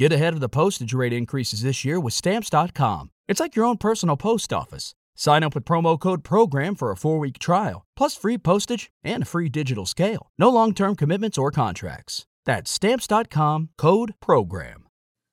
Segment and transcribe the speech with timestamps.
[0.00, 3.10] Get ahead of the postage rate increases this year with Stamps.com.
[3.28, 4.94] It's like your own personal post office.
[5.14, 9.24] Sign up with promo code PROGRAM for a four week trial, plus free postage and
[9.24, 10.30] a free digital scale.
[10.38, 12.24] No long term commitments or contracts.
[12.46, 14.86] That's Stamps.com code PROGRAM.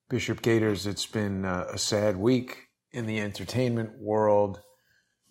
[0.10, 4.60] Bishop Gators, it's been uh, a sad week in the entertainment world.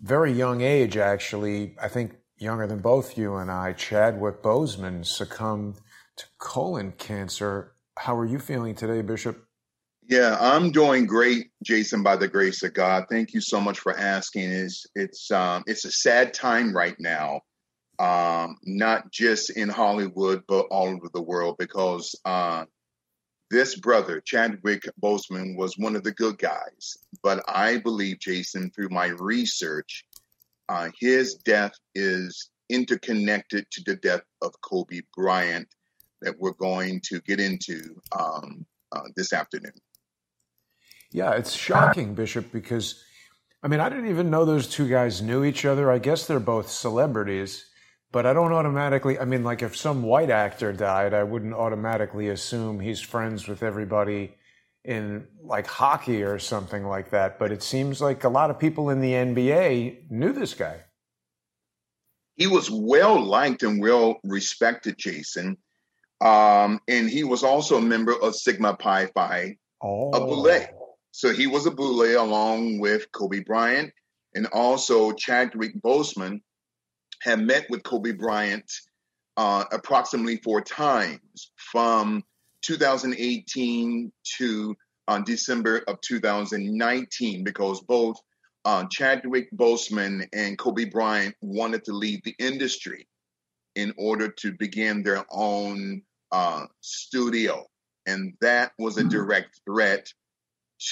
[0.01, 1.77] Very young age, actually.
[1.79, 3.75] I think younger than both you and I.
[3.75, 5.83] Chadwick Boseman succumbed
[6.17, 7.76] to colon cancer.
[7.99, 9.43] How are you feeling today, Bishop?
[10.09, 12.03] Yeah, I'm doing great, Jason.
[12.03, 14.51] By the grace of God, thank you so much for asking.
[14.51, 17.41] It's it's um, it's a sad time right now,
[17.99, 22.67] um, not just in Hollywood but all over the world because uh,
[23.51, 26.97] this brother Chadwick Boseman was one of the good guys.
[27.23, 30.05] But I believe, Jason, through my research,
[30.69, 35.67] uh, his death is interconnected to the death of Kobe Bryant
[36.23, 39.73] that we're going to get into um, uh, this afternoon.
[41.13, 43.03] Yeah, it's shocking, Bishop, because
[43.63, 45.91] I mean, I didn't even know those two guys knew each other.
[45.91, 47.67] I guess they're both celebrities,
[48.13, 52.29] but I don't automatically, I mean, like if some white actor died, I wouldn't automatically
[52.29, 54.35] assume he's friends with everybody
[54.85, 57.39] in like hockey or something like that.
[57.39, 60.83] But it seems like a lot of people in the NBA knew this guy.
[62.37, 65.57] He was well liked and well respected, Jason.
[66.21, 70.11] Um, and he was also a member of Sigma Pi Phi, oh.
[70.11, 70.67] a Boule.
[71.11, 73.93] So he was a Boule along with Kobe Bryant.
[74.35, 76.41] And also Chadwick Boseman
[77.23, 78.71] had met with Kobe Bryant
[79.37, 82.23] uh, approximately four times from
[82.63, 84.77] 2018 to
[85.09, 88.17] uh, December of 2019 because both
[88.65, 93.07] uh, Chadwick Boseman and Kobe Bryant wanted to leave the industry
[93.77, 97.65] in order to begin their own uh, studio.
[98.07, 99.11] And that was a mm-hmm.
[99.11, 100.13] direct threat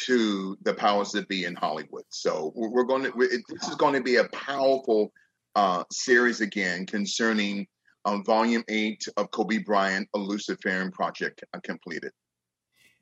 [0.07, 2.05] to the powers that be in Hollywood.
[2.09, 5.13] So we're going to, this is going to be a powerful
[5.55, 7.67] uh, series again concerning
[8.05, 12.13] um, volume eight of Kobe Bryant, a Luciferian project uh, completed.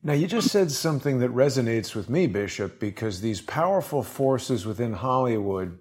[0.05, 4.95] Now, you just said something that resonates with me, Bishop, because these powerful forces within
[4.95, 5.79] Hollywood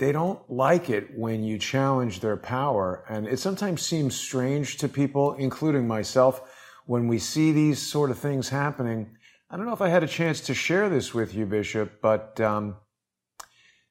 [0.00, 3.04] they don't like it when you challenge their power.
[3.06, 6.40] And it sometimes seems strange to people, including myself,
[6.86, 9.14] when we see these sort of things happening.
[9.50, 12.40] I don't know if I had a chance to share this with you, Bishop, but
[12.40, 12.76] um,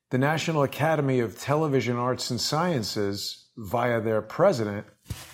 [0.09, 4.87] the National Academy of Television Arts and Sciences, via their president,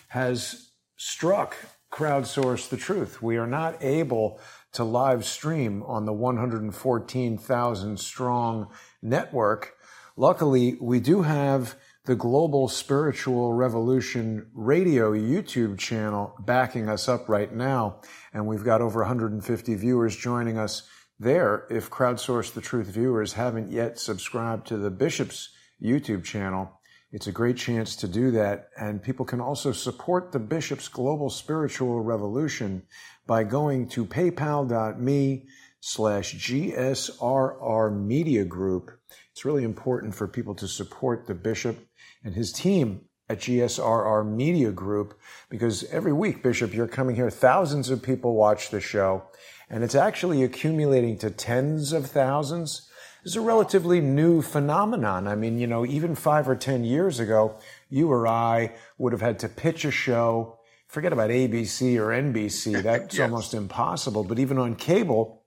[0.09, 1.56] has struck
[1.90, 3.22] crowdsource the truth.
[3.22, 4.41] We are not able
[4.74, 8.68] to live stream on the 114,000 strong
[9.02, 9.75] network
[10.18, 17.53] Luckily, we do have the Global Spiritual Revolution radio YouTube channel backing us up right
[17.53, 18.00] now.
[18.34, 20.88] And we've got over 150 viewers joining us
[21.20, 21.68] there.
[21.70, 25.50] If Crowdsource the Truth viewers haven't yet subscribed to the Bishop's
[25.84, 26.80] YouTube channel,
[27.12, 28.70] it's a great chance to do that.
[28.80, 32.84] And people can also support the Bishop's Global Spiritual Revolution
[33.28, 35.47] by going to paypal.me
[35.82, 38.92] slash GSRR Media Group
[39.35, 41.78] it's really important for people to support the bishop
[42.23, 45.19] and his team at GSRR Media Group
[45.50, 47.29] because every week, Bishop, you're coming here.
[47.29, 49.23] Thousands of people watch the show,
[49.69, 52.90] and it's actually accumulating to tens of thousands.
[53.25, 55.28] It's a relatively new phenomenon.
[55.28, 57.59] I mean, you know, even five or 10 years ago,
[57.90, 60.59] you or I would have had to pitch a show.
[60.88, 62.81] Forget about ABC or NBC.
[62.84, 63.22] That's yes.
[63.22, 64.23] almost impossible.
[64.23, 65.44] But even on cable,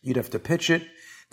[0.00, 0.84] you'd have to pitch it.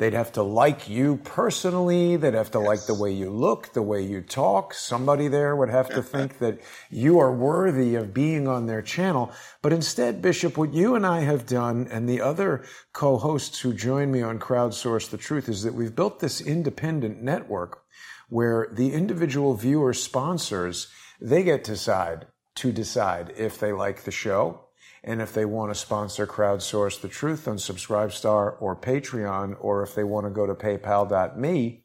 [0.04, 2.18] They'd have to like you personally.
[2.18, 2.68] They'd have to yes.
[2.68, 4.74] like the way you look, the way you talk.
[4.74, 6.60] Somebody there would have to think that
[6.90, 9.32] you are worthy of being on their channel.
[9.62, 14.12] But instead, Bishop, what you and I have done and the other co-hosts who join
[14.12, 17.84] me on Crowdsource the Truth is that we've built this independent network
[18.28, 20.92] where the individual viewer sponsors,
[21.22, 24.63] they get to decide to decide if they like the show
[25.04, 29.96] and if they want to sponsor Crowdsource the Truth on Subscribestar or Patreon, or if
[29.96, 31.84] they want to go to paypal.me,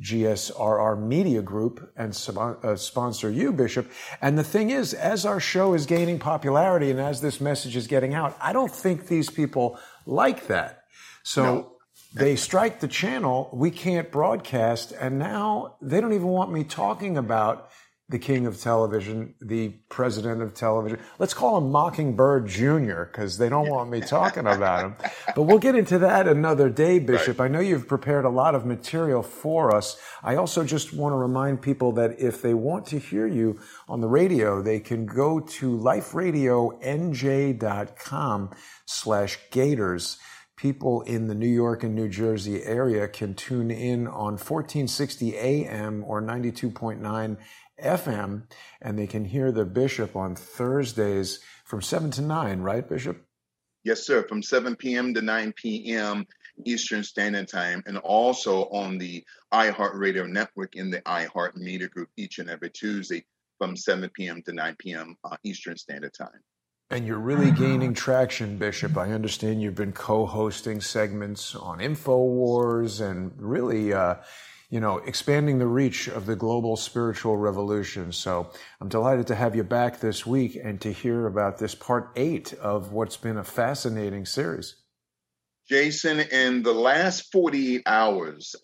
[0.00, 3.90] GSRR Media Group, and uh, sponsor you, Bishop.
[4.22, 7.86] And the thing is, as our show is gaining popularity and as this message is
[7.86, 10.84] getting out, I don't think these people like that.
[11.24, 11.72] So no.
[12.14, 13.50] they strike the channel.
[13.52, 14.92] We can't broadcast.
[14.92, 17.68] And now they don't even want me talking about
[18.10, 20.98] the king of television, the president of television.
[21.20, 23.04] Let's call him Mockingbird Jr.
[23.04, 24.96] because they don't want me talking about him.
[25.36, 27.38] But we'll get into that another day, Bishop.
[27.38, 27.44] Right.
[27.44, 29.96] I know you've prepared a lot of material for us.
[30.24, 34.00] I also just want to remind people that if they want to hear you on
[34.00, 38.50] the radio, they can go to liferadionj.com
[38.86, 40.18] slash gators
[40.60, 46.04] people in the New York and New Jersey area can tune in on 1460 AM
[46.06, 47.38] or 92.9
[47.82, 48.44] FM,
[48.80, 53.24] and they can hear the bishop on Thursdays from 7 to 9, right, Bishop?
[53.84, 55.14] Yes, sir, from 7 p.m.
[55.14, 56.26] to 9 p.m.
[56.64, 62.38] Eastern Standard Time, and also on the iHeartRadio network in the iHeart Media Group each
[62.38, 63.24] and every Tuesday
[63.58, 64.42] from 7 p.m.
[64.42, 65.16] to 9 p.m.
[65.24, 66.40] Uh, Eastern Standard Time.
[66.92, 68.96] And you're really gaining traction, Bishop.
[68.96, 74.16] I understand you've been co-hosting segments on InfoWars and really uh,
[74.70, 78.12] you know, expanding the reach of the global spiritual revolution.
[78.12, 78.50] So
[78.80, 82.52] I'm delighted to have you back this week and to hear about this part eight
[82.54, 84.76] of what's been a fascinating series.
[85.68, 88.54] Jason, in the last 48 hours,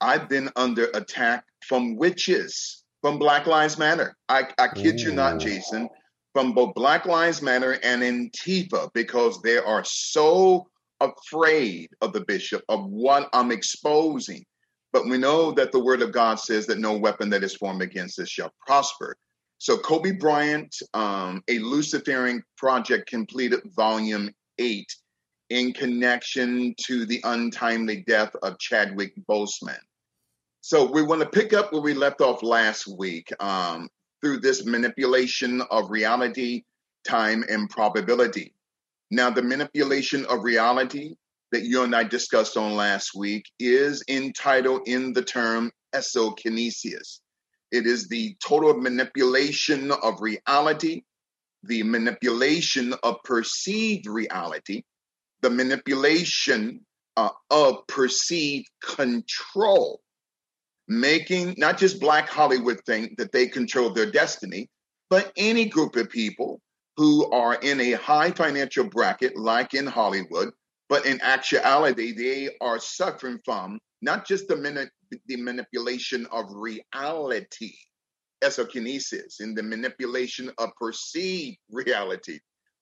[0.00, 4.14] I've been under attack from witches, from Black Lives Matter.
[4.28, 5.04] I, I kid Ooh.
[5.04, 5.88] you not, Jason,
[6.34, 10.66] from both Black Lives Matter and Antifa, because they are so
[11.00, 14.44] afraid of the bishop, of what I'm exposing.
[14.96, 17.82] But we know that the word of God says that no weapon that is formed
[17.82, 19.14] against us shall prosper.
[19.58, 24.90] So Kobe Bryant, um, a Luciferian project completed volume eight
[25.50, 29.76] in connection to the untimely death of Chadwick Boseman.
[30.62, 33.90] So we want to pick up where we left off last week um,
[34.22, 36.64] through this manipulation of reality,
[37.04, 38.54] time, and probability.
[39.10, 41.16] Now, the manipulation of reality
[41.56, 47.20] that you and I discussed on last week is entitled in the term esokinesis.
[47.72, 51.04] It is the total manipulation of reality,
[51.62, 54.82] the manipulation of perceived reality,
[55.40, 56.84] the manipulation
[57.16, 60.02] uh, of perceived control,
[60.88, 64.68] making not just Black Hollywood think that they control their destiny,
[65.08, 66.60] but any group of people
[66.98, 70.50] who are in a high financial bracket, like in Hollywood,
[70.88, 74.90] but in actuality, they are suffering from not just the, mani-
[75.26, 77.74] the manipulation of reality,
[78.42, 82.38] esokinesis, in the manipulation of perceived reality,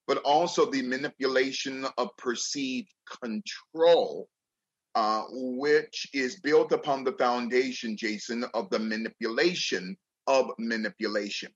[0.06, 2.88] but also the manipulation of perceived
[3.22, 4.28] control,
[4.94, 9.96] uh, which is built upon the foundation, Jason, of the manipulation
[10.26, 11.50] of manipulation,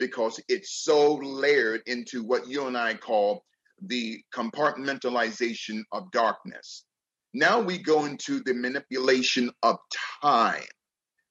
[0.00, 3.44] because it's so layered into what you and I call
[3.80, 6.84] the compartmentalization of darkness.
[7.34, 9.78] Now we go into the manipulation of
[10.22, 10.62] time.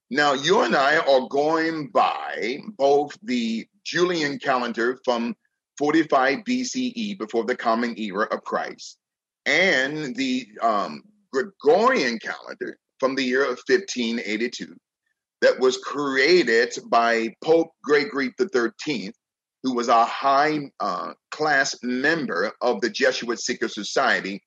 [0.10, 5.36] Now, you and I are going by both the Julian calendar from
[5.78, 8.98] 45 BCE, before the common era of Christ,
[9.46, 14.76] and the um, Gregorian calendar from the year of 1582
[15.42, 19.14] that was created by Pope Gregory XIII
[19.64, 24.42] who was a high uh, class member of the Jesuit Seeker Society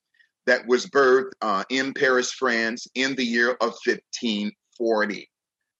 [0.46, 5.30] that was birthed uh, in Paris, France in the year of 1540.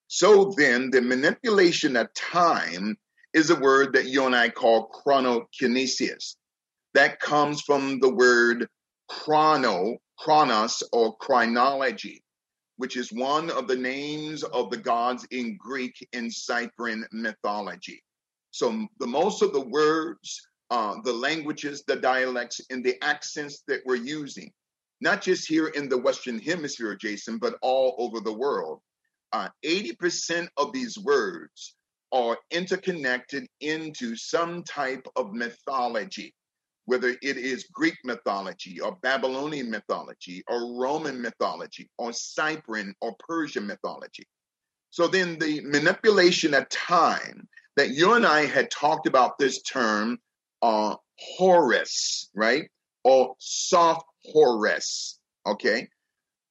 [0.06, 2.96] So then, the manipulation of time
[3.32, 6.36] is a word that you and I call chronokinesis.
[6.94, 8.68] That comes from the word
[9.08, 12.22] chrono, chronos, or chronology,
[12.76, 18.03] which is one of the names of the gods in Greek and Cyprian mythology.
[18.54, 20.40] So the most of the words,
[20.70, 24.52] uh, the languages, the dialects, and the accents that we're using,
[25.00, 28.80] not just here in the Western Hemisphere, Jason, but all over the world,
[29.32, 31.74] uh, 80% of these words
[32.12, 36.32] are interconnected into some type of mythology,
[36.84, 43.66] whether it is Greek mythology or Babylonian mythology or Roman mythology or Cyprian or Persian
[43.66, 44.28] mythology.
[44.90, 50.18] So then the manipulation of time that you and I had talked about this term,
[50.62, 52.70] uh, Horus, right?
[53.04, 55.88] Or soft Horus, okay?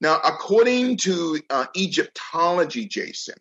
[0.01, 3.35] Now, according to uh, Egyptology, Jason,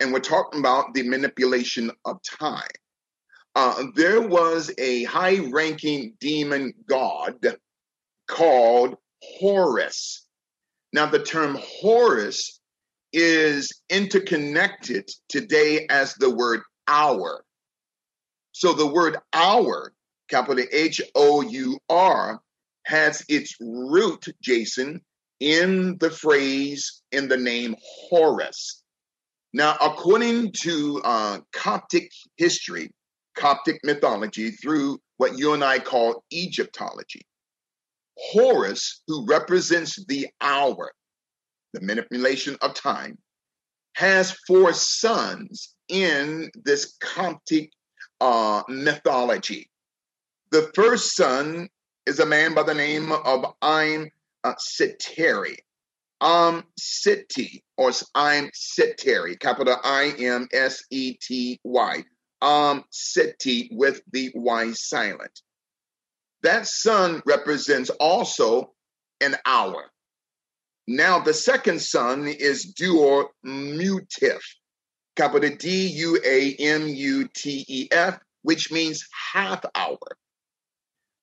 [0.00, 2.68] and we're talking about the manipulation of time,
[3.54, 7.56] uh, there was a high ranking demon god
[8.26, 10.26] called Horus.
[10.92, 12.60] Now, the term Horus
[13.12, 17.44] is interconnected today as the word hour.
[18.52, 19.92] So the word hour,
[20.28, 22.40] capital H O U R,
[22.86, 25.00] has its root, Jason,
[25.40, 27.76] in the phrase, in the name
[28.08, 28.82] Horus.
[29.52, 32.90] Now, according to uh, Coptic history,
[33.36, 37.22] Coptic mythology, through what you and I call Egyptology,
[38.18, 40.90] Horus, who represents the hour,
[41.72, 43.18] the manipulation of time,
[43.98, 47.72] has four sons in this Coptic
[48.20, 49.68] uh, mythology.
[50.52, 51.68] The first son
[52.06, 54.08] is a man by the name of Im
[54.44, 55.56] uh, Siteri.
[56.20, 62.04] Um Siti or I'm Siteri, capital I M S E T Y.
[62.40, 65.42] Um Siti with the Y silent.
[66.44, 68.74] That sun represents also
[69.20, 69.90] an hour.
[70.90, 74.40] Now the second son is Duor Mutif,
[75.16, 79.98] capital D U A M U T E F, which means half hour.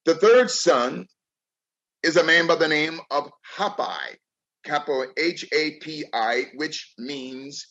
[0.05, 1.07] The third son
[2.03, 4.17] is a man by the name of Hapai,
[4.63, 7.65] capital H A P I, which means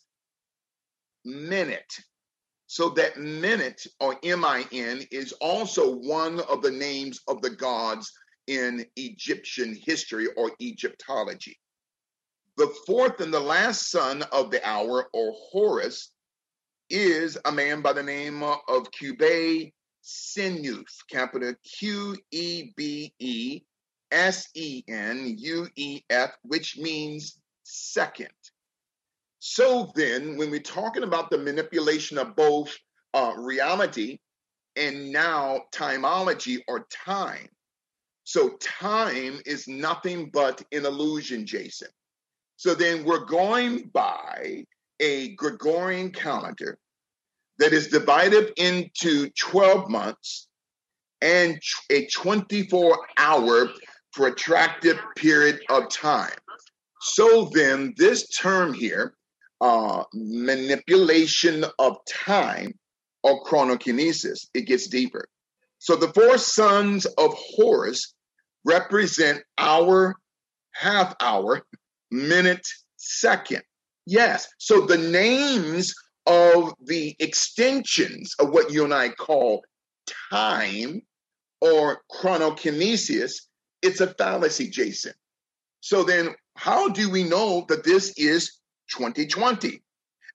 [1.24, 1.94] minute.
[2.66, 7.50] So that minute or M I N is also one of the names of the
[7.50, 8.12] gods
[8.48, 11.56] in Egyptian history or Egyptology.
[12.56, 16.10] The fourth and the last son of the hour, or Horus,
[16.88, 19.72] is a man by the name of Qubei
[20.04, 23.62] Senuth, capital Q E B E
[24.12, 28.28] S E N U E F, which means second.
[29.40, 32.76] So then, when we're talking about the manipulation of both
[33.14, 34.18] uh, reality
[34.76, 37.48] and now timeology or time,
[38.22, 41.88] so time is nothing but an illusion, Jason.
[42.56, 44.64] So then we're going by
[45.00, 46.78] a Gregorian calendar
[47.58, 50.48] that is divided into 12 months
[51.20, 53.70] and a 24 hour
[54.12, 56.36] protracted period of time.
[57.00, 59.14] So then, this term here,
[59.60, 62.78] uh, manipulation of time
[63.22, 65.28] or chronokinesis, it gets deeper.
[65.78, 68.14] So the four sons of Horus
[68.64, 70.16] represent hour,
[70.72, 71.66] half hour,
[72.14, 72.66] minute,
[72.96, 73.62] second.
[74.06, 74.48] Yes.
[74.58, 75.94] So the names
[76.26, 79.62] of the extensions of what you and I call
[80.30, 81.02] time
[81.60, 83.32] or chronokinesis
[83.84, 85.12] it's a fallacy, Jason.
[85.80, 89.82] So then, how do we know that this is 2020?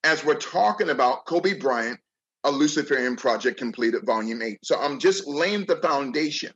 [0.03, 1.99] As we're talking about Kobe Bryant,
[2.43, 4.59] a Luciferian project completed, volume eight.
[4.63, 6.53] So I'm just laying the foundation.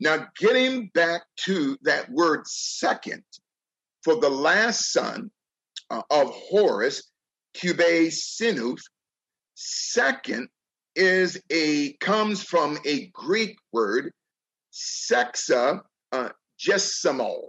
[0.00, 3.22] Now, getting back to that word second,
[4.04, 5.30] for the last son
[5.90, 7.10] uh, of Horus,
[7.54, 8.82] Cube Sinuth,
[9.54, 10.48] second
[10.94, 14.12] is a comes from a Greek word,
[14.72, 15.80] sexa,
[16.12, 16.28] uh,
[16.60, 17.48] Gesamo,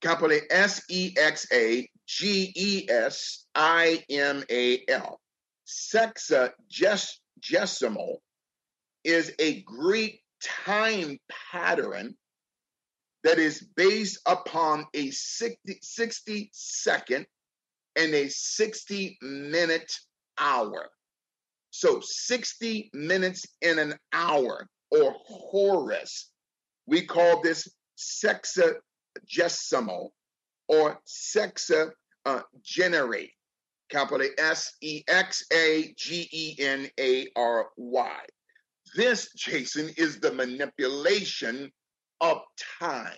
[0.00, 5.20] capital S E X A G E S I M A L.
[5.66, 7.20] Sexa Ges-
[9.04, 11.18] is a Greek time
[11.52, 12.16] pattern
[13.24, 17.26] that is based upon a 60, 60 second
[17.96, 19.92] and a 60 minute
[20.38, 20.88] hour.
[21.70, 26.30] So 60 minutes in an hour or Horus
[26.90, 30.10] we call this sexagesimal
[30.68, 31.92] or sexa
[32.26, 33.30] uh, generate,
[33.90, 38.18] capital S E X A G E N A R Y.
[38.96, 41.70] This, Jason, is the manipulation
[42.20, 42.42] of
[42.80, 43.16] time.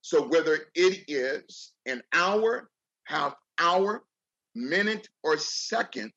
[0.00, 2.70] So whether it is an hour,
[3.04, 4.04] half hour,
[4.54, 6.12] minute, or second,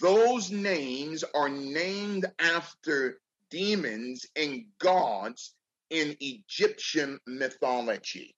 [0.00, 3.20] those names are named after
[3.50, 5.54] demons and gods
[5.90, 8.34] in Egyptian mythology.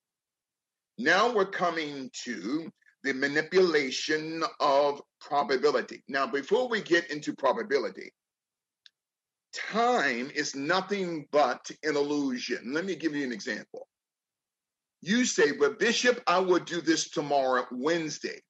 [0.99, 2.71] Now we're coming to
[3.03, 6.03] the manipulation of probability.
[6.09, 8.13] Now, before we get into probability,
[9.57, 12.73] time is nothing but an illusion.
[12.73, 13.89] Let me give you an example.
[15.03, 18.41] You say, but Bishop, I will do this tomorrow, Wednesday.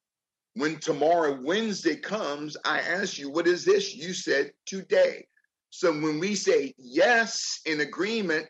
[0.55, 3.95] When tomorrow, Wednesday comes, I ask you, what is this?
[3.95, 5.27] You said today.
[5.69, 8.47] So when we say yes in agreement,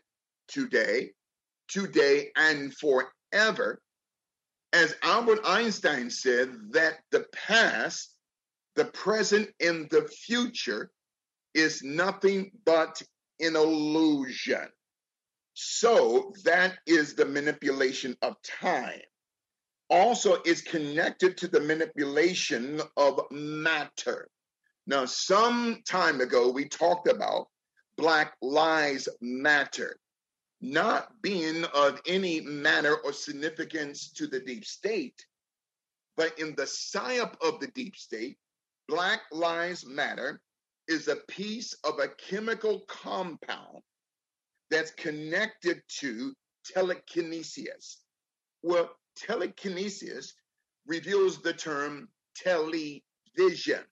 [0.48, 1.10] today,
[1.68, 3.80] today, and forever.
[4.72, 8.14] As Albert Einstein said, that the past,
[8.74, 10.90] the present, and the future
[11.58, 13.02] is nothing but
[13.40, 14.68] an illusion.
[15.54, 19.00] So that is the manipulation of time.
[19.90, 24.28] Also, is connected to the manipulation of matter.
[24.86, 27.48] Now, some time ago, we talked about
[27.96, 29.98] Black Lives Matter
[30.60, 35.24] not being of any manner or significance to the deep state,
[36.16, 38.38] but in the psyop of the deep state,
[38.88, 40.40] Black Lives Matter
[40.88, 43.82] is a piece of a chemical compound
[44.70, 47.98] that's connected to telekinesis.
[48.62, 50.34] Well, telekinesis
[50.86, 53.84] reveals the term television.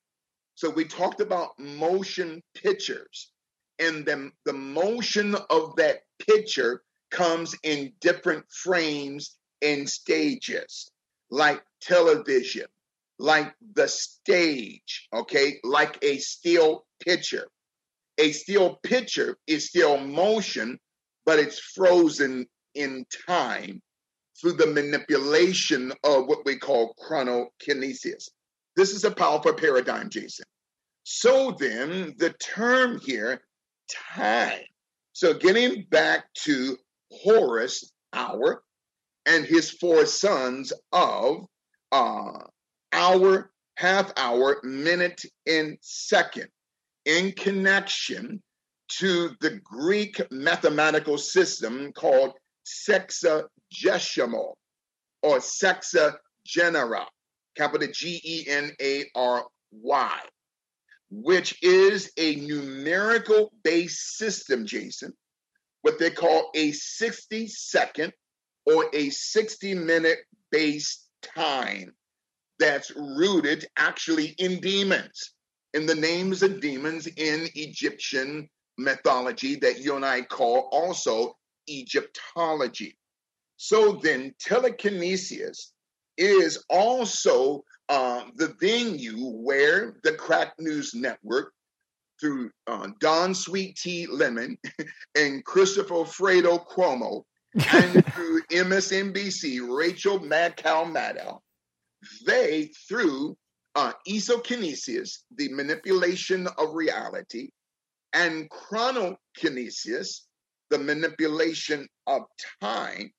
[0.54, 3.30] So we talked about motion pictures,
[3.78, 10.90] and then the motion of that picture comes in different frames and stages,
[11.30, 12.66] like television,
[13.18, 17.48] like the stage, okay, like a still picture.
[18.18, 20.78] A still picture is still motion,
[21.24, 23.82] but it's frozen in time
[24.40, 28.28] through the manipulation of what we call chronokinesis.
[28.76, 30.44] This is a powerful paradigm, Jason.
[31.04, 33.40] So then, the term here,
[33.88, 34.62] time.
[35.12, 36.76] So getting back to
[37.10, 38.62] Horus, hour,
[39.24, 41.46] and his four sons of
[41.92, 42.38] uh,
[42.92, 46.48] hour, half hour, minute, and second,
[47.06, 48.42] in connection
[48.88, 52.34] to the Greek mathematical system called
[52.66, 54.52] sexagesimal
[55.22, 57.06] or sexagenera,
[57.56, 60.20] capital G E N A R Y,
[61.10, 65.12] which is a numerical based system, Jason,
[65.82, 68.12] what they call a 60 second
[68.66, 70.18] or a 60 minute
[70.50, 71.92] based time
[72.58, 75.32] that's rooted actually in demons,
[75.76, 81.37] in the names of demons in Egyptian mythology that you and I call also
[81.68, 82.97] Egyptology.
[83.59, 85.75] So then, telekinesis
[86.16, 91.52] is also um, the venue where the Crack News Network,
[92.18, 94.56] through uh, Don Sweet Tea Lemon
[95.14, 101.40] and Christopher Fredo Cuomo, and through MSNBC, Rachel Madcow Maddow,
[102.25, 103.37] they, through
[103.76, 107.50] uh, isokinesis, the manipulation of reality,
[108.14, 110.23] and chronokinesis,
[110.71, 112.23] the manipulation of
[112.62, 113.12] time,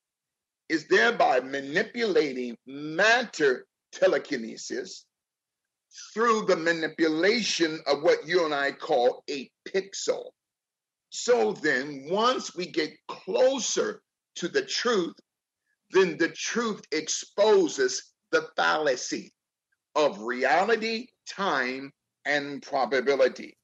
[0.68, 5.06] is thereby manipulating matter telekinesis
[6.12, 10.24] through the manipulation of what you and I call a pixel.
[11.10, 14.02] So then, once we get closer
[14.34, 15.14] to the truth,
[15.92, 19.32] then the truth exposes the fallacy
[19.98, 21.92] of reality, time,
[22.24, 23.58] and probability.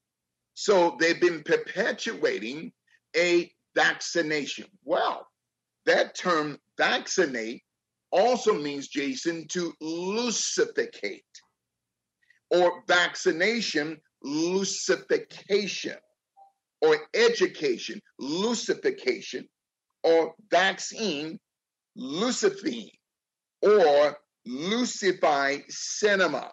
[0.53, 2.73] So they've been perpetuating
[3.15, 4.65] a vaccination.
[4.83, 5.27] Well,
[5.85, 7.63] that term vaccinate
[8.11, 11.23] also means, Jason, to lucificate
[12.51, 15.97] or vaccination, lucification
[16.81, 19.47] or education, lucification
[20.03, 21.39] or vaccine,
[21.97, 22.91] lucifine
[23.61, 26.51] or lucify cinema.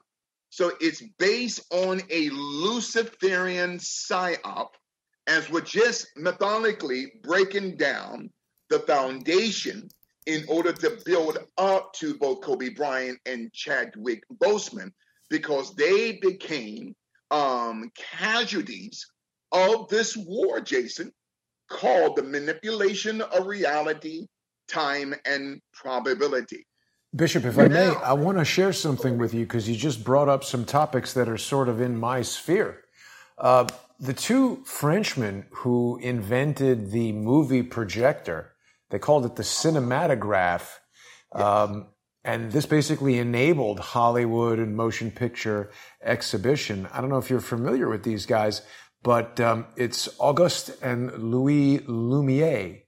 [0.51, 4.69] So it's based on a Luciferian psyop
[5.27, 8.31] as we're just methodically breaking down
[8.69, 9.89] the foundation
[10.27, 14.91] in order to build up to both Kobe Bryant and Chadwick Boseman
[15.31, 16.95] because they became
[17.31, 19.07] um, casualties
[19.53, 21.13] of this war, Jason,
[21.69, 24.27] called the manipulation of reality,
[24.69, 26.67] time, and probability.
[27.15, 30.31] Bishop, if I may, I want to share something with you because you just brought
[30.31, 32.85] up some topics that are sort of in my sphere.
[33.37, 33.69] Uh,
[34.01, 38.53] the two Frenchmen who invented the movie projector,
[38.89, 40.79] they called it the cinematograph.
[41.33, 41.89] Um,
[42.25, 45.71] and this basically enabled Hollywood and motion picture
[46.03, 46.89] exhibition.
[46.95, 48.63] I don't know if you're familiar with these guys,
[49.03, 52.85] but um, it's Auguste and Louis Lumiere.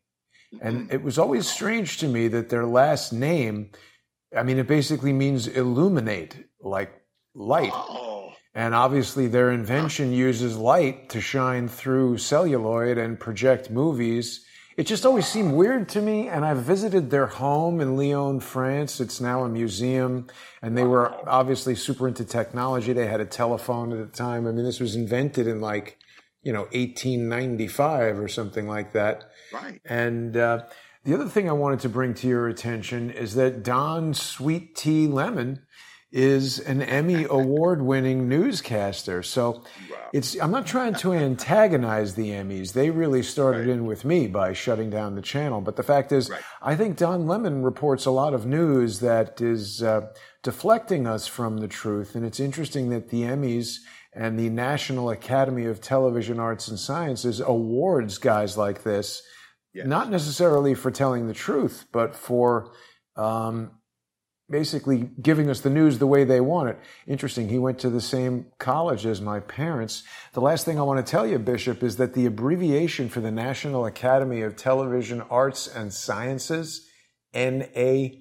[0.62, 3.70] And it was always strange to me that their last name
[4.36, 6.92] I mean, it basically means illuminate, like
[7.34, 7.72] light.
[7.72, 8.32] Oh.
[8.54, 14.44] And obviously, their invention uses light to shine through celluloid and project movies.
[14.76, 16.28] It just always seemed weird to me.
[16.28, 19.00] And I've visited their home in Lyon, France.
[19.00, 20.28] It's now a museum.
[20.62, 22.92] And they were obviously super into technology.
[22.92, 24.46] They had a telephone at the time.
[24.46, 25.98] I mean, this was invented in like,
[26.42, 29.24] you know, 1895 or something like that.
[29.52, 29.80] Right.
[29.84, 30.64] And, uh,
[31.04, 35.06] the other thing I wanted to bring to your attention is that Don Sweet Tea
[35.06, 35.60] Lemon
[36.10, 39.22] is an Emmy award winning newscaster.
[39.22, 39.62] So
[40.14, 42.72] it's I'm not trying to antagonize the Emmys.
[42.72, 43.70] They really started right.
[43.70, 45.60] in with me by shutting down the channel.
[45.60, 46.40] But the fact is, right.
[46.62, 50.06] I think Don Lemon reports a lot of news that is uh,
[50.42, 52.14] deflecting us from the truth.
[52.14, 53.80] And it's interesting that the Emmys
[54.14, 59.22] and the National Academy of Television Arts and Sciences awards guys like this
[59.74, 62.72] not necessarily for telling the truth, but for
[63.16, 63.72] um,
[64.48, 66.78] basically giving us the news the way they want it.
[67.06, 67.48] Interesting.
[67.48, 70.02] He went to the same college as my parents.
[70.32, 73.30] The last thing I want to tell you, Bishop, is that the abbreviation for the
[73.30, 76.88] National Academy of Television Arts and Sciences,
[77.34, 78.14] NATAS,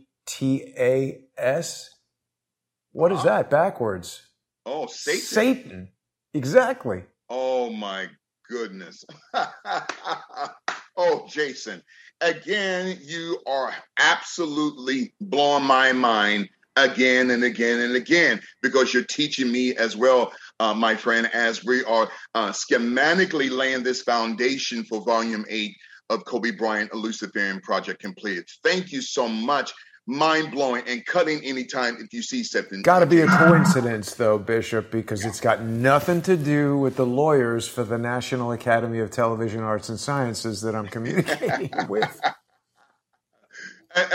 [2.93, 4.21] what is that backwards?
[4.65, 5.21] Oh, Satan.
[5.21, 5.89] Satan.
[6.33, 7.03] Exactly.
[7.29, 8.07] Oh my
[8.49, 9.03] goodness.
[10.97, 11.81] oh, Jason.
[12.21, 19.51] Again, you are absolutely blowing my mind again and again and again because you're teaching
[19.51, 25.03] me as well, uh, my friend, as we are uh, schematically laying this foundation for
[25.03, 25.75] volume eight
[26.09, 28.47] of Kobe Bryant, a Luciferian project completed.
[28.63, 29.73] Thank you so much
[30.05, 32.81] mind blowing and cutting anytime if you see something.
[32.81, 37.05] Got to be a coincidence, though, Bishop, because it's got nothing to do with the
[37.05, 42.21] lawyers for the National Academy of Television Arts and Sciences that I'm communicating with.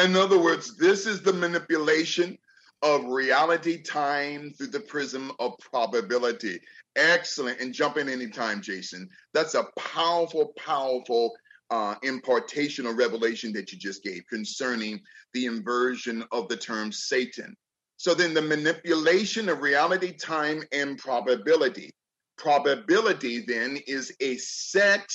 [0.03, 2.37] In other words, this is the manipulation
[2.83, 6.61] of reality time through the prism of probability.
[6.97, 7.61] Excellent.
[7.61, 9.09] And jump in anytime, Jason.
[9.33, 11.33] That's a powerful, powerful
[11.71, 15.01] uh, impartation or revelation that you just gave concerning
[15.35, 17.57] the inversion of the term Satan.
[17.97, 21.91] So then the manipulation of reality, time, and probability.
[22.37, 25.11] Probability then is a set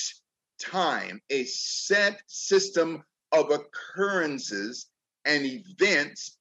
[0.60, 4.86] time, a set system of occurrences
[5.24, 6.36] and events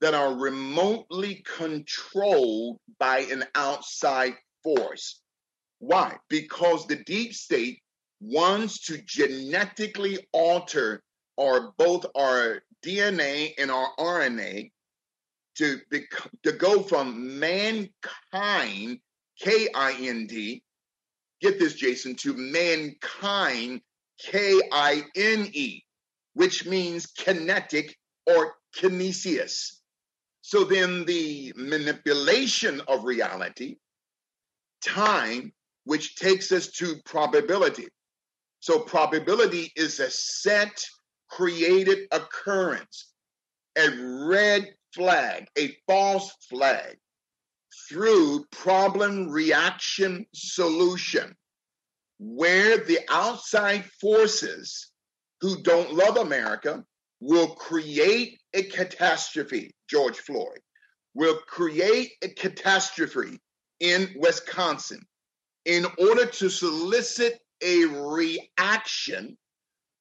[0.00, 5.22] that are remotely controlled by an outside force.
[5.78, 6.16] Why?
[6.28, 7.80] Because the deep state
[8.20, 11.02] wants to genetically alter
[11.38, 14.70] our both our DNA and our RNA
[15.56, 18.98] to bec- to go from mankind
[19.40, 20.62] K I N D
[21.40, 23.80] get this Jason to mankind
[24.20, 25.84] K I N E
[26.34, 29.72] which means kinetic or kinesis.
[30.40, 33.76] So then the manipulation of reality
[34.84, 35.52] time
[35.84, 37.88] which takes us to probability
[38.60, 40.84] so probability is a set
[41.28, 43.12] created occurrence,
[43.76, 43.88] a
[44.26, 46.96] red flag, a false flag
[47.88, 51.34] through problem reaction solution,
[52.18, 54.90] where the outside forces
[55.40, 56.84] who don't love America
[57.20, 60.60] will create a catastrophe, George Floyd,
[61.14, 63.40] will create a catastrophe
[63.80, 65.06] in Wisconsin
[65.64, 69.36] in order to solicit a reaction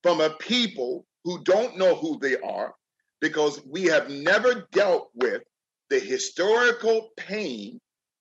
[0.04, 2.74] from a people who don't know who they are
[3.20, 5.42] because we have never dealt with
[5.90, 7.80] the historical pain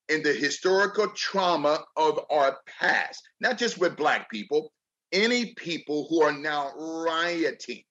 [0.08, 4.72] and the historical trauma of our past, not just with Black people,
[5.12, 7.82] any people who are now rioting.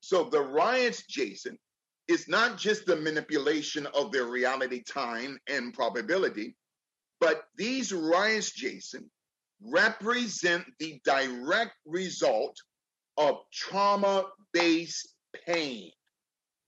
[0.00, 1.58] So the riots, Jason,
[2.08, 6.54] is not just the manipulation of their reality, time, and probability,
[7.20, 9.10] but these riots, Jason,
[9.64, 12.56] represent the direct result
[13.16, 15.14] of trauma based
[15.46, 15.90] pain.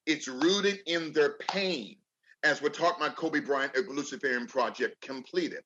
[0.07, 1.97] It's rooted in their pain,
[2.45, 5.61] as we're talking about Kobe Bryant, a Luciferian project completed.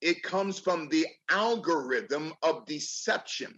[0.00, 3.54] It comes from the algorithm of deception,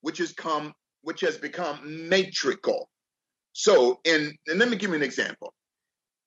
[0.00, 2.88] which has come, which has become matrical.
[3.52, 5.52] So, in and let me give you an example.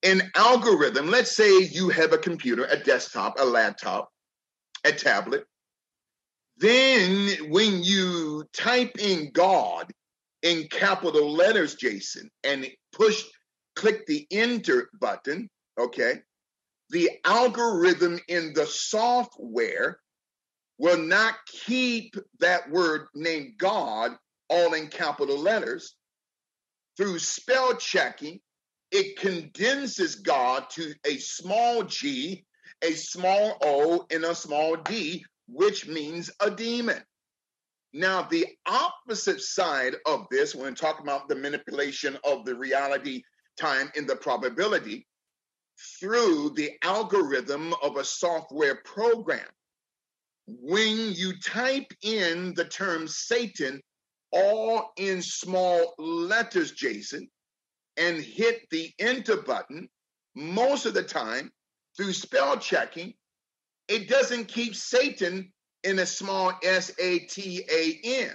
[0.03, 4.09] In algorithm, let's say you have a computer, a desktop, a laptop,
[4.85, 5.45] a tablet,
[6.59, 9.91] then when you type in God
[10.41, 13.23] in capital letters, Jason, and push,
[13.75, 16.15] click the enter button, okay,
[16.89, 19.99] the algorithm in the software
[20.77, 24.11] will not keep that word named God
[24.49, 25.95] all in capital letters.
[26.97, 28.39] Through spell checking,
[28.91, 32.45] it condenses God to a small g,
[32.81, 37.01] a small o, and a small d, which means a demon.
[37.91, 43.23] Now, the opposite side of this, when talking about the manipulation of the reality
[43.57, 45.07] time in the probability,
[45.99, 49.47] through the algorithm of a software program.
[50.45, 53.81] When you type in the term Satan,
[54.31, 57.29] all in small letters, Jason,
[57.97, 59.89] and hit the enter button,
[60.35, 61.51] most of the time
[61.95, 63.13] through spell checking,
[63.89, 65.51] it doesn't keep Satan
[65.83, 68.31] in a small S A T A N.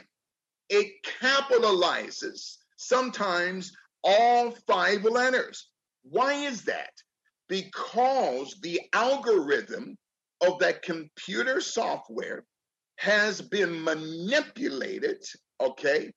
[0.69, 0.89] It
[1.23, 5.71] capitalizes sometimes all five letters.
[6.03, 6.91] Why is that?
[7.49, 9.97] Because the algorithm
[10.47, 12.45] of that computer software
[12.97, 15.23] has been manipulated,
[15.61, 16.11] okay,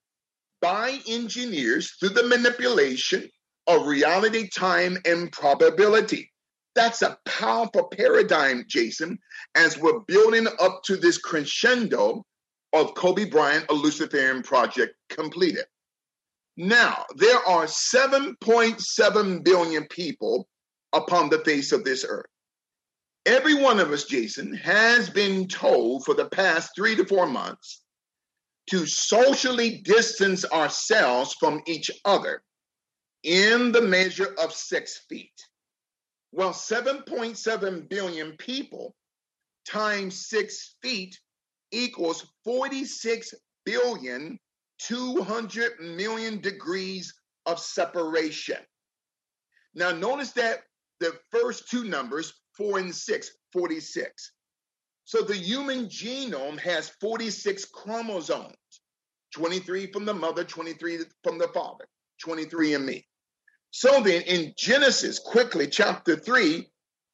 [0.60, 3.28] by engineers through the manipulation
[3.66, 6.30] of reality, time, and probability.
[6.78, 9.18] That's a powerful paradigm, Jason,
[9.56, 12.24] as we're building up to this crescendo
[12.72, 15.64] of Kobe Bryant, a Luciferian project completed.
[16.56, 20.46] Now, there are 7.7 billion people
[20.92, 22.30] upon the face of this earth.
[23.26, 27.82] Every one of us, Jason, has been told for the past three to four months
[28.70, 32.40] to socially distance ourselves from each other
[33.24, 35.47] in the measure of six feet.
[36.32, 38.94] Well, 7.7 billion people
[39.66, 41.18] times six feet
[41.72, 44.38] equals 46 billion
[44.78, 47.12] 200 million degrees
[47.46, 48.58] of separation.
[49.74, 50.60] Now, notice that
[51.00, 54.32] the first two numbers, four and six, 46.
[55.04, 58.56] So the human genome has 46 chromosomes
[59.32, 61.86] 23 from the mother, 23 from the father,
[62.20, 63.06] 23 in me.
[63.70, 66.68] So then in Genesis, quickly, chapter 3,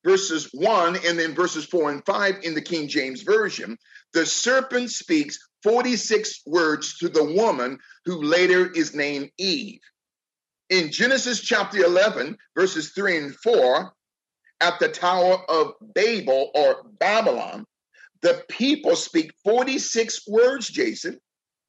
[0.04, 3.76] verses 1 and then verses 4 and 5 in the King James Version,
[4.12, 9.80] the serpent speaks 46 words to the woman who later is named Eve.
[10.70, 13.92] In Genesis chapter 11, verses 3 and 4,
[14.60, 17.66] at the Tower of Babel or Babylon,
[18.22, 21.18] the people speak 46 words, Jason,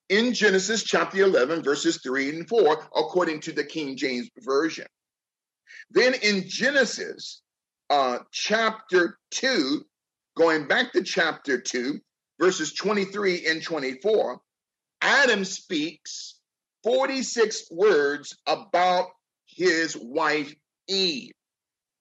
[0.09, 4.85] in Genesis chapter 11, verses 3 and 4, according to the King James Version.
[5.91, 7.41] Then in Genesis
[7.89, 9.81] uh, chapter 2,
[10.35, 11.99] going back to chapter 2,
[12.39, 14.39] verses 23 and 24,
[15.01, 16.39] Adam speaks
[16.83, 19.07] 46 words about
[19.45, 20.53] his wife
[20.87, 21.31] Eve.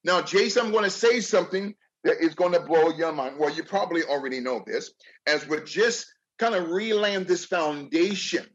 [0.05, 3.37] Now, Jason, I'm going to say something that is going to blow your mind.
[3.39, 4.93] Well, you probably already know this,
[5.27, 6.07] as we're just
[6.39, 8.47] kind of relaying this foundation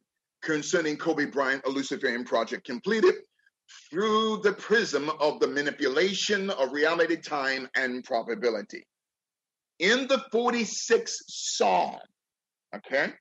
[0.41, 3.15] concerning Kobe Bryant, a Luciferian project completed
[3.89, 8.85] through the prism of the manipulation of reality, time, and probability.
[9.79, 11.99] In the 46th Psalm,
[12.75, 13.13] okay?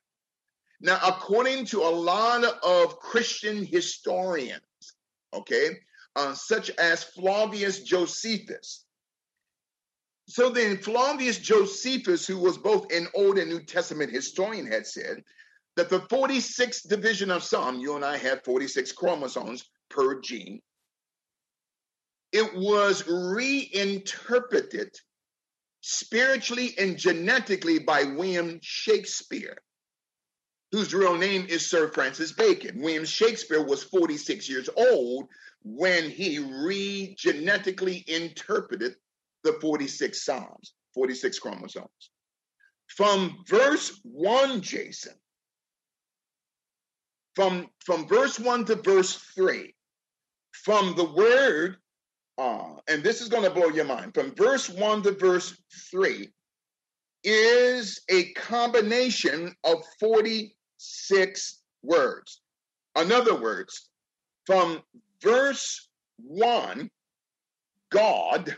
[0.81, 4.61] Now, according to a lot of Christian historians,
[5.33, 5.77] okay,
[6.15, 8.85] uh, such as Flavius Josephus,
[10.29, 15.23] so then Flavius Josephus, who was both an Old and New Testament historian, had said
[15.75, 20.61] that the 46th division of some, you and I have 46 chromosomes per gene,
[22.31, 24.95] it was reinterpreted
[25.81, 29.57] spiritually and genetically by William Shakespeare,
[30.71, 32.83] whose real name is Sir Francis Bacon.
[32.83, 35.27] William Shakespeare was 46 years old
[35.63, 38.95] when he re-genetically interpreted
[39.43, 42.11] the 46 Psalms, 46 chromosomes.
[42.87, 45.13] From verse 1, Jason,
[47.35, 49.73] from, from verse 1 to verse 3,
[50.51, 51.77] from the word,
[52.37, 56.29] uh, and this is going to blow your mind, from verse 1 to verse 3
[57.23, 62.41] is a combination of 46 words.
[62.97, 63.89] In other words,
[64.45, 64.81] from
[65.21, 66.89] verse 1,
[67.91, 68.55] God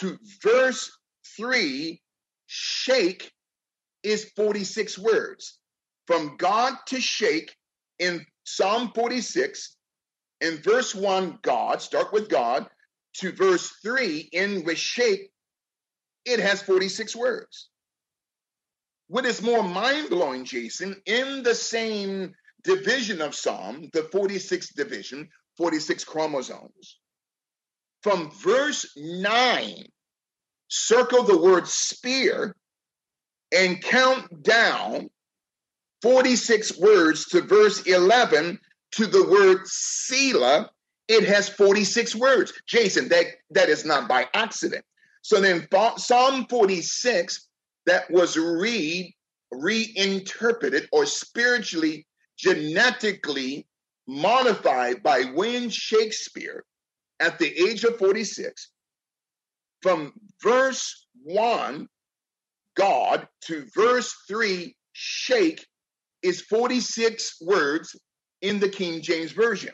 [0.00, 0.90] to verse
[1.36, 2.00] 3,
[2.46, 3.32] shake
[4.02, 5.58] is 46 words.
[6.06, 7.54] From God to shake
[7.98, 9.76] in Psalm 46,
[10.40, 12.68] in verse 1, God, start with God,
[13.14, 15.30] to verse 3, in with shake,
[16.24, 17.70] it has 46 words.
[19.08, 25.28] What is more mind blowing, Jason, in the same division of Psalm, the 46th division,
[25.56, 26.98] 46 chromosomes,
[28.02, 29.84] from verse 9,
[30.68, 32.54] circle the word spear
[33.52, 35.08] and count down
[36.02, 38.58] 46 words to verse 11
[38.92, 40.70] to the word Selah,
[41.08, 42.52] it has 46 words.
[42.66, 44.84] Jason, that, that is not by accident.
[45.22, 47.48] So then Psalm 46,
[47.86, 49.14] that was read,
[49.50, 52.06] reinterpreted or spiritually,
[52.38, 53.66] genetically
[54.06, 56.64] modified by William Shakespeare
[57.20, 58.70] at the age of 46
[59.82, 61.88] from verse 1
[62.76, 65.66] God to verse 3 shake
[66.22, 67.96] is 46 words
[68.42, 69.72] in the King James Version.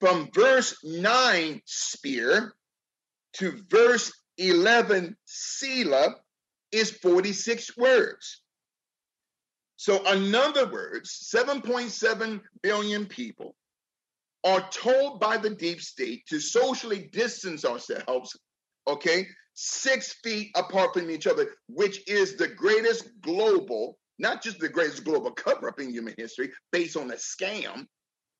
[0.00, 2.54] From verse 9 spear
[3.34, 6.16] to verse 11 Selah
[6.72, 8.42] is 46 words.
[9.76, 13.54] So, in other words, 7.7 billion people
[14.44, 18.36] are told by the deep state to socially distance ourselves,
[18.88, 24.68] okay, six feet apart from each other, which is the greatest global, not just the
[24.68, 27.86] greatest global cover up in human history based on a scam,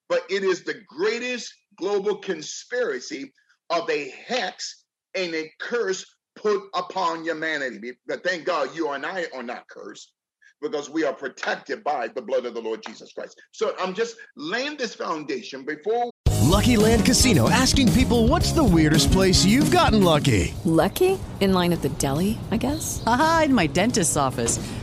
[0.08, 3.32] but it is the greatest global conspiracy
[3.68, 4.84] of a hex
[5.14, 7.92] and a curse put upon humanity.
[8.06, 10.12] But thank God you and I are not cursed
[10.60, 13.40] because we are protected by the blood of the Lord Jesus Christ.
[13.52, 16.10] So I'm just laying this foundation before.
[16.50, 20.52] Lucky Land Casino asking people what's the weirdest place you've gotten lucky?
[20.64, 21.18] Lucky?
[21.40, 23.02] In line at the deli, I guess?
[23.06, 24.58] Aha, in my dentist's office.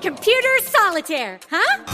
[0.00, 1.84] Computer solitaire, huh?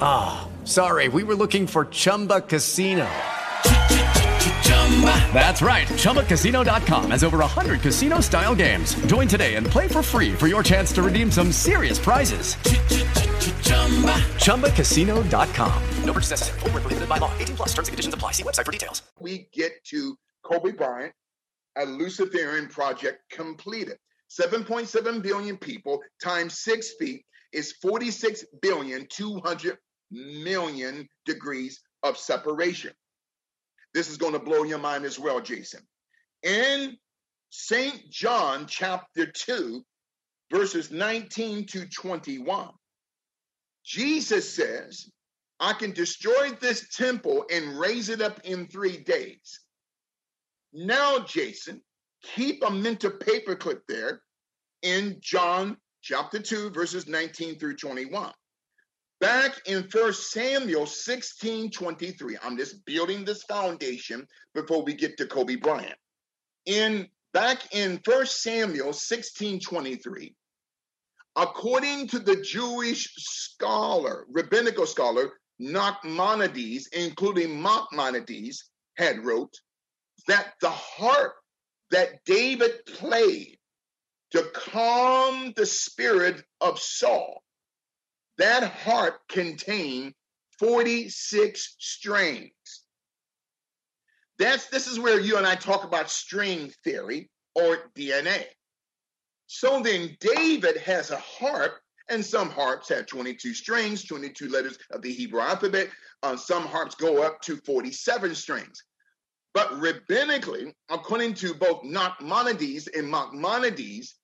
[0.00, 1.08] Ah, oh, sorry.
[1.08, 3.08] We were looking for Chumba Casino.
[5.32, 5.86] That's right.
[5.88, 8.94] ChumbaCasino.com has over 100 casino style games.
[9.06, 12.54] Join today and play for free for your chance to redeem some serious prizes.
[14.44, 15.82] ChumbaCasino.com.
[16.04, 16.60] No purchase necessary.
[16.60, 17.32] Full prohibited by law.
[17.38, 18.32] 18 plus terms and conditions apply.
[18.32, 19.02] See website for details.
[19.18, 21.14] We get to Kobe Bryant,
[21.76, 23.96] a Luciferian project completed.
[24.38, 29.78] 7.7 billion people times six feet is 46 billion 200
[30.10, 32.92] million degrees of separation.
[33.92, 35.80] This is going to blow your mind as well, Jason.
[36.42, 36.96] In
[37.50, 38.10] St.
[38.10, 39.82] John chapter 2,
[40.52, 42.70] verses 19 to 21,
[43.84, 45.08] Jesus says,
[45.60, 49.60] I can destroy this temple and raise it up in three days.
[50.72, 51.80] Now, Jason,
[52.34, 54.20] keep a mental paperclip there
[54.84, 58.30] in John chapter 2, verses 19 through 21.
[59.20, 65.26] Back in First Samuel 16 23, I'm just building this foundation before we get to
[65.26, 65.96] Kobe Bryant.
[66.66, 70.34] In back in First Samuel 16 23,
[71.36, 79.54] according to the Jewish scholar, rabbinical scholar, Nachmanides, including Maimonides, had wrote
[80.28, 81.34] that the harp
[81.90, 83.56] that David played
[84.34, 87.44] to calm the spirit of Saul
[88.36, 90.12] that harp contained
[90.58, 92.50] 46 strings.
[94.40, 98.42] That's this is where you and I talk about string theory or DNA.
[99.46, 105.00] So then David has a harp, and some harps have 22 strings, 22 letters of
[105.00, 105.90] the Hebrew alphabet.
[106.24, 108.82] Uh, some harps go up to 47 strings.
[109.52, 114.16] But rabbinically, according to both Nachmanides and Maimonides,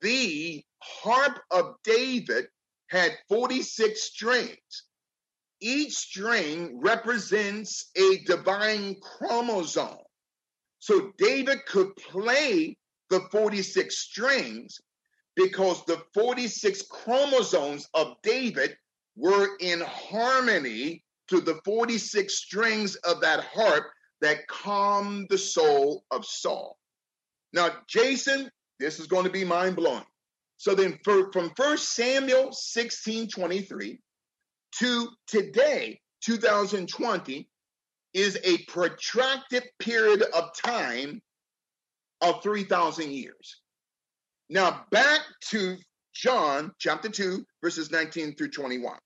[0.00, 2.46] the harp of David
[2.88, 4.84] had 46 strings.
[5.60, 9.98] Each string represents a divine chromosome.
[10.80, 12.76] So David could play
[13.10, 14.80] the 46 strings
[15.36, 18.76] because the 46 chromosomes of David
[19.16, 23.84] were in harmony to the 46 strings of that harp
[24.20, 26.78] that calmed the soul of Saul.
[27.52, 28.50] Now, Jason,
[28.84, 30.04] this is going to be mind blowing.
[30.58, 33.98] So then for, from 1 Samuel 16 23
[34.78, 37.48] to today, 2020,
[38.12, 41.20] is a protracted period of time
[42.20, 43.60] of 3,000 years.
[44.50, 45.20] Now, back
[45.50, 45.76] to
[46.14, 48.96] John chapter 2, verses 19 through 21.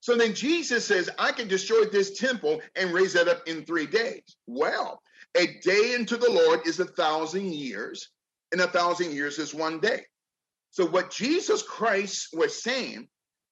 [0.00, 3.86] So then Jesus says, I can destroy this temple and raise it up in three
[3.86, 4.22] days.
[4.46, 5.00] Well,
[5.36, 8.08] a day into the Lord is a thousand years,
[8.52, 10.04] and a thousand years is one day.
[10.70, 13.08] So, what Jesus Christ was saying,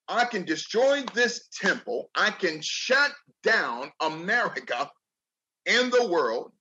[0.07, 3.11] I can destroy this temple, I can shut
[3.43, 4.89] down America
[5.65, 6.51] and the world,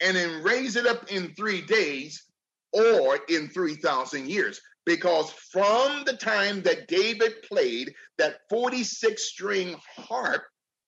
[0.00, 2.24] and then raise it up in three days
[2.72, 4.60] or in 3,000 years.
[4.86, 10.42] Because from the time that David played that 46 string harp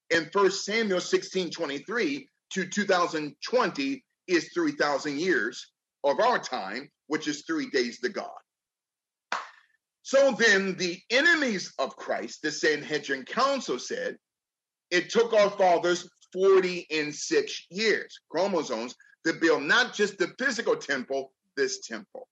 [0.08, 5.69] in 1 Samuel 16 23 to 2020 is 3,000 years
[6.04, 8.28] of our time, which is three days to God.
[10.02, 14.16] So then the enemies of Christ, the Sanhedrin Council said,
[14.90, 18.94] it took our fathers 40 and six years, chromosomes,
[19.26, 22.26] to build not just the physical temple, this temple.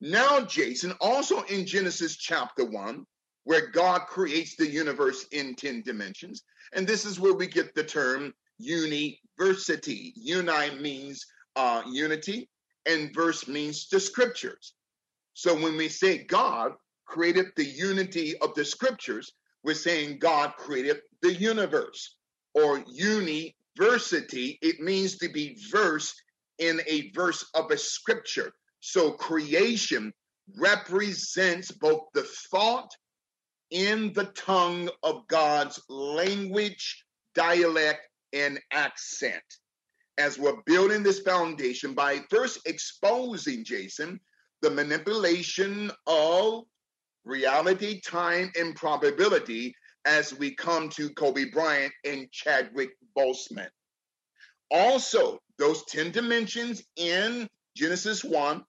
[0.00, 3.04] Now, Jason, also in Genesis chapter 1,
[3.44, 7.84] where God creates the universe in 10 dimensions, and this is where we get the
[7.84, 10.12] term university.
[10.16, 11.24] Uni means
[11.56, 12.48] uh, unity,
[12.86, 14.74] and verse means the scriptures.
[15.34, 16.72] So when we say God
[17.06, 19.32] created the unity of the scriptures,
[19.62, 22.16] we're saying God created the universe
[22.54, 24.58] or university.
[24.62, 26.22] It means to be versed
[26.58, 28.52] in a verse of a scripture.
[28.80, 30.12] So creation
[30.56, 32.90] represents both the thought
[33.70, 37.04] in the tongue of God's language,
[37.34, 39.42] dialect, and accent.
[40.18, 44.18] As we're building this foundation by first exposing Jason
[44.62, 46.64] the manipulation of
[47.24, 49.74] reality, time, and probability
[50.06, 53.68] as we come to Kobe Bryant and Chadwick Boseman.
[54.70, 58.64] Also, those 10 dimensions in Genesis 1,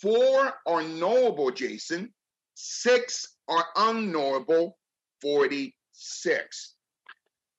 [0.00, 2.12] four are knowable, Jason,
[2.54, 4.78] six are unknowable,
[5.20, 6.74] 46.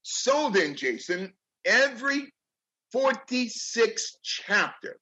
[0.03, 1.33] So then, Jason,
[1.65, 2.31] every
[2.93, 4.99] 46 chapter,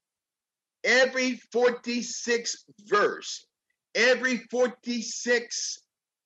[0.85, 3.45] every 46 verse,
[3.93, 5.77] every 46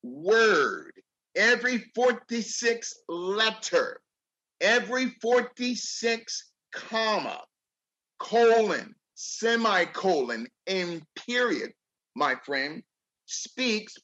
[0.04, 0.92] word,
[1.36, 4.00] every 46 letter,
[4.62, 7.42] every 46 comma,
[8.20, 11.72] colon, semicolon, and period,
[12.16, 12.84] my friend,
[13.26, 13.96] speaks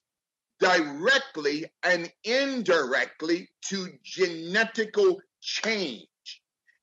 [0.60, 6.08] directly and indirectly to genetical change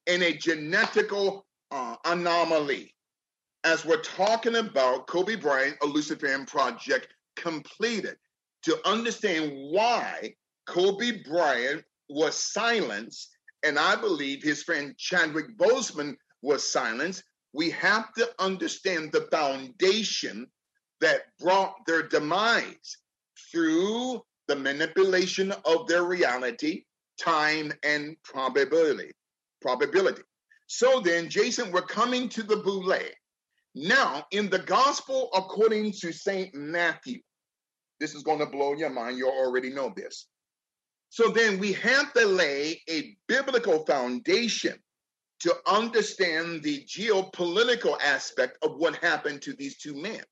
[0.09, 2.95] in a genetical uh, anomaly.
[3.63, 8.17] As we're talking about Kobe Bryant, a Luciferian project completed,
[8.63, 10.35] to understand why
[10.67, 13.29] Kobe Bryant was silenced,
[13.63, 20.47] and I believe his friend Chadwick Boseman was silenced, we have to understand the foundation
[21.01, 22.97] that brought their demise
[23.51, 26.85] through the manipulation of their reality,
[27.21, 29.13] time, and probability.
[29.61, 30.23] Probability.
[30.67, 32.99] So then, Jason, we're coming to the boule.
[33.75, 36.55] Now, in the gospel according to St.
[36.55, 37.21] Matthew,
[38.01, 39.19] this is going to blow your mind.
[39.19, 40.27] You already know this.
[41.11, 44.75] So then we have to lay a biblical foundation
[45.41, 50.23] to understand the geopolitical aspect of what happened to these two men.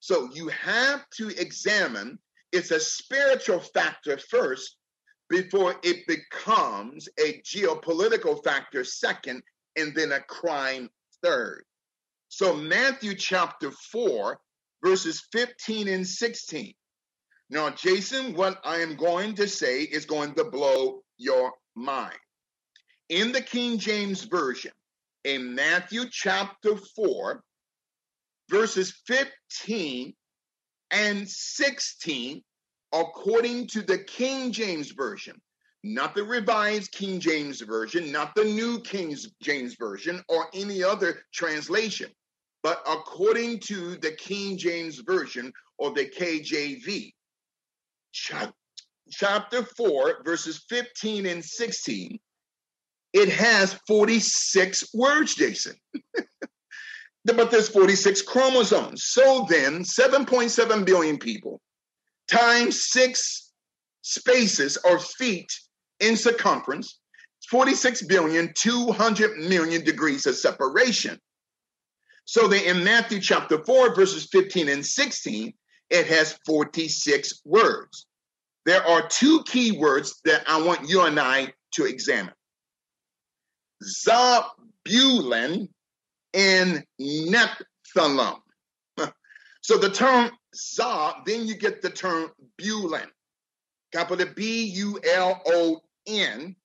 [0.00, 2.18] So you have to examine
[2.52, 4.76] it's a spiritual factor first
[5.30, 9.42] before it becomes a geopolitical factor second
[9.76, 10.90] and then a crime
[11.22, 11.62] third.
[12.28, 14.38] So Matthew chapter 4
[14.84, 16.74] verses 15 and 16.
[17.48, 22.18] Now Jason, what I am going to say is going to blow your mind.
[23.08, 24.72] In the King James version,
[25.24, 27.42] in Matthew chapter 4
[28.48, 30.12] verses 15
[30.90, 32.42] and 16,
[32.92, 35.40] according to the King James Version,
[35.82, 41.22] not the Revised King James Version, not the New King James Version, or any other
[41.32, 42.10] translation,
[42.62, 47.12] but according to the King James Version or the KJV.
[49.12, 52.18] Chapter 4, verses 15 and 16,
[53.12, 55.74] it has 46 words, Jason.
[57.24, 59.04] but there's 46 chromosomes.
[59.04, 61.60] So then, 7.7 billion people
[62.30, 63.52] times six
[64.02, 65.52] spaces or feet
[66.00, 67.00] in circumference,
[67.50, 71.18] 46 billion, 200 million degrees of separation.
[72.24, 75.52] So then in Matthew chapter 4, verses 15 and 16,
[75.90, 78.06] it has 46 words.
[78.66, 82.34] There are two key words that I want you and I to examine.
[83.82, 85.68] Zabulon
[86.34, 88.40] and Nephthalim.
[89.60, 92.30] So the term Za, then you get the term
[92.60, 93.06] Bulon,
[93.92, 96.56] capital B U L O N,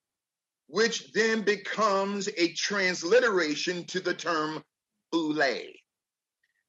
[0.68, 4.64] which then becomes a transliteration to the term
[5.12, 5.74] Boule,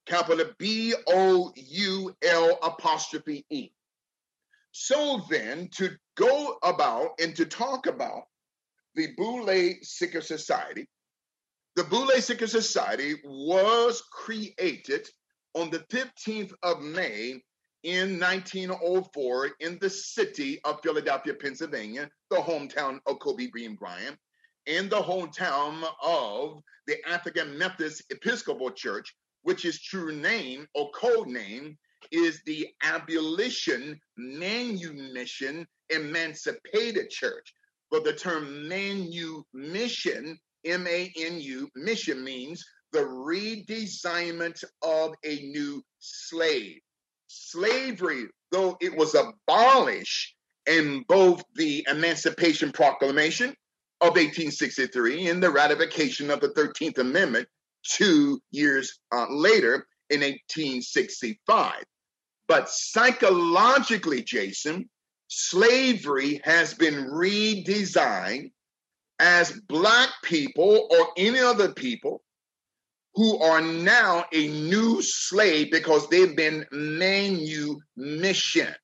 [0.05, 3.71] capital B O U L apostrophe E.
[4.71, 8.25] So then, to go about and to talk about
[8.95, 10.87] the Boule Secret Society,
[11.75, 15.07] the Boule Secret Society was created
[15.57, 17.41] on the 15th of May
[17.81, 23.47] in 1904 in the city of Philadelphia, Pennsylvania, the hometown of Kobe
[23.79, 24.17] Bryant,
[24.67, 31.27] in the hometown of the African Methodist Episcopal Church, which is true name or code
[31.27, 31.75] name
[32.11, 37.51] is the Abolition Manumission Emancipated Church.
[37.89, 42.63] But the term manumission M A N U, mission means
[42.97, 46.79] the redesignment of a new slave.
[47.27, 50.33] Slavery, though it was abolished
[50.65, 53.49] in both the Emancipation Proclamation
[54.01, 57.47] of 1863 and the ratification of the 13th Amendment
[57.83, 61.73] two years uh, later in 1865.
[62.47, 64.89] But psychologically, Jason,
[65.27, 68.51] slavery has been redesigned
[69.19, 72.23] as black people or any other people
[73.17, 78.75] who are now a new slave because they've been manumissioned.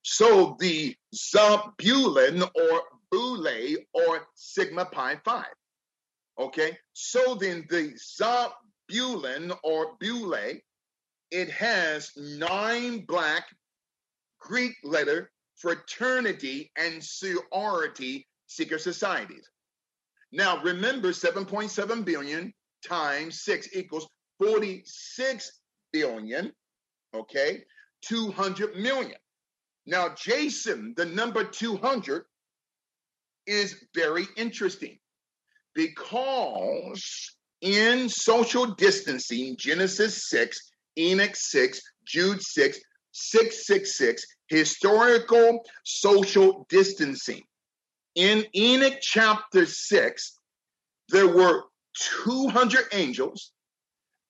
[0.00, 2.82] So the Zabulon or
[3.12, 5.44] Boule or Sigma Pi Phi.
[6.38, 10.58] Okay, so then the Zabulon or Boule,
[11.30, 13.44] it has nine black
[14.38, 19.50] Greek letter fraternity and sorority secret societies.
[20.32, 22.54] Now remember 7.7 billion
[22.86, 24.08] times 6 equals
[24.38, 25.60] 46
[25.92, 26.52] billion,
[27.14, 27.64] okay?
[28.02, 29.18] 200 million.
[29.86, 32.24] Now, Jason, the number 200
[33.46, 34.98] is very interesting
[35.74, 42.80] because in social distancing, Genesis 6, Enoch 6, Jude 6,
[43.12, 47.42] 666, historical social distancing.
[48.14, 50.38] In Enoch chapter 6,
[51.08, 51.64] there were
[51.94, 53.52] 200 angels.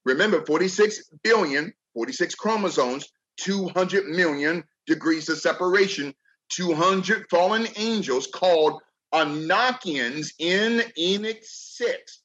[0.05, 3.09] Remember, 46 billion, 46 chromosomes,
[3.39, 6.15] 200 million degrees of separation,
[6.51, 8.81] 200 fallen angels called
[9.15, 12.23] Enochians in Enoch 6.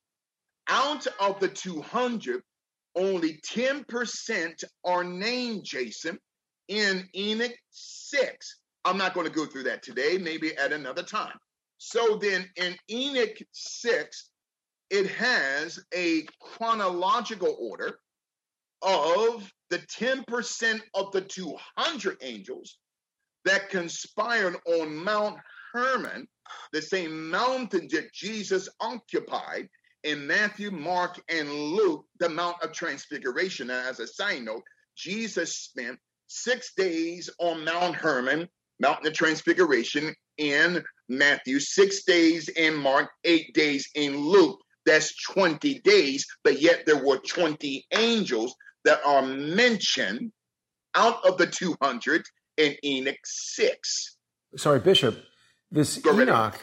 [0.68, 2.42] Out of the 200,
[2.96, 6.18] only 10% are named Jason
[6.68, 8.60] in Enoch 6.
[8.84, 11.38] I'm not going to go through that today, maybe at another time.
[11.78, 14.30] So then in Enoch 6,
[14.90, 18.00] it has a chronological order
[18.82, 22.78] of the 10% of the 200 angels
[23.46, 25.38] that conspired on Mount
[25.74, 26.28] Hermon,
[26.72, 29.70] the same mountain that Jesus occupied
[30.04, 33.70] in Matthew, Mark, and Luke, the Mount of Transfiguration.
[33.70, 34.64] And as a side note,
[34.96, 38.48] Jesus spent six days on Mount Hermon,
[38.80, 44.60] Mountain of Transfiguration, in Matthew, six days in Mark, eight days in Luke.
[44.86, 50.32] That's 20 days, but yet there were 20 angels that are mentioned
[50.94, 52.24] out of the 200
[52.58, 54.18] in Enoch 6.
[54.58, 55.18] Sorry, Bishop,
[55.72, 56.60] this Go Enoch,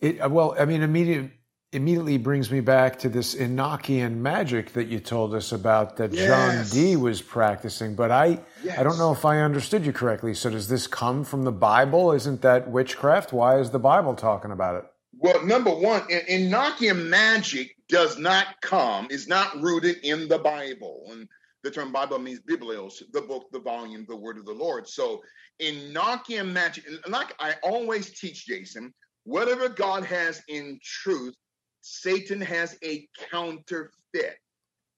[0.00, 1.32] it, uh, well, I mean, immediately
[1.72, 6.70] immediately brings me back to this Enochian magic that you told us about that yes.
[6.70, 7.94] John Dee was practicing.
[7.94, 8.78] But I, yes.
[8.78, 10.32] I don't know if I understood you correctly.
[10.32, 12.12] So does this come from the Bible?
[12.12, 13.32] Isn't that witchcraft?
[13.32, 14.84] Why is the Bible talking about it?
[15.18, 21.06] Well, number one, Enochian magic does not come, is not rooted in the Bible.
[21.10, 21.26] And
[21.62, 24.86] the term Bible means Biblios, the book, the volume, the word of the Lord.
[24.86, 25.22] So
[25.60, 28.92] Enochian magic, like I always teach, Jason,
[29.24, 31.34] whatever God has in truth,
[31.80, 34.36] Satan has a counterfeit.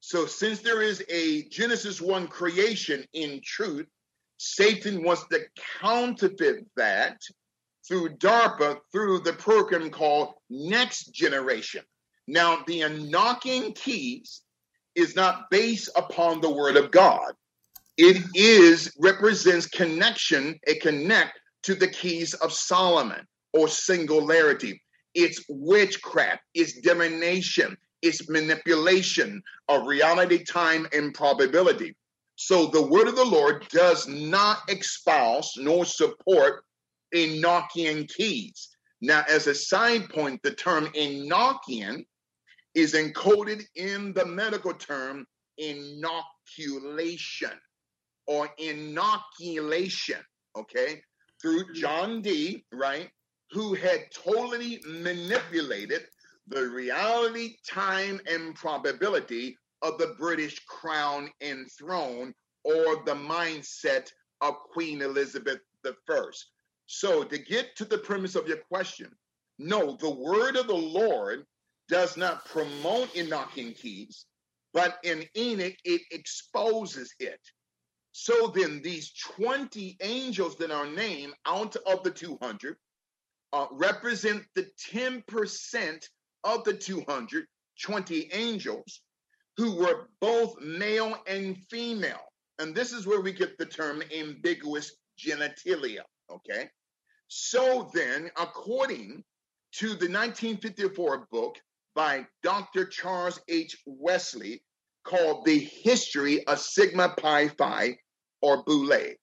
[0.01, 3.87] So since there is a Genesis 1 creation in truth,
[4.39, 5.45] Satan wants to
[5.81, 7.21] counterfeit that
[7.89, 11.83] through DARPA, through the program called Next Generation.
[12.27, 14.43] Now, the Enochian keys
[14.95, 17.33] is not based upon the word of God.
[17.97, 24.83] It is represents connection, a connect to the keys of Solomon or singularity.
[25.15, 31.97] It's witchcraft, it's divination, it's manipulation of reality, time, and probability.
[32.37, 36.63] So the word of the Lord does not espouse nor support
[37.15, 38.69] Enochian keys.
[39.01, 42.05] Now, as a side point, the term Enochian
[42.75, 47.59] is encoded in the medical term inoculation
[48.27, 50.21] or inoculation,
[50.57, 51.01] okay,
[51.41, 53.11] through John Dee, right?
[53.51, 56.07] who had totally manipulated
[56.49, 62.35] the reality, time, and probability of the British crown and throne
[62.65, 66.21] or the mindset of Queen Elizabeth I.
[66.91, 69.11] So, to get to the premise of your question,
[69.59, 71.45] no, the word of the Lord
[71.91, 74.25] does not promote Enochian keys,
[74.73, 77.41] but in Enoch, it exposes it.
[78.13, 82.77] So then, these 20 angels that are named out of the 200
[83.53, 86.03] uh, represent the 10%
[86.45, 89.03] of the 220 angels
[89.59, 92.33] who were both male and female.
[92.59, 96.05] And this is where we get the term ambiguous genitalia.
[96.31, 96.71] Okay.
[97.29, 99.23] So then, according
[99.75, 101.57] to the 1954 book
[101.95, 102.87] by Dr.
[102.87, 103.77] Charles H.
[103.87, 104.63] Wesley
[105.05, 107.99] called The History of Sigma Pi Phi
[108.41, 109.15] or Boule,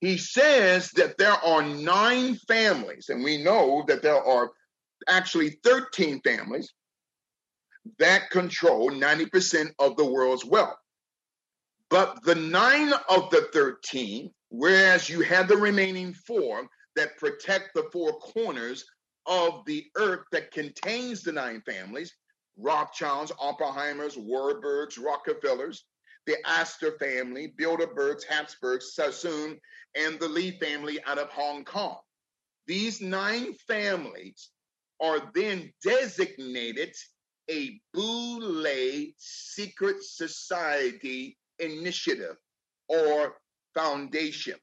[0.00, 4.50] he says that there are nine families, and we know that there are
[5.08, 6.72] actually 13 families
[7.98, 10.76] that control 90% of the world's wealth.
[11.88, 17.88] But the nine of the 13, whereas you have the remaining four, that protect the
[17.92, 18.84] four corners
[19.26, 22.14] of the earth that contains the nine families
[22.58, 25.84] Rothschilds, Oppenheimers, Warburgs, Rockefellers,
[26.26, 29.58] the Astor family, Bilderbergs, Habsburgs, Sassoon,
[29.96, 31.98] and the Lee family out of Hong Kong.
[32.66, 34.50] These nine families
[35.00, 36.94] are then designated
[37.50, 38.64] a Boule
[39.16, 42.36] secret society initiative
[42.88, 43.36] or
[43.74, 44.54] foundation.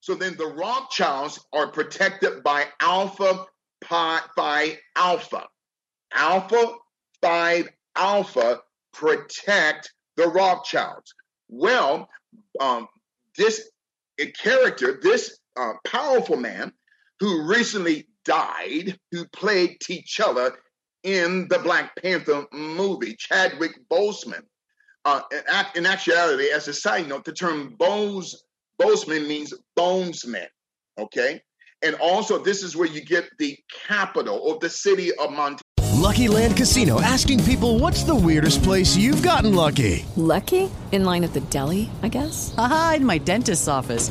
[0.00, 3.46] So then the Rothschilds are protected by Alpha
[3.84, 5.46] Phi Alpha.
[6.12, 6.74] Alpha
[7.22, 7.64] Phi
[7.96, 8.60] Alpha
[8.92, 11.14] protect the Rothschilds.
[11.48, 12.08] Well,
[12.60, 12.88] um,
[13.36, 13.70] this
[14.34, 16.72] character, this uh, powerful man
[17.20, 20.52] who recently died, who played T'Challa
[21.02, 24.42] in the Black Panther movie, Chadwick Boseman.
[25.06, 25.22] Uh,
[25.74, 28.44] in, actuality, as a side note, the term Bose,
[28.80, 30.46] Boseman means bonesman,
[30.98, 31.42] okay?
[31.82, 33.56] And also, this is where you get the
[33.86, 35.60] capital of the city of Montana.
[36.00, 40.06] Lucky Land Casino asking people what's the weirdest place you've gotten lucky?
[40.16, 40.70] Lucky?
[40.92, 42.54] In line at the deli, I guess?
[42.56, 44.10] Aha, in my dentist's office.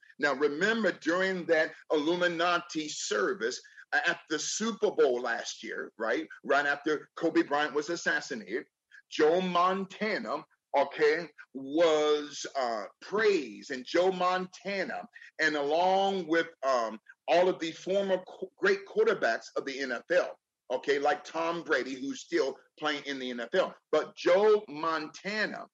[0.21, 3.59] Now, remember during that Illuminati service
[3.91, 6.27] at the Super Bowl last year, right?
[6.43, 8.65] Right after Kobe Bryant was assassinated,
[9.09, 10.45] Joe Montana,
[10.77, 15.01] okay, was uh, praised, and Joe Montana,
[15.41, 20.29] and along with um, all of the former qu- great quarterbacks of the NFL,
[20.71, 25.65] okay, like Tom Brady, who's still playing in the NFL, but Joe Montana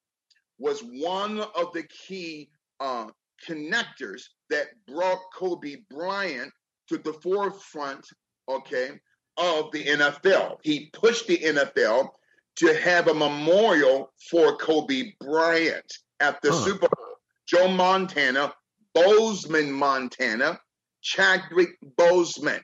[0.58, 3.08] was one of the key uh,
[3.46, 6.52] connectors that brought Kobe Bryant
[6.90, 8.06] to the forefront,
[8.48, 8.92] okay,
[9.38, 10.58] of the NFL.
[10.64, 12.10] He pushed the NFL
[12.58, 16.66] to have a memorial for Kobe Bryant at the huh.
[16.66, 17.16] Super Bowl.
[17.48, 18.54] Joe Montana,
[18.94, 20.60] Bozeman, Montana,
[21.02, 22.62] Chadwick Boseman,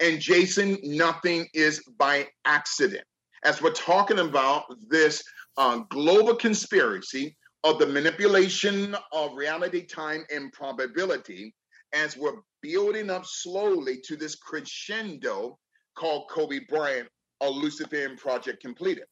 [0.00, 3.04] And Jason, nothing is by accident.
[3.44, 5.22] As we're talking about this
[5.56, 11.54] uh, global conspiracy of the manipulation of reality, time, and probability
[11.94, 15.58] as we're building up slowly to this crescendo
[15.96, 17.08] called Kobe Bryant,
[17.40, 19.04] a Luciferian project completed.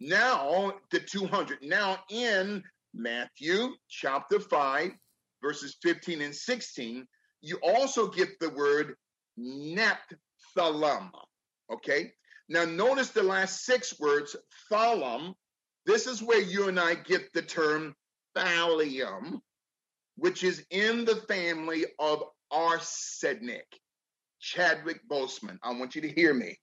[0.00, 1.58] Now, the 200.
[1.62, 2.62] Now, in
[2.94, 4.92] Matthew chapter 5,
[5.42, 7.04] verses 15 and 16,
[7.40, 8.94] you also get the word
[9.38, 11.10] Nephthalim.
[11.72, 12.12] Okay?
[12.48, 14.36] Now, notice the last six words,
[14.70, 15.34] Thalam,
[15.88, 17.94] this is where you and I get the term
[18.36, 19.40] thallium,
[20.16, 23.66] which is in the family of arsenic.
[24.38, 26.58] Chadwick Boseman, I want you to hear me.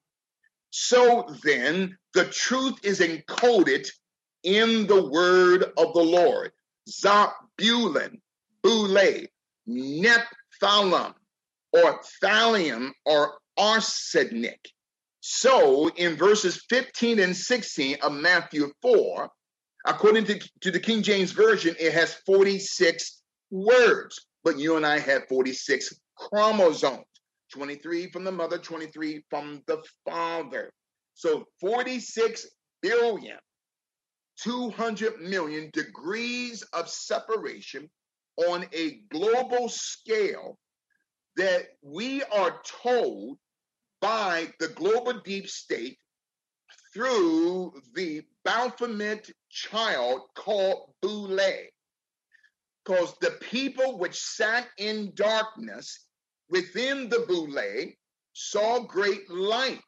[0.69, 3.89] So then, the truth is encoded
[4.43, 6.51] in the word of the Lord.
[6.87, 8.21] Zabulon,
[8.61, 9.27] Boule,
[9.67, 11.13] Nephthalim,
[11.73, 14.69] or thallium, or arsenic.
[15.27, 19.27] So in verses 15 and 16 of Matthew 4,
[19.87, 24.99] according to, to the King James Version, it has 46 words, but you and I
[24.99, 27.05] have 46 chromosomes
[27.53, 30.71] 23 from the mother, 23 from the father.
[31.15, 32.45] So 46
[32.83, 33.39] billion,
[34.43, 37.89] 200 million degrees of separation
[38.47, 40.59] on a global scale
[41.35, 43.39] that we are told
[44.01, 45.97] by the global deep state
[46.93, 51.39] through the Baphomet child called Boule.
[52.83, 56.05] Because the people which sat in darkness
[56.49, 57.91] within the Boule
[58.33, 59.83] saw great light,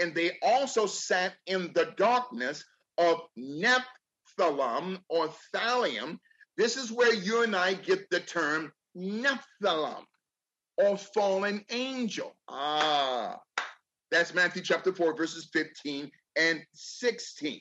[0.00, 2.64] and they also sat in the darkness
[2.96, 6.18] of Nephthalim or Thallium.
[6.56, 10.04] This is where you and I get the term Nephthalim
[10.76, 12.36] or fallen angel.
[12.48, 13.38] Ah,
[14.10, 17.60] that's Matthew chapter 4, verses 15 and 16.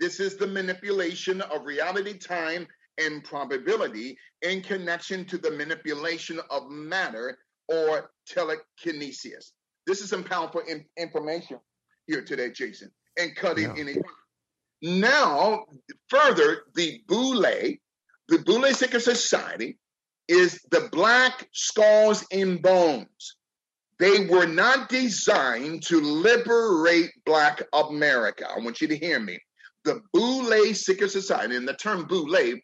[0.00, 2.66] This is the manipulation of reality, time,
[2.98, 9.52] and probability in connection to the manipulation of matter or telekinesis.
[9.86, 11.58] This is some powerful in- information
[12.06, 13.82] here today, Jason, and cutting yeah.
[13.82, 13.96] any.
[14.82, 15.64] Now,
[16.08, 17.42] further, the Boule,
[18.28, 19.78] the Boule Secret Society,
[20.28, 23.36] is the black skulls and bones.
[23.98, 28.46] They were not designed to liberate Black America.
[28.48, 29.38] I want you to hear me.
[29.84, 32.56] The Boule Secret Society, and the term Boule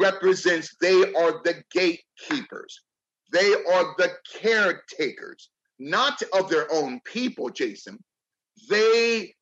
[0.00, 2.80] represents they are the gatekeepers,
[3.32, 7.98] they are the caretakers, not of their own people, Jason.
[8.68, 9.34] They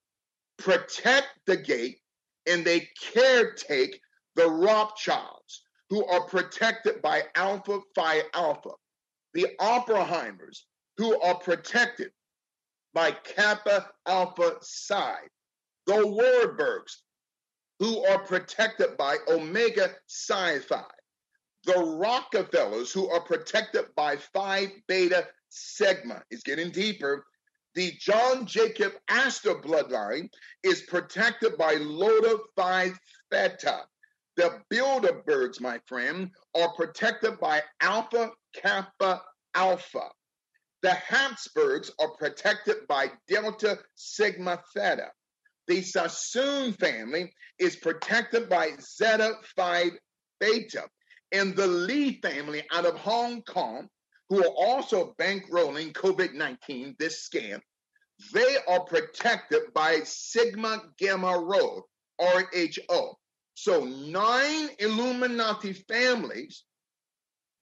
[0.59, 1.99] protect the gate
[2.47, 3.95] and they caretake
[4.36, 8.70] the Rothschilds, who are protected by Alpha Phi Alpha,
[9.34, 10.64] the Oppenheimers,
[11.01, 12.11] who are protected
[12.92, 15.16] by Kappa Alpha Psi,
[15.86, 16.96] the Warburgs,
[17.78, 20.84] who are protected by Omega Psi Phi,
[21.64, 26.22] the Rockefellers, who are protected by Phi Beta Sigma.
[26.30, 27.24] Is getting deeper.
[27.74, 30.28] The John Jacob Astor bloodline
[30.62, 32.92] is protected by Lambda Phi
[33.32, 33.86] Theta.
[34.36, 39.22] The Bilderbergs, my friend, are protected by Alpha Kappa
[39.55, 40.11] Alpha.
[40.82, 45.10] The Habsburgs are protected by Delta Sigma Theta.
[45.66, 49.90] The Sassoon family is protected by Zeta Phi
[50.40, 50.88] Beta.
[51.32, 53.88] And the Lee family out of Hong Kong,
[54.28, 57.60] who are also bankrolling COVID 19, this scam,
[58.32, 61.82] they are protected by Sigma Gamma Rho,
[62.20, 63.14] RHO.
[63.54, 66.64] So nine Illuminati families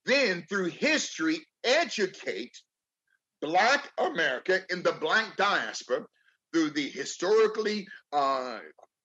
[0.06, 2.56] then through history educate
[3.40, 6.04] Black America in the Black diaspora
[6.52, 8.58] through the historically uh,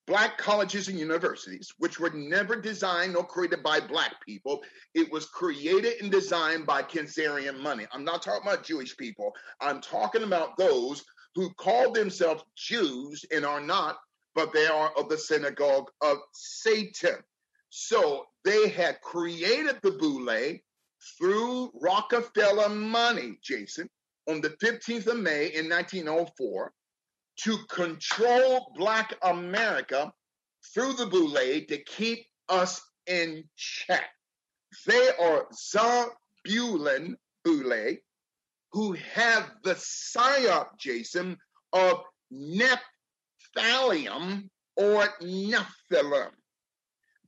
[0.06, 4.62] Black colleges and universities, which were never designed or created by Black people.
[4.94, 7.88] It was created and designed by Khazarian money.
[7.92, 9.34] I'm not talking about Jewish people.
[9.62, 11.06] I'm talking about those
[11.36, 13.98] who call themselves Jews and are not,
[14.36, 17.18] but they are of the synagogue of Satan.
[17.70, 20.58] So they had created the Boule
[21.18, 23.90] through Rockefeller money, Jason,
[24.28, 26.72] on the 15th of May in 1904
[27.42, 30.14] to control Black America
[30.74, 34.06] through the Boule to keep us in check.
[34.86, 37.98] They are Zabulon Boule,
[38.72, 41.38] who have the psyop, Jason,
[41.74, 42.02] of
[42.32, 42.80] Nephtalium
[44.76, 46.32] or Nephilim.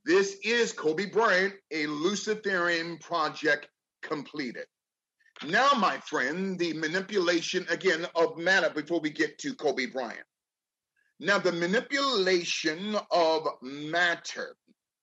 [0.05, 3.67] This is Kobe Bryant, a Luciferian project
[4.01, 4.67] completed.
[5.43, 10.23] Now, my friend, the manipulation again of matter before we get to Kobe Bryant.
[11.19, 14.55] Now, the manipulation of matter.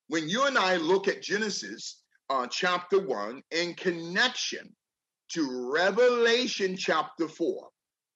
[0.09, 4.75] When you and I look at Genesis uh, chapter 1 in connection
[5.33, 7.69] to Revelation chapter 4,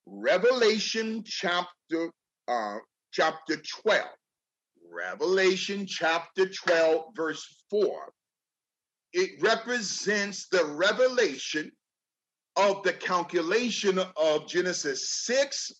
[0.06, 2.10] Revelation chapter
[2.48, 2.76] uh,
[3.12, 4.04] chapter 12,
[4.90, 8.12] Revelation chapter 12, verse 4,
[9.12, 11.72] it represents the revelation
[12.56, 15.72] of the calculation of Genesis 6,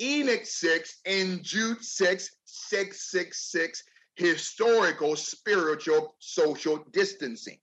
[0.00, 3.82] Enoch 6, and Jude 6, 666,
[4.14, 7.58] historical, spiritual, social distancing.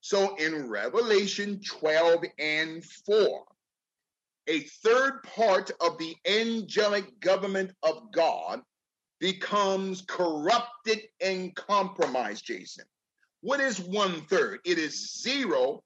[0.00, 3.44] So in Revelation 12 and 4,
[4.46, 8.60] a third part of the angelic government of God
[9.18, 12.84] becomes corrupted and compromised, Jason.
[13.40, 14.60] What is one third?
[14.64, 15.82] It is zero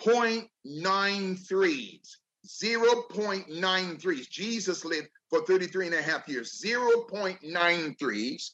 [0.00, 2.16] 0.93s.
[2.46, 4.28] 0.93s.
[4.28, 6.60] Jesus lived for 33 and a half years.
[6.64, 8.50] 0.93s,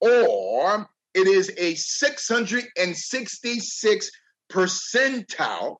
[0.00, 4.10] or it is a 666
[4.50, 5.76] percentile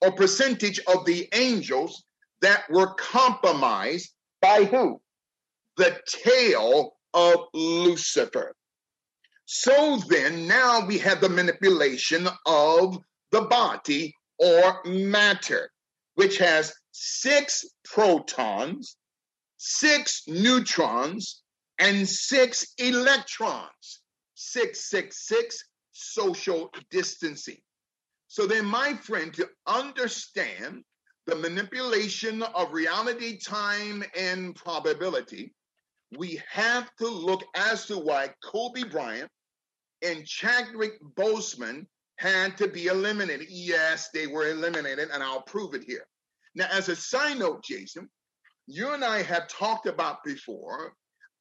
[0.00, 2.04] or percentage of the angels
[2.40, 5.00] that were compromised by who?
[5.76, 8.54] The tail of Lucifer.
[9.46, 12.98] So then, now we have the manipulation of
[13.32, 15.70] the body or matter,
[16.14, 18.96] which has six protons,
[19.56, 21.42] six neutrons,
[21.78, 24.00] and six electrons.
[24.38, 27.58] 666 social distancing.
[28.28, 30.84] So then, my friend, to understand
[31.26, 35.54] the manipulation of reality, time, and probability,
[36.16, 39.30] we have to look as to why Kobe Bryant
[40.02, 41.86] and Chadwick Boseman
[42.18, 43.46] had to be eliminated.
[43.48, 46.06] Yes, they were eliminated, and I'll prove it here.
[46.54, 48.08] Now, as a side note, Jason,
[48.66, 50.94] you and I have talked about before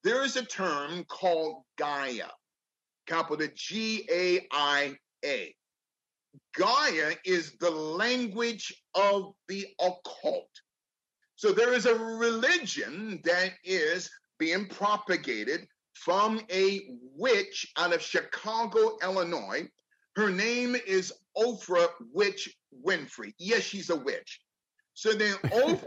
[0.04, 2.30] there is a term called Gaia,
[3.08, 5.54] capital G A I A.
[6.56, 10.50] Gaia is the language of the occult.
[11.36, 16.82] So there is a religion that is being propagated from a
[17.16, 19.68] witch out of Chicago, Illinois.
[20.18, 22.50] Her name is Oprah Witch
[22.84, 23.36] Winfrey.
[23.38, 24.42] Yes, she's a witch.
[24.96, 25.86] So then Oprah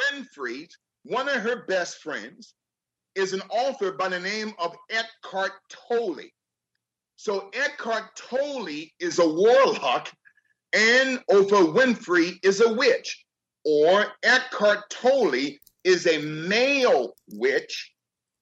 [0.00, 0.68] Winfrey,
[1.04, 2.54] one of her best friends,
[3.14, 6.24] is an author by the name of Eckhart Tolle.
[7.14, 10.10] So Eckhart Tolle is a warlock
[10.72, 13.24] and Oprah Winfrey is a witch.
[13.64, 17.92] Or Eckhart Tolle is a male witch.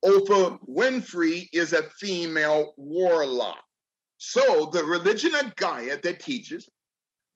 [0.03, 3.66] Oprah Winfrey is a female warlock.
[4.19, 6.69] So the religion of Gaia that teaches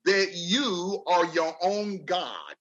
[0.05, 2.55] that you are your own god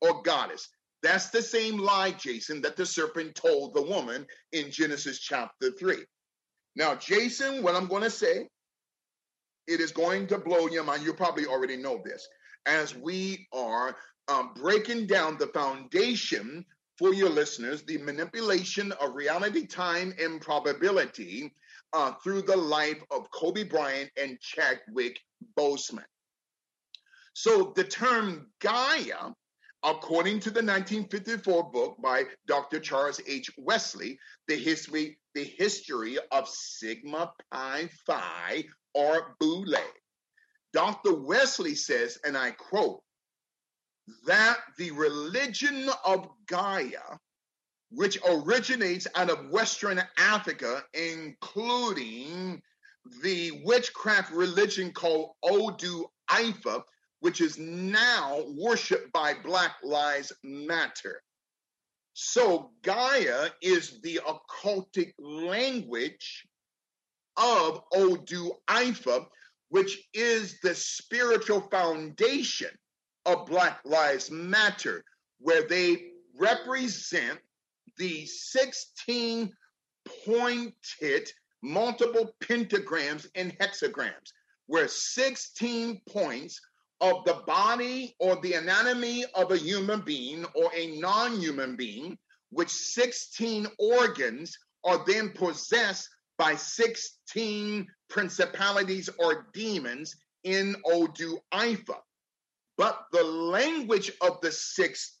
[0.00, 0.68] or goddess.
[1.02, 5.98] That's the same lie, Jason, that the serpent told the woman in Genesis chapter 3.
[6.74, 8.48] Now, Jason, what I'm going to say,
[9.66, 11.02] it is going to blow your mind.
[11.02, 12.26] You probably already know this.
[12.66, 13.96] As we are
[14.28, 16.64] um, breaking down the foundation
[16.98, 21.52] for your listeners, the manipulation of reality, time, and probability
[21.92, 25.20] uh, through the life of Kobe Bryant and Chadwick
[25.56, 26.04] Boseman.
[27.34, 29.32] So the term Gaia
[29.86, 32.80] according to the 1954 book by Dr.
[32.80, 33.50] Charles H.
[33.56, 34.18] Wesley,
[34.48, 38.64] The History, the history of Sigma Pi Phi
[38.94, 39.76] or Boule.
[40.72, 41.14] Dr.
[41.14, 43.00] Wesley says, and I quote,
[44.26, 47.18] that the religion of Gaia,
[47.90, 52.60] which originates out of Western Africa, including
[53.22, 56.82] the witchcraft religion called Odu Ifa,
[57.20, 61.22] which is now worshiped by Black Lives Matter.
[62.14, 66.46] So Gaia is the occultic language
[67.36, 69.26] of Odu Ifa,
[69.68, 72.70] which is the spiritual foundation
[73.26, 75.04] of Black Lives Matter,
[75.38, 77.38] where they represent
[77.98, 79.52] the 16
[80.24, 81.30] pointed
[81.62, 84.32] multiple pentagrams and hexagrams,
[84.66, 86.60] where 16 points
[87.00, 92.16] of the body or the anatomy of a human being or a non human being,
[92.50, 101.96] which 16 organs are then possessed by 16 principalities or demons in Odu Ifa.
[102.78, 105.15] But the language of the 16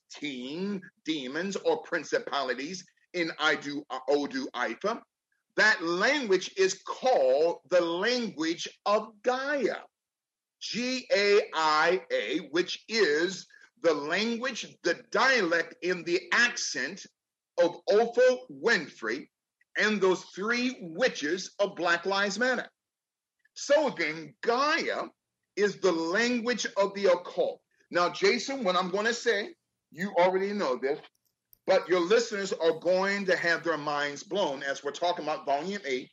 [1.04, 2.84] demons or principalities
[3.14, 5.00] in Idu, Odu Ifa,
[5.56, 9.76] that language is called the language of Gaia.
[10.60, 13.46] G A I A, which is
[13.82, 17.06] the language, the dialect in the accent
[17.62, 19.28] of Oprah Winfrey
[19.78, 22.68] and those three witches of Black Lives Matter.
[23.54, 25.04] So then, Gaia
[25.56, 27.60] is the language of the occult.
[27.90, 29.54] Now, Jason, what I'm going to say,
[29.96, 30.98] you already know this,
[31.66, 35.80] but your listeners are going to have their minds blown as we're talking about Volume
[35.86, 36.08] 8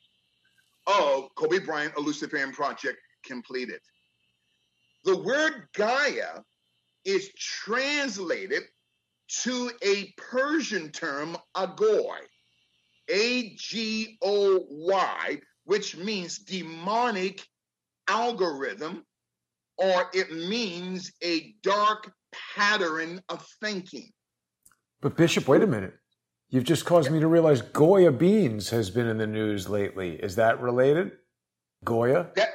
[0.86, 3.80] of Kobe Bryant, a Luciferian Project completed.
[5.04, 6.40] The word Gaia
[7.04, 8.62] is translated
[9.42, 12.18] to a Persian term, agoy,
[13.10, 17.46] A G O Y, which means demonic
[18.08, 19.04] algorithm,
[19.76, 22.10] or it means a dark
[22.54, 24.10] pattern of thinking.
[25.00, 25.94] But, Bishop, wait a minute.
[26.50, 30.16] You've just caused me to realize Goya beans has been in the news lately.
[30.16, 31.12] Is that related?
[31.84, 32.28] Goya?
[32.36, 32.50] That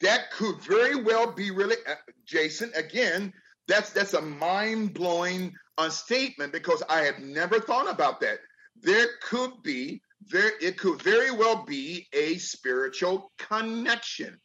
[0.00, 2.72] that could very well be really uh, Jason.
[2.74, 3.32] Again,
[3.68, 8.38] that's that's a mind blowing uh, statement because I have never thought about that.
[8.80, 14.38] There could be there it could very well be a spiritual connection.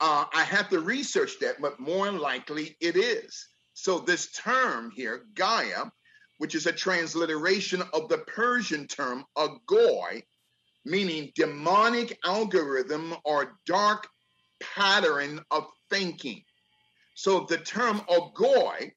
[0.00, 3.48] Uh, I have to research that, but more likely it is.
[3.80, 5.86] So this term here, Gaia,
[6.36, 10.22] which is a transliteration of the Persian term agoy,
[10.84, 14.06] meaning demonic algorithm or dark
[14.60, 16.44] pattern of thinking.
[17.14, 18.92] So the term agoy,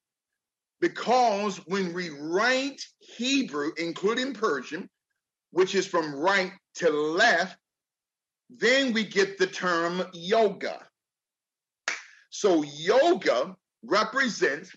[0.81, 4.89] because when we write Hebrew, including Persian,
[5.51, 7.57] which is from right to left,
[8.49, 10.85] then we get the term yoga.
[12.31, 14.71] So yoga represents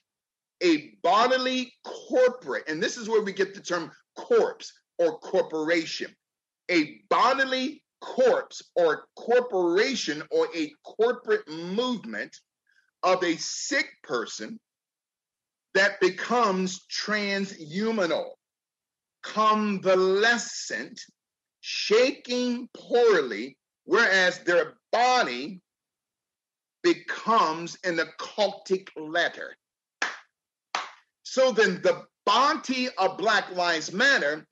[0.62, 6.14] a bodily corporate, and this is where we get the term corpse or corporation,
[6.70, 12.34] a bodily corpse or corporation or a corporate movement
[13.02, 14.58] of a sick person
[15.74, 18.30] that becomes transhumanal,
[19.22, 20.98] convalescent,
[21.60, 25.60] shaking poorly, whereas their body
[26.86, 29.56] becomes an occultic letter.
[31.24, 34.46] So then the body of Black Lives Matter,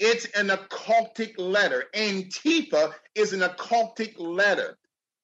[0.00, 1.84] it's an occultic letter.
[1.94, 4.76] Antifa is an occultic letter.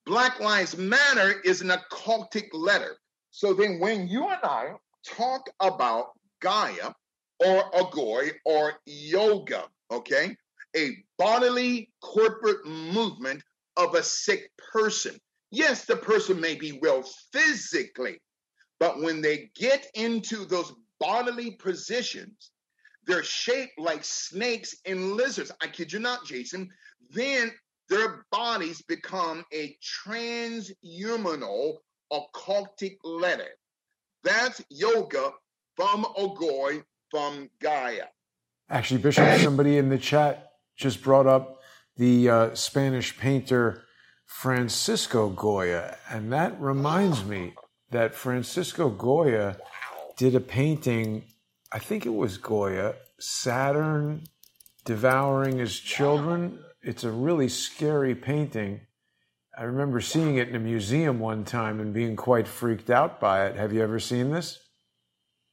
[0.07, 2.97] Black Lives Matter is an occultic letter.
[3.33, 6.93] So then when you and I talk about Gaia
[7.41, 10.37] or Agoi or yoga, okay,
[10.77, 13.43] a bodily corporate movement
[13.77, 15.19] of a sick person.
[15.53, 18.18] Yes, the person may be well physically,
[18.80, 22.53] but when they get into those bodily positions,
[23.07, 25.53] they're shaped like snakes and lizards.
[25.61, 26.70] I kid you not, Jason.
[27.11, 27.53] Then
[27.90, 29.76] their bodies become a
[30.07, 31.76] transhumanal
[32.11, 33.50] occultic letter.
[34.24, 35.32] That's yoga
[35.76, 38.07] from Ogoi, from Gaia.
[38.70, 41.61] Actually, Bishop, somebody in the chat just brought up
[41.98, 43.84] the uh, Spanish painter
[44.33, 45.99] Francisco Goya.
[46.11, 47.55] And that reminds me
[47.91, 49.57] that Francisco Goya
[50.16, 51.24] did a painting,
[51.70, 54.24] I think it was Goya, Saturn
[54.85, 56.59] devouring his children.
[56.83, 58.80] It's a really scary painting.
[59.57, 63.47] I remember seeing it in a museum one time and being quite freaked out by
[63.47, 63.55] it.
[63.55, 64.59] Have you ever seen this?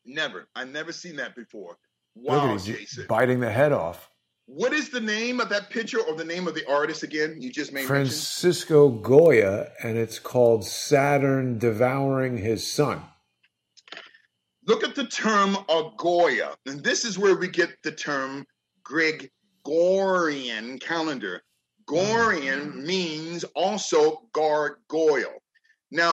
[0.05, 0.47] Never.
[0.55, 1.77] I've never seen that before.
[2.15, 3.05] Wow, Jason.
[3.07, 4.08] Biting the head off.
[4.51, 7.39] What is the name of that picture or the name of the artist again?
[7.39, 9.03] You just made Francisco mention?
[9.03, 13.03] Goya, and it's called Saturn Devouring His Son.
[14.65, 15.55] Look at the term
[15.97, 18.43] Goya, and this is where we get the term
[18.83, 21.43] Gregorian calendar.
[21.87, 25.43] Gorian means also gargoyle.
[25.91, 26.09] Now,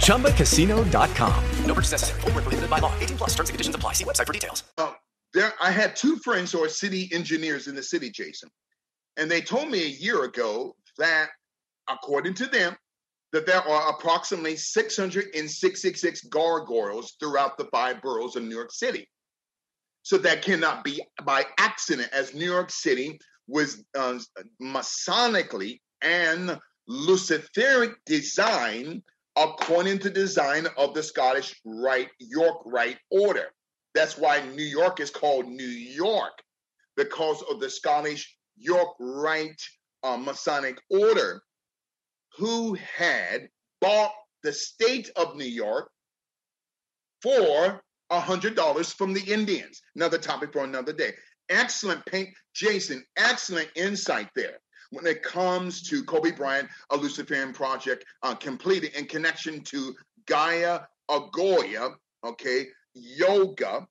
[0.00, 1.44] ChumbaCasino.com.
[1.64, 2.20] No purchase necessary.
[2.22, 2.92] Full prohibited by law.
[2.98, 3.92] 18 plus terms and conditions apply.
[3.92, 4.64] See website for details.
[4.76, 4.92] Uh,
[5.34, 8.50] there, I had two friends who are city engineers in the city, Jason.
[9.16, 11.28] And they told me a year ago that,
[11.88, 12.76] according to them,
[13.32, 19.06] that there are approximately 666 gargoyles throughout the five boroughs of New York City.
[20.02, 24.18] So that cannot be by accident, as New York City was uh,
[24.62, 29.02] Masonically and Luciferic design
[29.36, 33.50] according to design of the Scottish Rite York Rite Order.
[33.94, 36.32] That's why New York is called New York
[36.96, 39.62] because of the Scottish York Rite
[40.02, 41.42] uh, Masonic Order,
[42.36, 43.48] who had
[43.80, 44.12] bought
[44.42, 45.90] the state of New York
[47.22, 49.82] for a $100 from the Indians.
[49.94, 51.12] Another topic for another day.
[51.48, 54.58] Excellent paint, Jason, excellent insight there
[54.90, 59.94] when it comes to Kobe Bryant, a Luciferian project uh, completed in connection to
[60.26, 60.80] Gaia
[61.10, 63.86] Agoya, okay, yoga,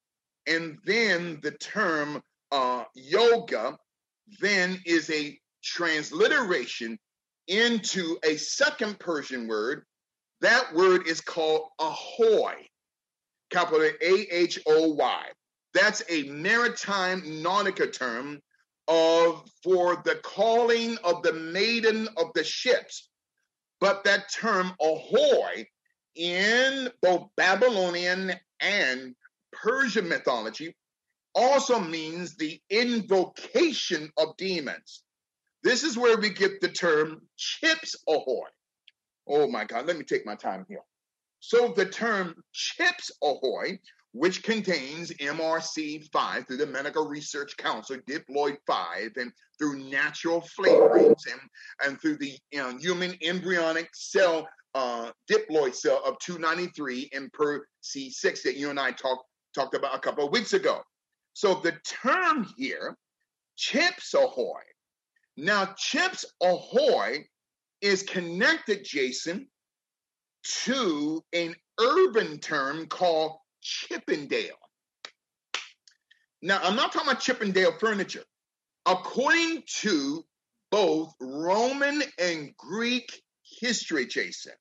[0.47, 2.21] and then the term
[2.51, 3.77] uh, yoga
[4.39, 6.97] then is a transliteration
[7.47, 9.83] into a second Persian word.
[10.41, 12.67] That word is called ahoy
[13.49, 15.23] capital A H O Y.
[15.73, 18.41] That's a maritime nautica term
[18.87, 23.09] of for the calling of the maiden of the ships.
[23.79, 25.67] But that term ahoy
[26.15, 29.15] in both Babylonian and
[29.53, 30.75] Persian mythology
[31.35, 35.03] also means the invocation of demons.
[35.63, 38.47] This is where we get the term chips ahoy.
[39.27, 40.83] Oh my God, let me take my time here.
[41.39, 43.79] So the term Chips Ahoy,
[44.13, 51.41] which contains MRC5 through the Medical Research Council, Diploid 5, and through natural flavorings and,
[51.83, 52.37] and through the
[52.79, 58.91] human embryonic cell, uh, diploid cell of 293 and per C6 that you and I
[58.91, 60.81] talked talked about a couple of weeks ago.
[61.33, 62.95] So the term here,
[63.55, 64.61] Chips Ahoy.
[65.35, 67.25] Now, Chips Ahoy
[67.81, 69.47] is connected, Jason,
[70.63, 73.37] to an urban term called
[73.67, 74.57] Chippendale.
[76.41, 78.23] Now, I'm not talking about Chippendale furniture.
[78.85, 80.23] According to
[80.71, 83.21] both Roman and Greek
[83.59, 84.53] history, Jason,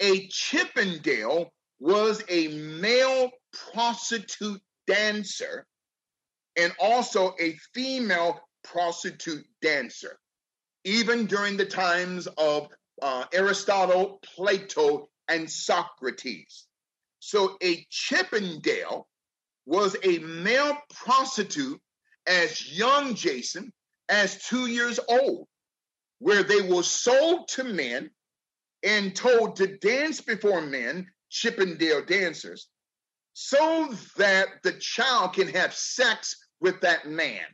[0.00, 3.30] a Chippendale was a male
[3.72, 5.66] prostitute dancer
[6.56, 10.18] and also a female prostitute dancer,
[10.84, 12.68] even during the times of
[13.00, 16.66] uh, Aristotle, Plato, and Socrates.
[17.20, 19.06] So a Chippendale
[19.66, 21.80] was a male prostitute
[22.26, 23.72] as young Jason
[24.08, 25.46] as two years old,
[26.18, 28.10] where they were sold to men
[28.82, 32.68] and told to dance before men, Chippendale dancers,
[33.34, 37.44] so that the child can have sex with that man.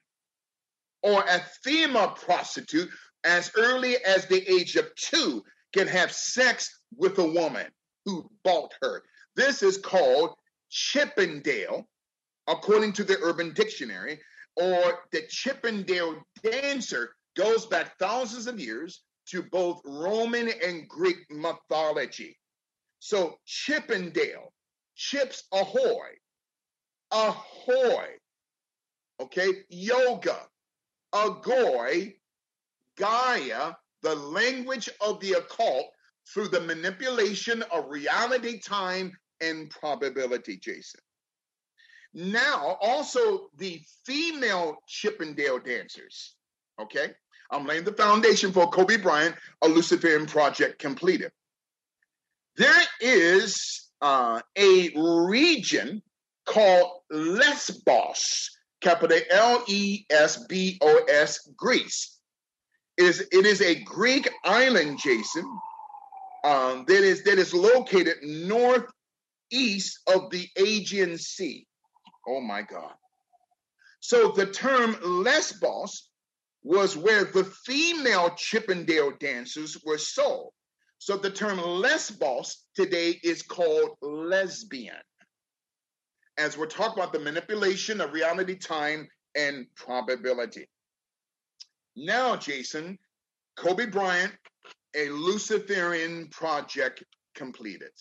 [1.03, 2.89] Or a female prostitute,
[3.25, 5.43] as early as the age of two,
[5.75, 7.67] can have sex with a woman
[8.05, 9.03] who bought her.
[9.37, 10.35] This is called
[10.71, 11.87] Chippendale,
[12.49, 14.19] according to the Urban Dictionary,
[14.57, 22.39] or the Chippendale dancer goes back thousands of years to both Roman and Greek mythology.
[22.99, 24.53] So Chippendale,
[24.95, 26.17] chips ahoy,
[27.13, 28.07] ahoy,
[29.21, 30.49] okay, yoga,
[31.15, 32.15] agoy,
[32.97, 35.87] Gaia, the language of the occult
[36.33, 41.01] through the manipulation of reality, time, and probability, Jason.
[42.15, 46.35] Now, also the female Chippendale dancers,
[46.81, 47.13] okay?
[47.51, 51.31] I'm laying the foundation for Kobe Bryant, a Luciferian project completed.
[52.57, 54.91] There is uh, a
[55.29, 56.03] region
[56.47, 62.19] called Lesbos, capital L E S B O S, Greece.
[62.97, 65.45] It is, it is a Greek island, Jason,
[66.45, 68.23] um, that is that is located
[69.53, 71.67] northeast of the Aegean Sea.
[72.29, 72.95] Oh my God!
[74.01, 76.09] So the term Lesbos
[76.63, 80.53] was where the female Chippendale dancers were sold.
[80.99, 84.97] So the term Lesbos today is called lesbian.
[86.39, 90.69] As we're talking about the manipulation of reality, time, and probability.
[91.95, 92.99] Now, Jason,
[93.57, 94.33] Kobe Bryant,
[94.97, 97.93] a Luciferian project completed.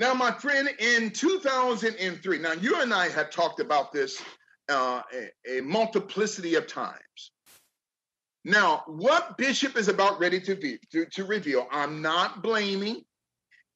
[0.00, 4.18] Now, my friend, in 2003, now you and I have talked about this
[4.70, 7.32] uh, a, a, multiplicity of times.
[8.42, 13.02] Now, what Bishop is about ready to, be, to, to reveal, I'm not blaming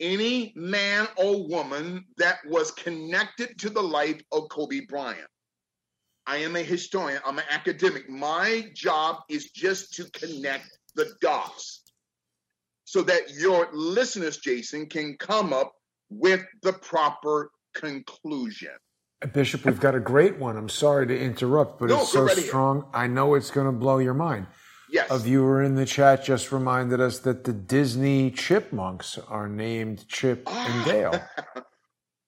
[0.00, 5.28] any man or woman that was connected to the life of Kobe Bryant.
[6.26, 8.08] I am a historian, I'm an academic.
[8.08, 11.82] My job is just to connect the dots
[12.84, 15.74] so that your listeners, Jason, can come up
[16.18, 18.70] with the proper conclusion.
[19.32, 20.56] Bishop, we've got a great one.
[20.56, 22.86] I'm sorry to interrupt, but no, it's so strong.
[22.92, 24.46] I know it's going to blow your mind.
[24.90, 25.10] Yes.
[25.10, 30.46] A viewer in the chat just reminded us that the Disney chipmunks are named Chip
[30.46, 31.20] and Dale.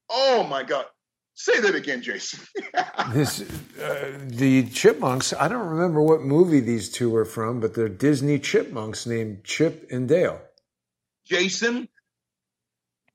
[0.09, 0.87] oh my God.
[1.35, 2.41] Say that again, Jason.
[3.13, 3.43] this,
[3.79, 5.35] uh, the chipmunks.
[5.35, 9.87] I don't remember what movie these two are from, but they're Disney chipmunks named Chip
[9.91, 10.41] and Dale.
[11.27, 11.89] Jason,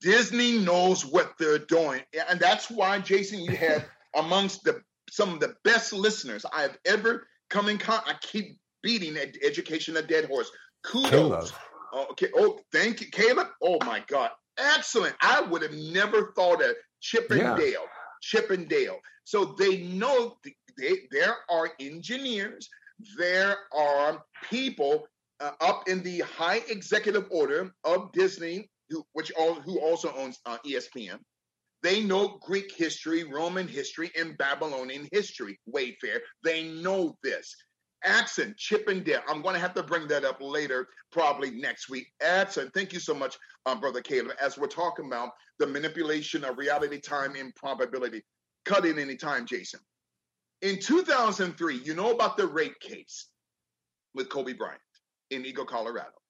[0.02, 2.02] Disney knows what they're doing.
[2.30, 3.86] And that's why, Jason, you have
[4.16, 8.10] amongst the some of the best listeners I've ever come in contact.
[8.10, 10.50] I keep beating ed- education a dead horse.
[10.84, 11.52] Kudos.
[11.94, 12.30] Oh, okay.
[12.36, 13.48] Oh, thank you, Caleb.
[13.62, 14.32] Oh my God.
[14.58, 15.16] Excellent.
[15.22, 17.68] I would have never thought of Chippendale.
[17.68, 17.78] Yeah.
[18.22, 19.00] Chippendale.
[19.26, 20.38] So they know
[20.78, 22.70] they, there are engineers,
[23.18, 25.08] there are people
[25.40, 30.40] uh, up in the high executive order of Disney who, which all, who also owns
[30.46, 31.18] uh, ESPN.
[31.82, 35.60] They know Greek history, Roman history, and Babylonian history.
[35.74, 37.56] Wayfair, they know this.
[38.04, 39.22] Accent, Chippendale.
[39.28, 42.08] I'm going to have to bring that up later, probably next week.
[42.22, 42.72] Accent.
[42.74, 44.36] Thank you so much, um, Brother Caleb.
[44.40, 48.24] As we're talking about the manipulation of reality, time, and probability.
[48.66, 49.80] Cut in any time, Jason.
[50.62, 53.28] In 2003, you know about the rape case
[54.14, 54.82] with Kobe Bryant
[55.32, 56.21] in Eagle, Colorado.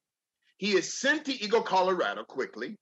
[0.61, 2.77] He is sent to Eagle, Colorado quickly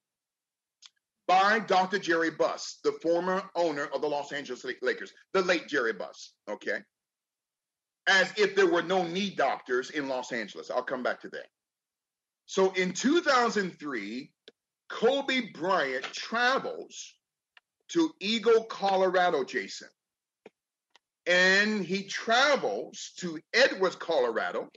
[1.29, 1.97] by Dr.
[1.97, 6.79] Jerry Buss, the former owner of the Los Angeles Lakers, the late Jerry Buss, okay?
[8.05, 10.69] As if there were no knee doctors in Los Angeles.
[10.69, 11.45] I'll come back to that.
[12.47, 14.29] So in 2003,
[14.89, 17.13] Kobe Bryant travels
[17.93, 19.87] to Eagle, Colorado, Jason.
[21.25, 24.67] And he travels to Edwards, Colorado,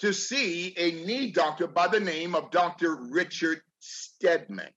[0.00, 2.96] to see a knee doctor by the name of Dr.
[2.96, 4.70] Richard Steadman.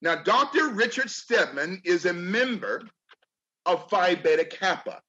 [0.00, 0.68] Now, Dr.
[0.68, 2.82] Richard Steadman is a member
[3.66, 5.00] of Phi Beta Kappa.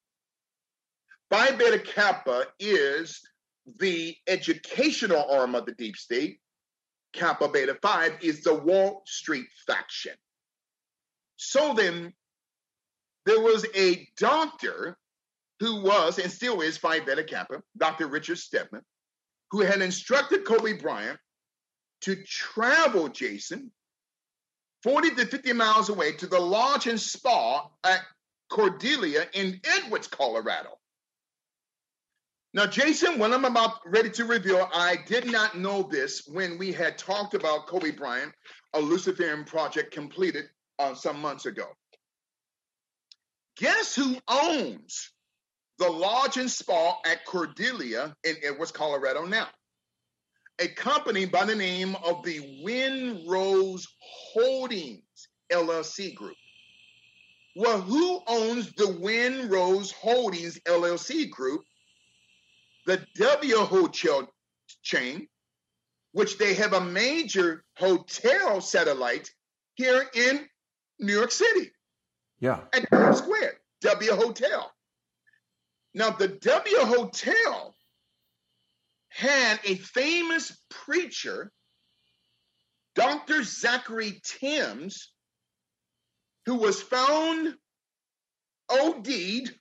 [1.30, 3.20] Phi Beta Kappa is
[3.78, 6.40] the educational arm of the deep state.
[7.12, 10.14] Kappa Beta Phi is the Wall Street faction.
[11.36, 12.12] So then,
[13.26, 14.98] there was a doctor
[15.60, 18.08] who was and still is Phi Beta Kappa, Dr.
[18.08, 18.82] Richard Steadman,
[19.50, 21.18] who had instructed Kobe Bryant
[22.02, 23.70] to travel, Jason,
[24.82, 28.00] 40 to 50 miles away to the lodge and spa at
[28.48, 30.70] Cordelia in Edwards, Colorado.
[32.54, 36.72] Now, Jason, when I'm about ready to reveal, I did not know this when we
[36.72, 38.32] had talked about Kobe Bryant,
[38.74, 40.46] a Luciferian project completed
[40.78, 41.66] uh, some months ago.
[43.56, 45.10] Guess who owns
[45.80, 49.48] the lodge and spa at Cordelia in Edwards, Colorado now?
[50.60, 55.02] A company by the name of the Windrose Holdings
[55.50, 56.36] LLC Group.
[57.56, 61.62] Well, who owns the Windrose Holdings LLC Group?
[62.84, 64.30] The W Hotel
[64.82, 65.28] chain,
[66.12, 69.30] which they have a major hotel satellite
[69.76, 70.46] here in
[70.98, 71.70] New York City.
[72.38, 72.60] Yeah.
[72.74, 74.70] At Times Square, W Hotel.
[75.94, 77.74] Now, the W Hotel
[79.08, 81.50] had a famous preacher,
[82.94, 83.40] Dr.
[83.40, 85.12] Zachery Tims,
[86.46, 87.56] who was found
[88.68, 89.54] OD'd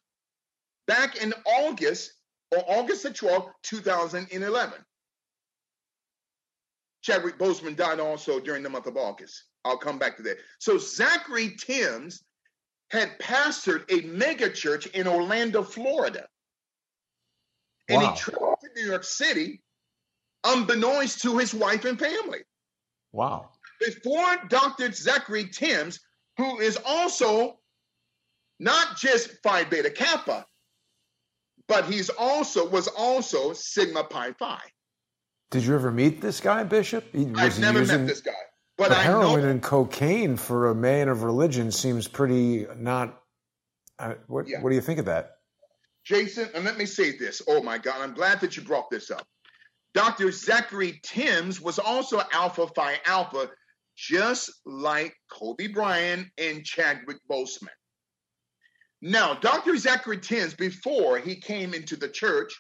[0.88, 2.12] back in August
[2.52, 4.74] or August the 12th, 2011.
[7.02, 9.46] Chadwick Boseman died also during the month of August.
[9.66, 10.38] I'll come back to that.
[10.60, 12.24] So Zachery Tims
[12.92, 16.28] had pastored a megachurch in Orlando, Florida.
[17.88, 18.14] And Wow.
[18.14, 19.62] he traveled to New York City
[20.44, 22.40] unbeknownst to his wife and family.
[23.12, 23.52] Wow.
[23.80, 24.90] Before Dr.
[24.90, 26.00] Zachery Tims,
[26.38, 27.60] who is also
[28.60, 30.46] not just Phi Beta Kappa,
[31.68, 34.60] but he's also was also Sigma Pi Phi.
[35.52, 37.06] Did you ever meet this guy, Bishop?
[37.14, 38.34] He, I've never using- met this guy,
[38.80, 43.22] but, But heroin know and cocaine for a man of religion seems pretty not.
[44.00, 44.62] Uh, what, Yeah.
[44.62, 45.36] what do you think of that?
[46.06, 47.42] Jason, and let me say this.
[47.48, 49.28] Oh my God, I'm glad that you brought this up.
[49.94, 50.28] Dr.
[50.28, 53.50] Zachery Tims was also Alpha Phi Alpha,
[53.98, 57.68] just like Kobe Bryant and Chadwick Boseman.
[59.02, 59.74] Now, Dr.
[59.74, 62.54] Zachery Tims, before he came into the church,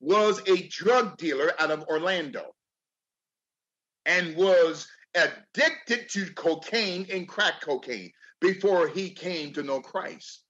[0.00, 2.54] was a drug dealer out of Orlando
[4.04, 10.42] and was addicted to cocaine and crack cocaine before he came to know Christ.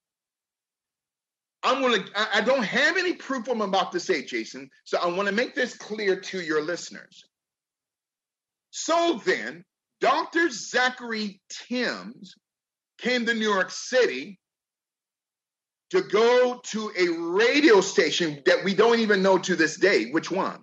[1.62, 2.04] I'm gonna.
[2.14, 4.70] I don't have any proof I'm about to say, Jason.
[4.84, 7.24] So I want to make this clear to your listeners.
[8.70, 9.64] So then,
[10.00, 10.48] Dr.
[10.48, 12.34] Zachery Tims
[12.98, 14.38] came to New York City
[15.90, 20.30] to go to a radio station that we don't even know to this day which
[20.30, 20.60] one.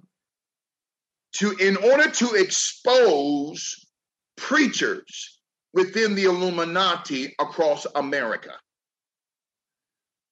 [1.37, 3.84] To in order to expose
[4.37, 5.39] preachers
[5.73, 8.53] within the Illuminati across America.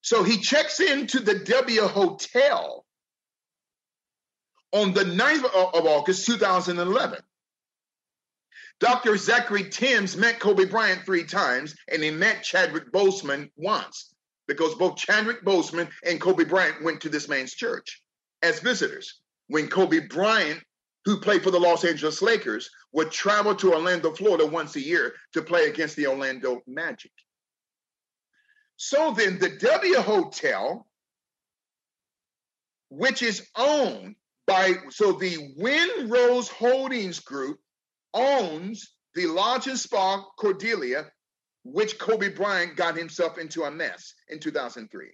[0.02, 2.86] So he checks into the W Hotel
[4.72, 7.20] on the 9th of August 2011.
[8.80, 9.12] Dr.
[9.12, 14.14] Zachery Tims met Kobe Bryant three times, and he met Chadwick Boseman once
[14.48, 18.02] because both Chadwick Boseman and Kobe Bryant went to this man's church
[18.42, 19.22] as visitors.
[19.48, 20.62] When Kobe Bryant,
[21.06, 25.14] who played for the Los Angeles Lakers, would travel to Orlando, Florida once a year
[25.34, 27.12] to play against the Orlando Magic.
[28.78, 30.88] So then the W Hotel,
[32.90, 34.16] which is owned
[34.48, 37.60] by, so the Windrose Holdings Group
[38.14, 41.06] owns the Lodge and Spa Cordelia,
[41.64, 45.08] which Kobe Bryant got himself into a mess in 2003.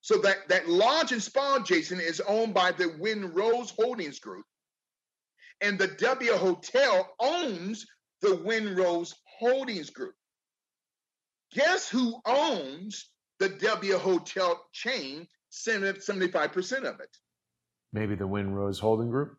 [0.00, 4.44] So that, that Lodge and Spa, Jason, is owned by the Windrose Holdings Group.
[5.60, 7.86] And the W Hotel owns
[8.20, 10.14] the Windrose Holdings Group.
[11.52, 15.26] Guess who owns the W Hotel chain?
[15.52, 17.16] 75% of it.
[17.92, 19.36] Maybe the Windrose Holding Group.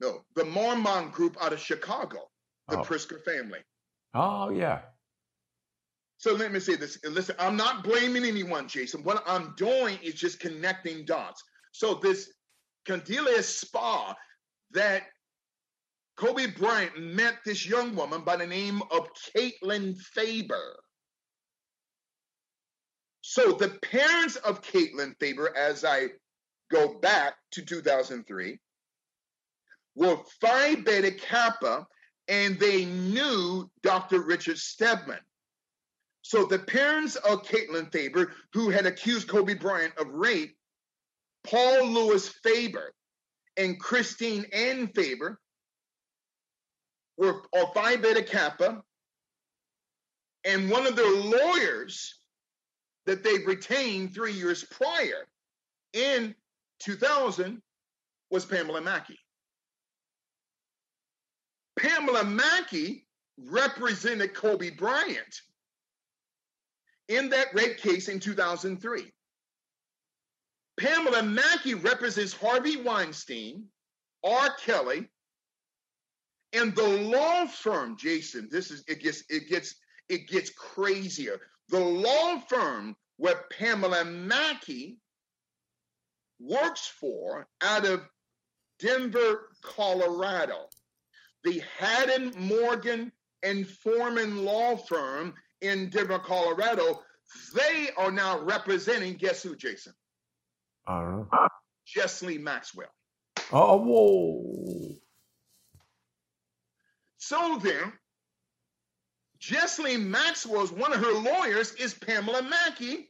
[0.00, 2.30] No, the Marmon group out of Chicago,
[2.68, 2.82] the Oh.
[2.82, 3.60] Pritzker family.
[4.14, 4.82] Oh yeah.
[6.18, 6.98] So let me say this.
[7.04, 9.02] Listen, I'm not blaming anyone, Jason.
[9.04, 11.42] What I'm doing is just connecting dots.
[11.72, 12.32] So this
[12.86, 14.14] Candelia Spa
[14.72, 15.02] that
[16.16, 20.76] Kobe Bryant met this young woman by the name of Katelyn Faber.
[23.20, 26.08] So the parents of Katelyn Faber, as I
[26.70, 28.58] go back to 2003,
[29.94, 31.86] were Phi Beta Kappa,
[32.28, 34.22] and they knew Dr.
[34.22, 35.20] Richard Steadman.
[36.22, 40.56] So the parents of Katelyn Faber, who had accused Kobe Bryant of rape,
[41.44, 42.92] Paul Lewis Faber
[43.56, 45.38] and Christine Ann Faber,
[47.16, 48.82] were or Phi Beta Kappa,
[50.44, 52.14] and one of their lawyers
[53.06, 55.26] that they retained three years prior
[55.92, 56.34] in
[56.80, 57.62] 2000
[58.30, 59.18] was Pamela Mackey.
[61.78, 63.06] Pamela Mackey
[63.38, 65.40] represented Kobe Bryant
[67.08, 69.12] in that rape case in 2003.
[70.78, 73.64] Pamela Mackey represents Harvey Weinstein,
[74.24, 74.50] R.
[74.64, 75.08] Kelly,
[76.52, 78.48] and the law firm, Jason.
[78.50, 79.74] This is it gets it gets
[80.08, 81.40] it gets crazier.
[81.68, 84.98] The law firm where Pamela Mackey
[86.38, 88.02] works for out of
[88.78, 90.68] Denver, Colorado.
[91.44, 93.12] The Haddon Morgan
[93.42, 97.02] and Foreman law firm in Denver, Colorado,
[97.54, 99.94] they are now representing, guess who, Jason?
[100.86, 100.98] Uh-huh.
[100.98, 101.48] I don't know.
[101.86, 102.92] Jessley Maxwell.
[103.52, 104.96] Oh, whoa.
[107.26, 107.92] So then,
[109.40, 113.08] Jessley Maxwell's one of her lawyers is Pamela Mackey,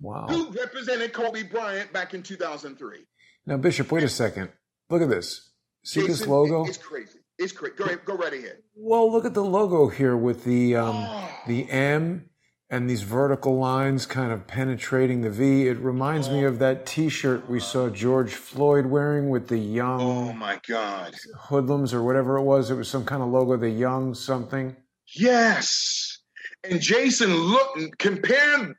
[0.00, 0.26] Wow.
[0.30, 3.06] who represented Kobe Bryant back in 2003.
[3.44, 4.50] Now, Bishop, wait a second.
[4.88, 5.50] Look at this.
[5.84, 6.64] See this logo?
[6.64, 7.18] It's crazy.
[7.38, 7.74] It's crazy.
[7.76, 8.62] Go, ahead, go right ahead.
[8.74, 11.28] Well, look at the logo here with the um, Oh.
[11.46, 12.29] the M
[12.70, 15.66] and these vertical lines kind of penetrating the V.
[15.66, 20.32] It reminds me of that T-shirt we saw George Floyd wearing with the young Oh
[20.32, 21.14] my God.
[21.36, 22.70] hoodlums or whatever it was.
[22.70, 24.76] It was some kind of logo, the young something.
[25.14, 26.18] Yes.
[26.62, 28.76] And Jason, look, compare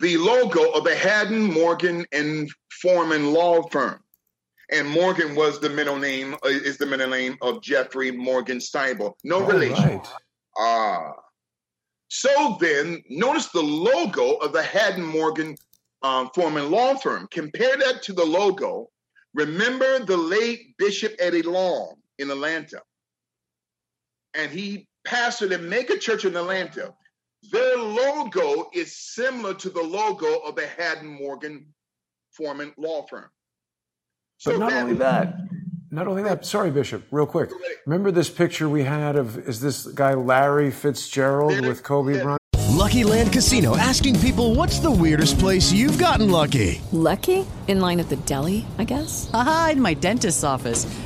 [0.00, 2.48] the logo of the Haddon, Morgan, and
[2.80, 4.00] Foreman law firm.
[4.70, 9.12] And Morgan was the middle name, uh, is the middle name of Jeffrey Morgan Steibel.
[9.24, 9.84] No All relation.
[9.98, 10.08] right.
[10.58, 11.12] Ah.
[12.08, 15.56] So then, notice the logo of the Haddon Morgan
[16.02, 17.26] um, Foreman law firm.
[17.30, 18.90] Compare that to the logo.
[19.34, 22.80] Remember the late Bishop Eddie Long in Atlanta?
[24.34, 26.94] And he pastored and make a mega church in Atlanta.
[27.50, 31.66] Their logo is similar to the logo of the Haddon Morgan
[32.32, 33.30] Foreman law firm.
[34.44, 35.34] But not only that,
[35.90, 36.44] not only that.
[36.46, 37.04] Sorry, Bishop.
[37.10, 37.50] Real quick.
[37.86, 42.40] Remember this picture we had of is this guy Larry Fitzgerald with Kobe Bryant?
[42.70, 46.80] Lucky Land Casino asking people what's the weirdest place you've gotten lucky?
[46.92, 47.46] Lucky?
[47.68, 49.30] In line at the deli, I guess?
[49.32, 50.86] Aha, in my dentist's office.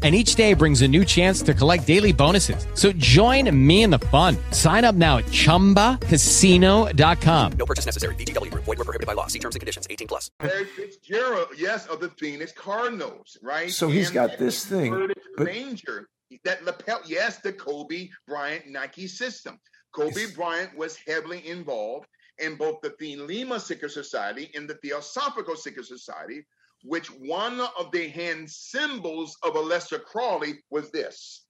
[0.00, 2.68] And each day brings a new chance to collect daily bonuses.
[2.74, 4.36] So join me in the fun.
[4.52, 7.52] Sign up now at ChumbaCasino.com.
[7.58, 8.14] No purchase necessary.
[8.14, 8.62] VGW Group.
[8.64, 9.26] Void were prohibited by law.
[9.26, 9.88] See terms and conditions.
[9.90, 10.30] 18 plus.
[10.40, 13.72] Larry Fitzgerald, yes, of the Phoenix Cardinals, right?
[13.72, 16.08] So he's And got this thing, converted but- manger,
[16.44, 19.58] that lapel, yes, the Kobe Bryant Nike system.
[19.92, 22.06] Kobe Bryant was heavily involved
[22.38, 26.46] in both the Thelema Secret Society and the Theosophical Secret Society,
[26.84, 31.44] which one of the hand symbols of Aleister Crowley was this.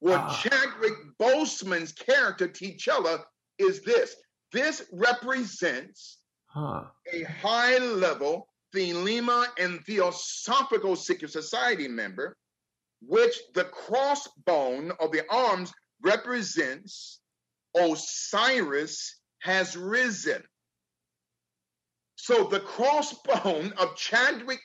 [0.00, 0.40] Well, Ah.
[0.42, 3.24] Chadwick Boseman's character, T'Challa,
[3.58, 4.14] is this.
[4.52, 6.84] This represents Huh.
[7.12, 12.36] a high level Thelema and Theosophical Secret Society member,
[13.00, 15.72] which the crossbone of the arms
[16.02, 17.20] represents
[17.76, 20.42] Osiris has risen.
[22.20, 24.60] So the crossbone of Chadwick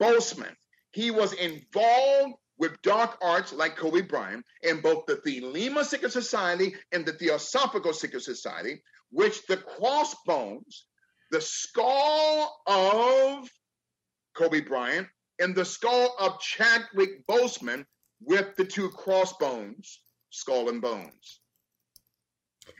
[0.00, 0.54] Boseman,
[0.92, 6.74] he was involved with dark arts like Kobe Bryant in both the Thelema Secret Society
[6.92, 10.86] and the Theosophical Secret Society, which the crossbones
[11.30, 13.48] the skull of
[14.34, 15.08] Kobe Bryant
[15.38, 17.86] and the skull of Chadwick Boseman
[18.20, 21.39] with the two crossbones, skull and bones.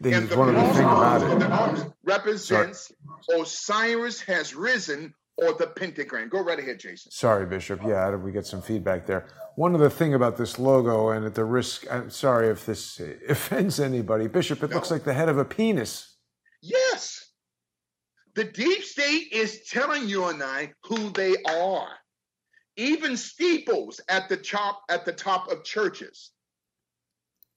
[0.03, 1.39] And the one of the of it.
[1.41, 2.91] the arms represents
[3.35, 6.29] Osiris has risen or the pentagram.
[6.29, 7.11] Go right ahead, Jason.
[7.13, 7.81] Sorry, Bishop.
[7.87, 9.27] Yeah, did we get some feedback there?
[9.57, 13.81] One other thing about this logo, and at the risk, I'm sorry if this offends
[13.81, 14.77] anybody, Bishop, it No.
[14.77, 16.17] looks like the head of a penis.
[16.63, 17.27] Yes.
[18.35, 21.89] The deep state is telling you and I who they are.
[22.77, 26.31] Even steeples at the top at the top of churches.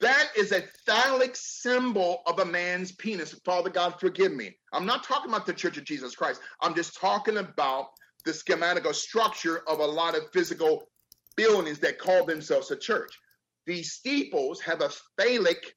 [0.03, 3.33] That is a phallic symbol of a man's penis.
[3.45, 4.53] Father God, forgive me.
[4.73, 6.41] I'm not talking about the Church of Jesus Christ.
[6.61, 7.85] I'm just talking about
[8.25, 10.89] the schematic or structure of a lot of physical
[11.37, 13.17] buildings that call themselves a church.
[13.65, 15.73] These steeples have a phallic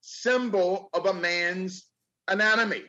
[0.00, 1.84] symbol of a man's
[2.28, 2.84] anatomy.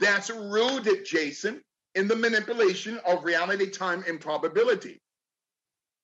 [0.00, 1.60] That's rooted, Jason,
[1.94, 5.02] in the manipulation of reality, time, and probability.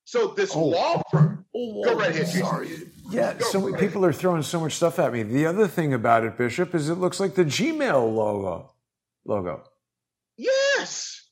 [0.04, 0.64] So this Oh.
[0.66, 2.40] law firm, go right ahead, Jason.
[2.42, 2.68] Sorry.
[3.10, 5.22] Yeah, so many people are throwing so much stuff at me.
[5.22, 8.72] The other thing about it, Bishop, is it looks like the Gmail logo.
[9.24, 9.62] Logo.
[10.36, 11.22] Yes.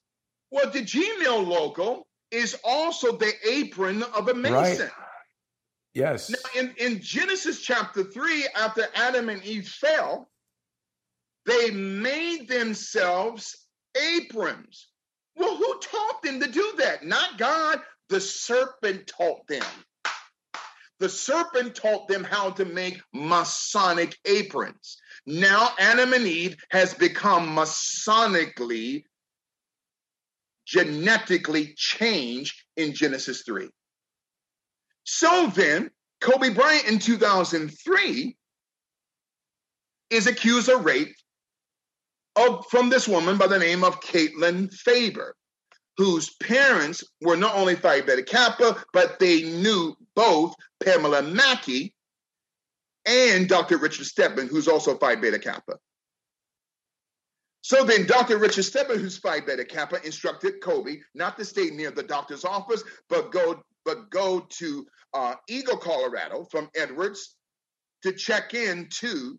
[0.51, 4.43] Well, the Gmail logo is also the apron of a Right.
[4.53, 4.91] mason.
[5.95, 6.31] Yes.
[6.31, 10.31] Now, in, in Genesis chapter 3, after Adam and Eve fell,
[11.47, 13.57] they made themselves
[14.01, 14.89] aprons.
[15.37, 17.05] Well, who taught them to do that?
[17.05, 17.81] Not God.
[18.09, 19.65] The serpent taught them.
[21.03, 24.99] The serpent taught them how to make Masonic aprons.
[25.27, 29.03] Now Adam and Eve has become Masonically,
[30.65, 33.69] genetically changed in Genesis 3.
[35.03, 38.37] So then, Kobe Bryant in 2003
[40.11, 41.17] is accused of rape
[42.37, 45.35] of, from this woman by the name of Katelyn Faber,
[45.97, 51.95] whose parents were not only Phi Beta Kappa, but they knew both Pamela Mackey
[53.05, 53.79] and Dr.
[53.79, 55.75] Richard Steadman, who's also Phi Beta Kappa.
[57.63, 58.39] So then, Dr.
[58.39, 62.83] Richard Steadman, who's Phi Beta Kappa, instructed Kobe not to stay near the doctor's office,
[63.09, 67.37] but go but go to uh, Eagle, Colorado, from Edwards
[68.03, 69.39] to check in to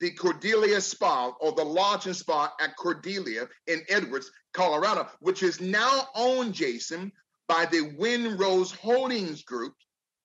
[0.00, 5.60] the Cordelia Spa or the Lodge and Spa at Cordelia in Edwards, Colorado, which is
[5.60, 7.12] now owned, Jason,
[7.48, 9.74] by the Windrose Holdings Group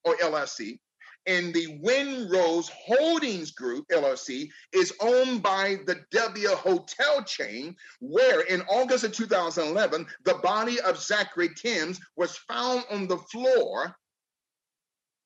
[0.04, 0.80] or LLC.
[1.28, 8.62] And the Windrose Holdings Group, LLC, is owned by the W Hotel chain, where in
[8.64, 13.96] August of 2011, the body of Zachery Tims was found on the floor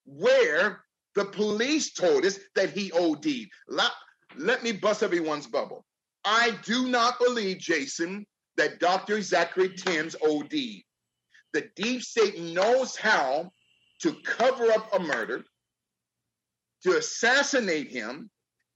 [0.05, 0.84] where
[1.15, 3.49] the police told us that he OD'd.
[4.38, 5.86] Let, me bust everyone's bubble.
[6.24, 8.26] I do not believe, Jason,
[8.57, 9.18] that Dr.
[9.18, 10.84] Zachery Tims OD'd.
[11.53, 13.52] The deep state knows how
[14.02, 15.44] to cover up a murder,
[16.84, 18.30] to assassinate him,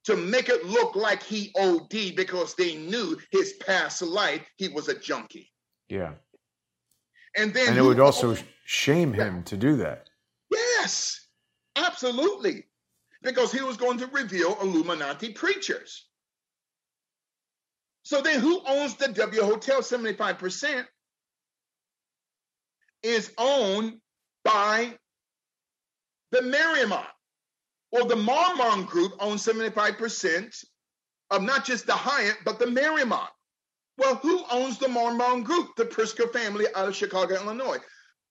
[0.05, 4.87] to make it look like he OD because they knew his past life he was
[4.87, 5.51] a junkie.
[5.89, 6.13] Yeah.
[7.37, 10.09] And then And it would also shame him to do that.
[10.49, 11.27] Yes,
[11.75, 12.65] absolutely.
[13.21, 16.05] Because he was going to reveal Illuminati preachers.
[18.03, 20.85] So then who owns the W Hotel 75%?
[23.03, 23.99] Is owned
[24.43, 24.97] by
[26.31, 27.07] the Marymount
[27.91, 30.63] or the Marmon Group owns 75%
[31.31, 33.29] of not just the Hyatt, but the Marymount.
[33.97, 35.75] Well, who owns the Marmon Group?
[35.75, 37.77] The Pritzker family out of Chicago, Illinois.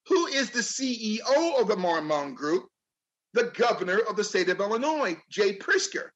[0.07, 2.67] Who is the CEO of the Marmon Group?
[3.35, 6.11] The governor of the state of Illinois, Jay Pritzker.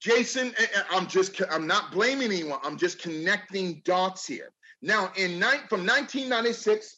[0.00, 2.58] Jason, eh, eh, I'm just, I'm not blaming anyone.
[2.64, 4.52] I'm just connecting dots here.
[4.80, 6.96] Now, in night from 1996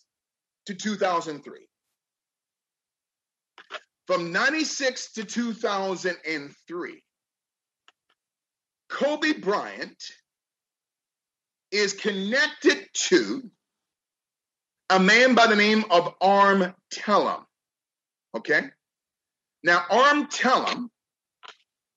[0.66, 1.68] to 2003,
[4.06, 7.02] from 96 to 2003,
[8.88, 10.02] Kobe Bryant
[11.70, 13.50] is connected to
[14.88, 17.43] a man by the name of Arn Tellem.
[18.34, 18.62] Okay.
[19.62, 20.90] Now, Arn Tellem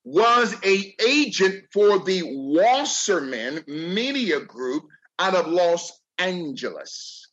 [0.04, 4.84] was a agent for the Wasserman Media Group
[5.20, 7.28] out of Los Angeles.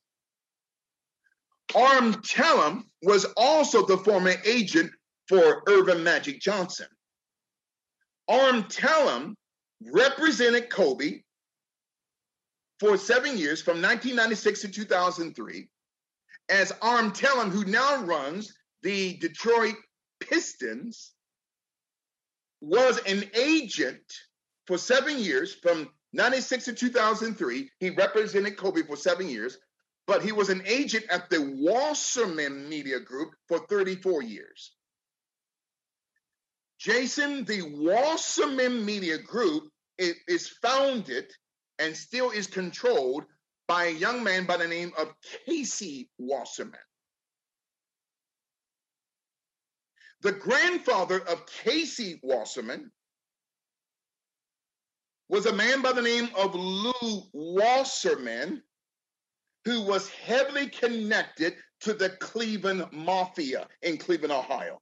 [1.74, 4.90] Arn Tellem was also the former agent
[5.28, 6.86] for Earvin Magic Johnson.
[8.28, 9.36] Arn Tellem
[9.92, 11.20] represented Kobe
[12.80, 15.68] for seven years from 1996 to 2003
[16.48, 18.52] as Arn Tellem, who now runs
[18.84, 19.74] the Detroit
[20.20, 21.12] Pistons,
[22.60, 24.04] was an agent
[24.66, 27.70] for seven years from 96 to 2003.
[27.80, 29.58] He represented Kobe for seven years,
[30.06, 34.72] but he was an agent at the Wasserman Media Group for 34 years.
[36.78, 39.64] Jason, the Wasserman Media Group
[39.98, 41.30] is founded
[41.78, 43.24] and still is controlled
[43.66, 45.14] by a young man by the name of
[45.46, 46.80] Casey Wasserman.
[50.24, 52.90] The grandfather of Casey Wasserman
[55.28, 58.62] was a man by the name of Lew Wasserman,
[59.66, 64.80] who was heavily connected to the Cleveland Mafia in Cleveland, Ohio.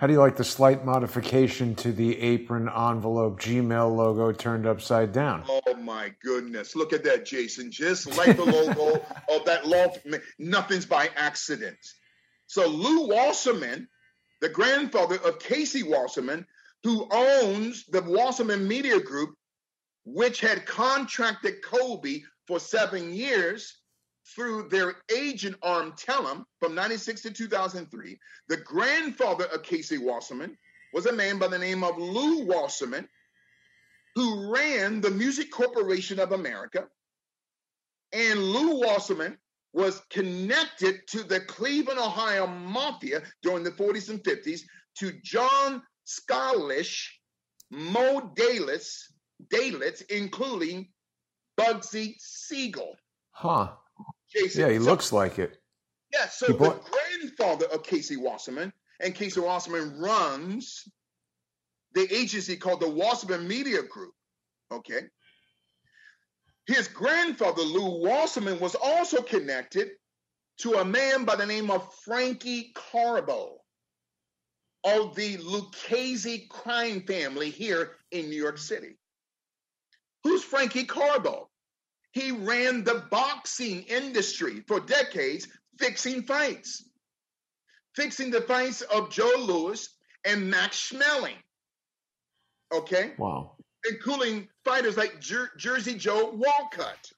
[0.00, 5.12] How do you like the slight modification to the apron envelope Gmail logo turned upside
[5.12, 5.44] down?
[5.48, 6.76] Oh my goodness.
[6.76, 7.70] Look at that, Jason.
[7.70, 8.96] Just like the logo
[9.34, 9.86] of that law,
[10.38, 11.78] nothing's by accident.
[12.48, 13.88] So Lew Wasserman,
[14.44, 16.46] the grandfather of Casey Wasserman,
[16.82, 19.34] who owns the Wasserman Media Group,
[20.04, 23.74] which had contracted Kobe for seven years,
[24.36, 28.18] through their agent Arn Tellem from 96 to 2003.
[28.48, 30.58] The grandfather of Casey Wasserman
[30.92, 33.08] was a man by the name of Lew Wasserman,
[34.14, 36.86] who ran the Music Corporation of America.
[38.12, 39.38] And Lew Wasserman
[39.74, 44.60] was connected to the Cleveland, Ohio Mafia during the 40s and 50s
[44.98, 47.08] to John Scalish,
[47.70, 49.00] Moe Dalitz,
[49.52, 50.88] Dalitz, including
[51.60, 52.94] Bugsy Siegel.
[53.32, 53.72] Huh.
[54.32, 54.60] Jason.
[54.60, 55.60] Yeah, he So- looks like it.
[56.12, 60.84] Yeah, so He the grandfather of Casey Wasserman, and Casey Wasserman runs
[61.94, 64.14] the agency called the Wasserman Media Group.
[64.70, 65.00] Okay.
[66.66, 69.90] His grandfather, Lew Wasserman, was also connected
[70.58, 73.60] to a man by the name of Frankie Carbo
[74.84, 78.96] of the Lucchese crime family here in New York City.
[80.22, 81.48] Who's Frankie Carbo?
[82.12, 86.88] He ran the boxing industry for decades, fixing fights,
[87.96, 89.88] fixing the fights of Joe Louis
[90.24, 91.36] and Max Schmeling.
[92.72, 93.12] Okay?
[93.18, 93.53] Wow.
[93.88, 97.10] Including fighters like Jer- Jersey Joe Walcott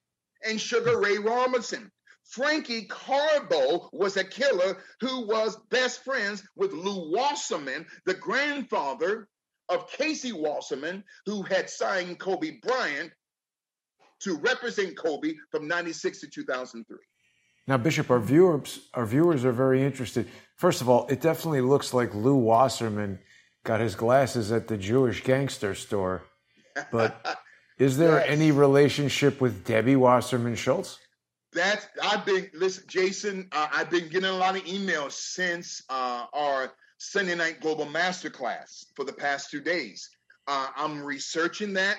[0.44, 1.90] and Sugar Ray Robinson.
[2.24, 9.28] Frankie Carbo was a killer who was best friends with Lew Wasserman, the grandfather
[9.68, 13.12] of Casey Wasserman, who had signed Kobe Bryant
[14.20, 16.96] to represent Kobe from 96 to 2003.
[17.68, 20.28] Now, Bishop, our viewers, our viewers are very interested.
[20.56, 23.18] First of all, it definitely looks like Lew Wasserman
[23.64, 26.22] got his glasses at the Jewish gangster store.
[26.92, 27.38] But
[27.78, 28.26] is there Yes.
[28.28, 30.98] any relationship with Debbie Wasserman Schultz?
[31.52, 33.48] That's I've been listen, Jason.
[33.52, 38.84] Uh, I've been getting a lot of emails since uh, our Sunday night global masterclass
[38.94, 40.10] for the past two days.
[40.46, 41.96] Uh, I'm researching that.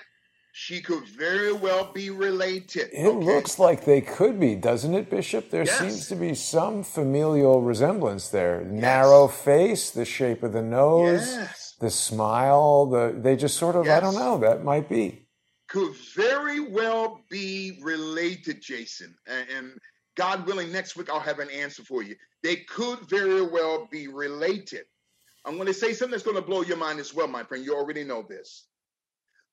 [0.54, 2.90] She could very well be related.
[2.92, 5.52] It looks like they could be, doesn't it, Bishop?
[5.52, 5.78] There Yes.
[5.78, 8.62] seems to be some familial resemblance there.
[8.64, 11.67] Narrow face, the shape of the nose, Yes.
[11.80, 15.28] The smile, the they just sort of I don't know, that might be.
[15.68, 19.16] could very well be related, Jason.
[19.28, 19.72] And, and
[20.16, 22.16] God willing, next week I'll have an answer for you.
[22.42, 24.86] They could very well be related.
[25.46, 27.64] I'm going to say something that's going to blow your mind as well, my friend.
[27.64, 28.66] You already know this.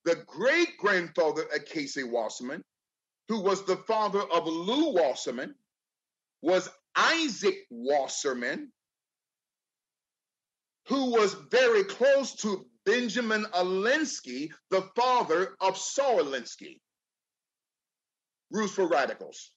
[0.04, 2.62] The great grandfather of Casey Wasserman,
[3.28, 5.54] who was the father of Lew Wasserman,
[6.42, 8.70] was Isaac Wasserman,
[10.88, 16.80] who was very close to Benjamin Alinsky, the father of Saul Alinsky.
[18.50, 19.50] Rules for Radicals.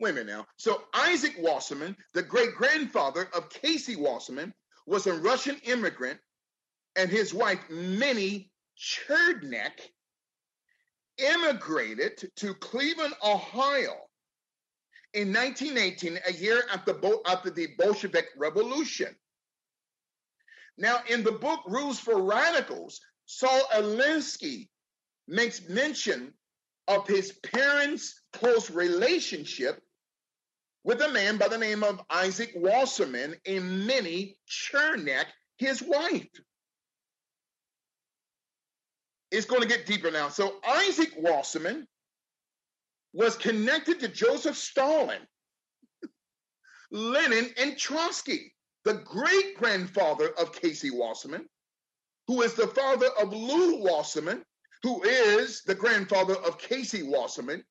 [0.00, 0.46] Wait a minute now.
[0.56, 4.52] So Isaac Wasserman, the great grandfather of Casey Wasserman,
[4.86, 6.18] was a Russian immigrant,
[6.96, 9.80] and his wife, Minnie Cherdnek,
[11.18, 13.94] immigrated to Cleveland, Ohio
[15.14, 19.14] in 1918, a year after, Bo- after the Bolshevik Revolution.
[20.78, 24.68] Now, in the book Rules for Radicals, Saul Alinsky
[25.26, 26.34] makes mention
[26.86, 29.82] of his parents' close relationship
[30.84, 35.26] with a man by the name of Isaac Wasserman and Minnie Chernak,
[35.58, 36.28] his wife.
[39.32, 40.28] It's going to get deeper now.
[40.28, 41.88] So, Isaac Wasserman
[43.12, 45.26] was connected to Joseph Stalin,
[46.90, 48.54] Lenin, and Trotsky
[48.86, 51.44] the great grandfather of Casey Wasserman,
[52.28, 54.44] who is the father of Lew Wasserman,
[54.84, 57.64] who is the grandfather of Casey Wasserman,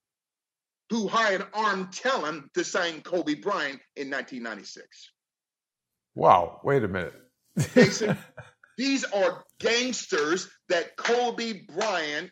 [0.89, 5.11] who hired Arn Tellem to sign Kobe Bryant in 1996.
[6.15, 7.13] Wow, wait a minute.
[7.73, 8.17] Jason,
[8.77, 12.29] these are gangsters that Kobe Bryant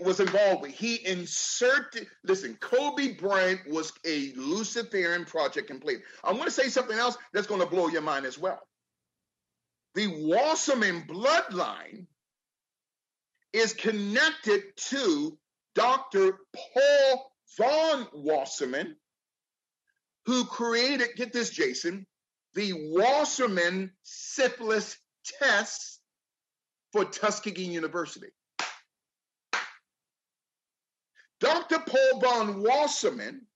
[0.00, 0.72] was involved with.
[0.72, 6.00] He inserted, listen, Kobe Bryant was a Luciferian project complete.
[6.24, 8.60] I'm going to say something else that's going to blow your mind as well.
[9.94, 12.06] The Wasserman bloodline
[13.52, 15.38] is connected to
[15.74, 16.38] Dr.
[16.54, 18.96] Paul von Wasserman,
[20.26, 22.06] who created, get this, Jason,
[22.54, 24.96] the Wasserman syphilis
[25.40, 26.00] test
[26.92, 28.28] for Tuskegee University.
[31.40, 31.78] Dr.
[31.80, 33.46] Paul von Wasserman,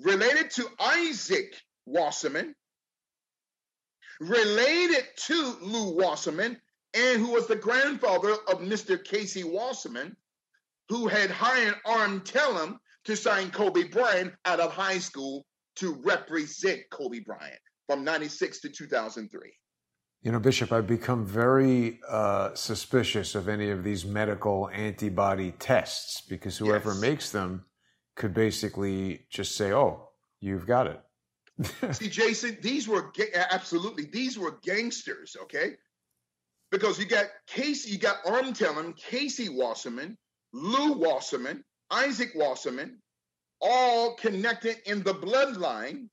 [0.00, 1.54] related to Isaac
[1.86, 2.54] Wasserman,
[4.20, 6.60] related to Lew Wasserman,
[6.94, 9.02] and who was the grandfather of Mr.
[9.02, 10.16] Casey Wasserman,
[10.88, 15.44] who had hired Arn Tellem to sign Kobe Bryant out of high school
[15.76, 19.52] to represent Kobe Bryant from 96 to 2003.
[20.24, 26.22] You know, Bishop, I've become very uh, suspicious of any of these medical antibody tests
[26.22, 27.00] because whoever Yes.
[27.00, 27.66] makes them
[28.16, 30.08] could basically just say, oh,
[30.40, 31.00] you've got it.
[31.94, 35.72] See, Jason, these were ga- absolutely these were gangsters, okay?
[36.70, 38.54] Because you got Casey, you got Arm
[38.94, 40.16] Casey Wasserman,
[40.54, 42.98] Lew Wasserman, Isaac Wasserman,
[43.60, 46.08] all connected in the bloodline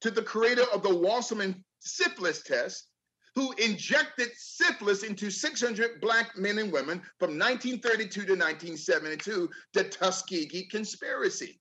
[0.00, 2.88] to the creator of the Wasserman syphilis test,
[3.34, 10.68] who injected syphilis into 600 black men and women from 1932 to 1972, the Tuskegee
[10.68, 11.58] conspiracy.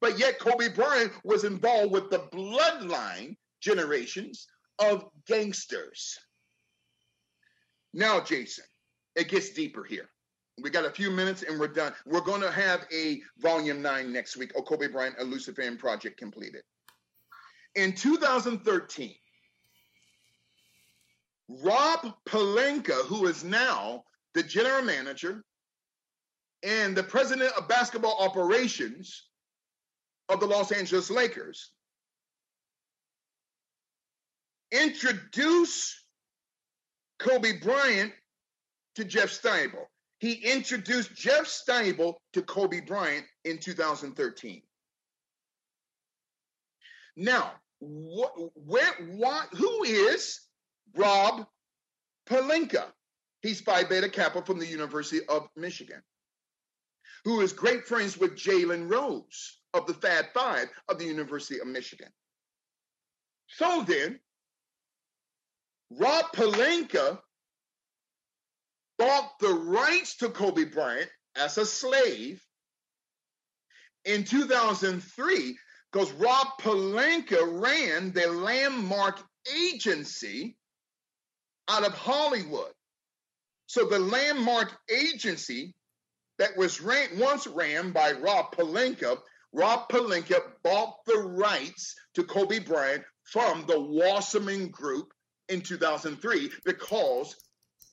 [0.00, 4.46] But yet, Kobe Bryant was involved with the bloodline generations
[4.78, 6.18] of gangsters.
[7.92, 8.64] Now, Jason,
[9.16, 10.08] it gets deeper here.
[10.62, 11.92] We got a few minutes and we're done.
[12.06, 16.18] We're going to have a volume nine next week, a Kobe Bryant, a Luciferian project
[16.18, 16.62] completed.
[17.74, 19.14] In 2013,
[21.50, 24.04] Rob Pelinka, who is now
[24.34, 25.42] the general manager
[26.62, 29.26] and the president of basketball operations
[30.28, 31.72] of the Los Angeles Lakers,
[34.70, 35.96] introduced
[37.18, 38.12] Kobe Bryant
[38.94, 39.86] to Jeff Stibel.
[40.20, 44.62] He introduced Jeff Stibel to Kobe Bryant in 2013.
[47.16, 50.40] Now, what, where, what, who is
[50.94, 51.46] Rob
[52.28, 52.84] Pelinka?
[53.42, 56.02] He's Phi Beta Kappa from the University of Michigan,
[57.24, 61.66] who is great friends with Jalen Rose of the Fab Five of the University of
[61.66, 62.08] Michigan.
[63.46, 64.20] So then,
[65.90, 67.18] Rob Pelinka
[68.98, 72.44] bought the rights to Kobe Bryant as a slave
[74.04, 75.58] in 2003
[75.90, 79.20] because Rob Pelinka ran the Landmark
[79.52, 80.56] Agency
[81.70, 82.72] out of Hollywood.
[83.66, 85.74] So the Landmark Agency
[86.38, 89.18] that was ran, once ran by Rob Pelinka,
[89.52, 95.12] Rob Pelinka bought the rights to Kobe Bryant from the Wasserman Group
[95.48, 97.36] in 2003 because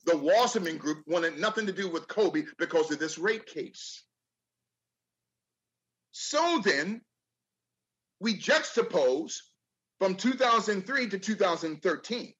[0.06, 4.04] the Wasserman Group wanted nothing to do with Kobe because of this rape case.
[6.12, 7.02] So then,
[8.20, 9.36] we juxtapose
[10.00, 12.34] from 2003 to 2013,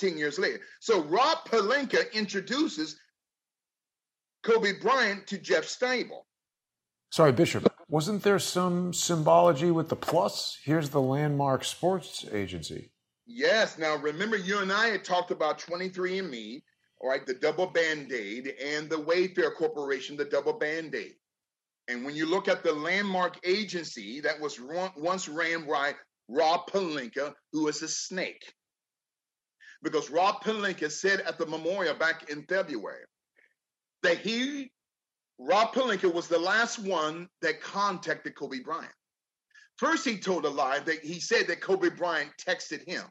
[0.00, 0.60] 10 years later.
[0.80, 2.98] So Rob Pelinka introduces
[4.42, 6.22] Kobe Bryant to Jeff Stibel.
[7.10, 10.58] Sorry, Bishop, wasn't there some symbology with the plus?
[10.64, 12.90] Here's the Landmark Sports Agency.
[13.26, 13.78] Yes.
[13.78, 16.62] Now, remember, you and I had talked about 23andMe,
[17.00, 21.14] all right, the double band aid, and the Wayfair Corporation, the double band aid.
[21.88, 24.60] And when you look at the Landmark Agency that was
[24.96, 25.94] once ran by
[26.28, 28.52] Rob Pelinka, who is a snake.
[29.82, 33.04] Because Rob Pelinka said at the memorial back in February
[34.02, 34.70] that he,
[35.38, 38.92] Rob Pelinka, was the last one that contacted Kobe Bryant.
[39.78, 43.04] First, he told a lie that he said that Kobe Bryant texted him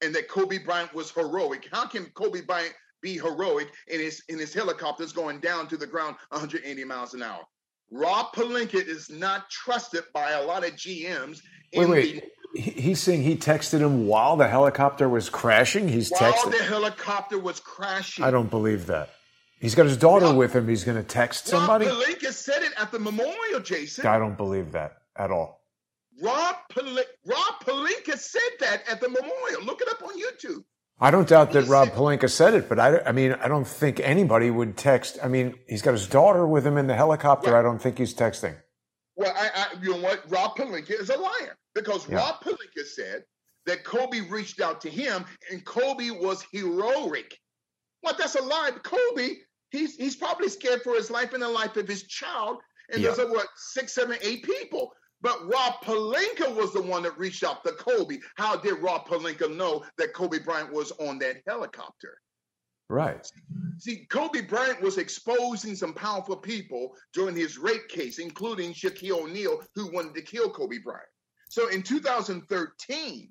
[0.00, 1.68] and that Kobe Bryant was heroic.
[1.72, 5.86] How can Kobe Bryant be heroic in his in his helicopters going down to the
[5.86, 7.42] ground 180 miles an hour?
[7.90, 11.40] Rob Pelinka is not trusted by a lot of GMs.
[11.74, 12.24] Wait, wait.
[12.58, 15.88] He- He's saying he texted him while the helicopter was crashing.
[15.88, 18.24] He's while the helicopter was crashing.
[18.24, 19.10] I don't believe that.
[19.60, 20.68] He's got his daughter with him.
[20.68, 21.86] He's going to text somebody.
[21.86, 24.06] Rob Pelinka said it at the memorial, Jason.
[24.06, 25.62] I don't believe that at all.
[26.22, 29.62] Rob, Pal- Rob Pelinka said that at the memorial.
[29.64, 30.64] Look it up on YouTube.
[31.00, 34.00] I don't doubt that Rob Pelinka said it, but I, I mean, I don't think
[34.00, 35.16] anybody would text.
[35.22, 37.56] I mean, he's got his daughter with him in the helicopter.
[37.56, 38.56] I don't think he's texting.
[39.18, 40.22] Well, I, I, you know what?
[40.30, 42.16] Rob Pelinka is a liar because Yeah.
[42.18, 43.24] Rob Pelinka said
[43.66, 47.36] that Kobe reached out to him and Kobe was heroic.
[48.00, 48.16] What?
[48.16, 48.70] That's a lie.
[48.82, 49.34] Kobe,
[49.70, 52.58] he's he's probably scared for his life and the life of his child.
[52.92, 53.24] And there's Yeah.
[53.24, 54.92] a, what six, seven, eight people.
[55.20, 58.18] But Rob Pelinka was the one that reached out to Kobe.
[58.36, 62.18] How did Rob Pelinka know that Kobe Bryant was on that helicopter?
[62.90, 63.26] Right.
[63.78, 69.62] See, Kobe Bryant was exposing some powerful people during his rape case, including Shaquille O'Neal,
[69.74, 71.04] who wanted to kill Kobe Bryant.
[71.50, 73.30] So in 2013,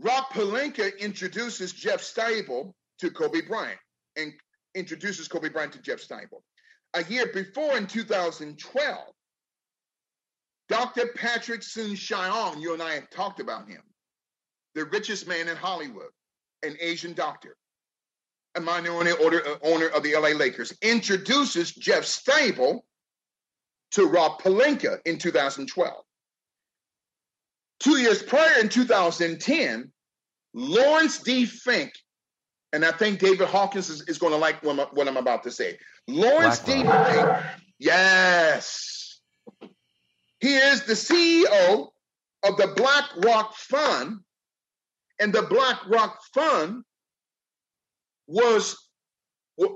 [0.00, 3.78] Rob Pelinka introduces Jeff Staple to Kobe Bryant
[4.16, 4.32] and
[4.74, 6.42] introduces Kobe Bryant to Jeff Staple.
[6.94, 8.98] A year before, in 2012,
[10.68, 11.08] Dr.
[11.16, 13.82] Patrick Soon-Shiong, you and I have talked about him,
[14.74, 16.10] the richest man in Hollywood,
[16.64, 17.56] an Asian doctor,
[18.54, 22.84] a minority owner, uh, owner of the LA Lakers, introduces Jeff Stable
[23.92, 26.04] to Rob Pelinka in 2012.
[27.80, 29.92] Two years prior, in 2010,
[30.54, 31.44] Laurence D.
[31.44, 31.92] Fink,
[32.72, 35.42] and I think David Hawkins is, is going to like what I'm, what I'm, about
[35.44, 35.78] to say.
[36.08, 36.72] Laurence D.
[36.72, 37.36] Fink,
[37.78, 39.20] yes,
[40.40, 41.88] he is the CEO
[42.44, 44.20] of the BlackRock Fund,
[45.24, 46.84] and the Black Rock Fund
[48.26, 48.76] was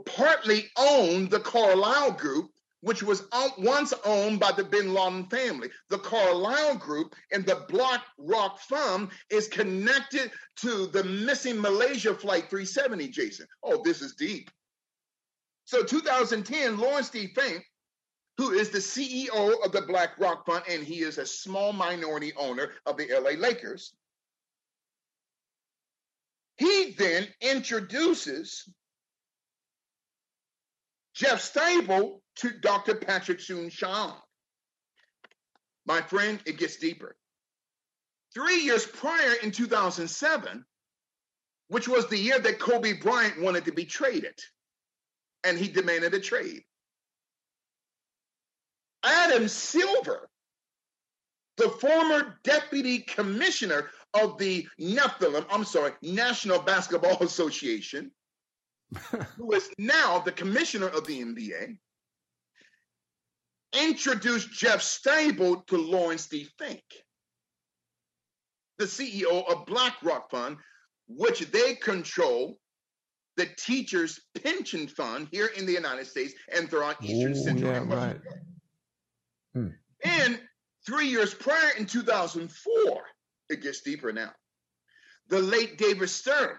[0.05, 2.51] partly owned the Carlyle Group,
[2.83, 3.27] which was
[3.57, 5.71] once owned by the Bin Laden family.
[5.89, 12.51] The Carlyle Group and the Black Rock Fund is connected to the missing Malaysia Flight
[12.51, 13.47] 370, Jason.
[13.63, 14.51] Oh, this is deep.
[15.65, 17.29] So 2010, Laurence D.
[17.35, 17.65] Fink,
[18.37, 22.35] who is the CEO of the Black Rock Fund, and he is a small minority
[22.37, 23.95] owner of the LA Lakers,
[26.59, 28.69] he then introduces
[31.15, 32.97] Jeff Stable to Dr.
[32.97, 34.15] Patrick Soon-Shiong.
[35.87, 37.17] My friend, it gets deeper.
[38.35, 40.65] Three years prior in 2007,
[41.69, 44.39] which was the year that Kobe Bryant wanted to be traded,
[45.45, 46.63] and he demanded a trade.
[49.05, 50.29] Adam Silver,
[51.57, 58.11] the former deputy commissioner of the Nephilim, I'm sorry, National Basketball Association,
[59.37, 61.79] who is now the commissioner of the NBA,
[63.75, 66.49] introduced Jeff Staple to Laurence D.
[66.59, 66.83] Fink,
[68.79, 70.57] the CEO of BlackRock Fund,
[71.07, 72.59] which they control
[73.37, 77.81] the teachers' pension fund here in the United States and throughout Eastern Ooh, Central yeah,
[77.81, 78.21] and Western right.
[78.25, 78.43] Europe.
[79.55, 79.69] Hmm.
[80.05, 80.41] And
[80.85, 83.03] three years prior, in 2004,
[83.49, 84.33] it gets deeper now.
[85.29, 86.57] The late David Stern,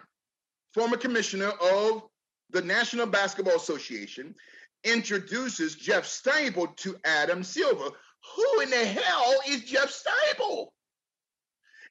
[0.74, 2.04] former commissioner of
[2.52, 4.36] the National Basketball Association,
[4.84, 7.90] introduces Jeff Staple to Adam Silver.
[8.36, 10.74] Who in the hell is Jeff Staple?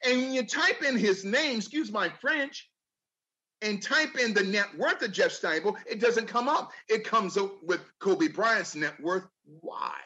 [0.05, 2.69] And when you type in his name, excuse my French,
[3.63, 6.71] and type in the net worth of Jeff Staple, it doesn't come up.
[6.89, 9.25] It comes up with Kobe Bryant's net worth.
[9.61, 9.99] Why?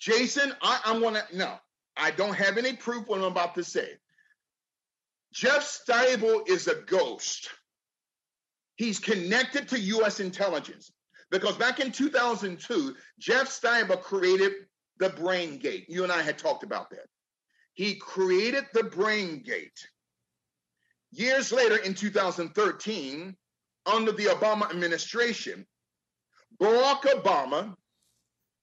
[0.00, 1.56] Jason, I, I want to no,
[1.96, 3.88] I don't have any proof what I'm about to say.
[5.32, 7.50] Jeff Staple is a ghost.
[8.76, 10.20] He's connected to U.S.
[10.20, 10.92] intelligence
[11.30, 14.52] because back in 2002, Jeff Staple created
[14.98, 15.86] the Brain Gate.
[15.88, 17.06] You and I had talked about that.
[17.74, 19.88] He created the Brain Gate.
[21.10, 23.36] Years later, in 2013,
[23.86, 25.66] under the Obama administration,
[26.60, 27.74] Barack Obama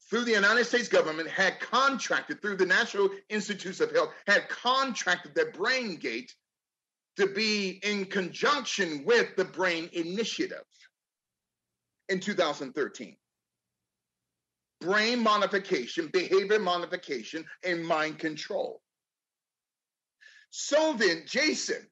[0.09, 5.35] through the United States government had contracted through the National Institutes of Health had contracted
[5.35, 6.33] the Brain Gate
[7.17, 10.63] to be in conjunction with the Brain Initiative
[12.07, 13.15] in 2013.
[14.81, 18.81] Brain modification, behavior modification, and mind control.
[20.51, 21.85] So then, Jason,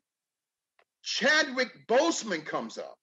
[1.03, 2.97] Chadwick Boseman comes up.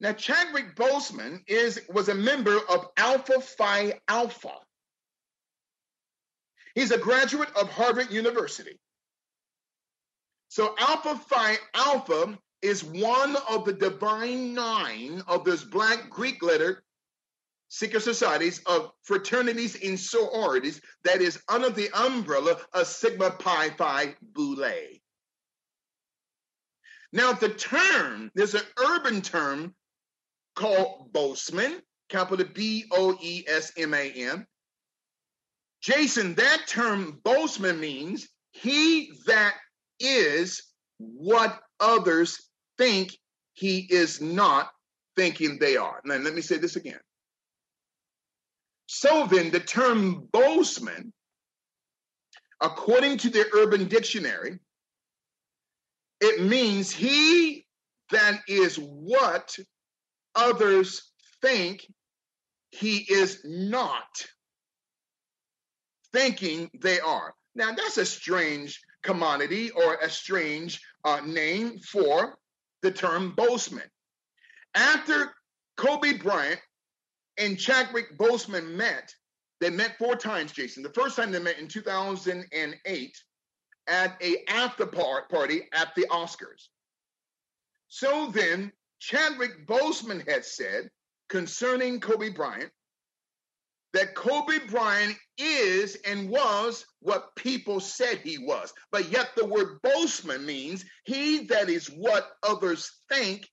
[0.00, 4.54] Now, Chadwick Boseman is was a member of Alpha Phi Alpha.
[6.74, 8.78] He's a graduate of Harvard University.
[10.48, 16.82] So Alpha Phi Alpha is one of the divine nine of those black Greek letter
[17.68, 24.14] secret societies of fraternities and sororities that is under the umbrella of Sigma Pi Phi
[24.22, 24.72] Boule.
[27.12, 29.74] Now, the term, there's an urban term
[30.58, 34.44] called Boseman, capital B O E S M A N.
[35.80, 39.54] Jason, that term Boseman means he that
[40.00, 40.60] is
[40.98, 43.16] what others think
[43.54, 44.70] he is not
[45.16, 46.00] thinking they are.
[46.04, 47.00] Now, let me say this again.
[48.86, 51.12] So then, the term Boseman,
[52.60, 54.58] according to the Urban Dictionary,
[56.20, 57.64] it means he
[58.10, 59.56] that is what
[60.38, 61.02] others
[61.42, 61.84] think
[62.70, 64.26] he is not
[66.12, 67.34] thinking they are.
[67.54, 72.38] Now, that's a strange commodity or a strange uh, name for
[72.82, 73.88] the term Boseman.
[74.74, 75.34] After
[75.76, 76.60] Kobe Bryant
[77.36, 79.12] and Chadwick Boseman met,
[79.60, 80.82] they met four times, Jason.
[80.82, 83.22] The first time they met in 2008
[83.88, 86.68] at a after party at the Oscars.
[87.88, 90.90] So then, Chadwick Boseman had said
[91.28, 92.70] concerning Kobe Bryant
[93.94, 98.72] that Kobe Bryant is and was what people said he was.
[98.92, 103.48] But yet the word boastman means he that is what others think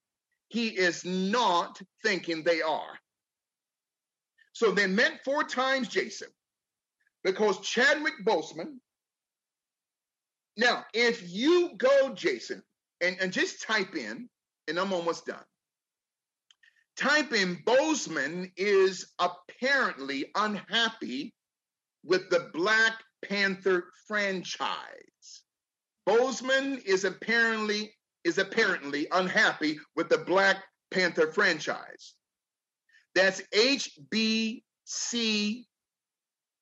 [0.49, 2.99] he is not thinking they are.
[4.53, 6.30] So they met four times Jason
[7.23, 8.77] because Chadwick Boseman.
[10.57, 12.63] Now, if you go, Jason,
[13.01, 14.30] and, and just type in,
[14.68, 15.44] and I'm almost done
[16.96, 21.34] type in Boseman is apparently unhappy
[22.04, 22.94] with the Black
[23.24, 25.42] Panther franchise.
[26.08, 27.92] Boseman is apparently
[28.24, 32.16] is apparently unhappy with the Black Panther franchise.
[33.14, 34.64] That's HBC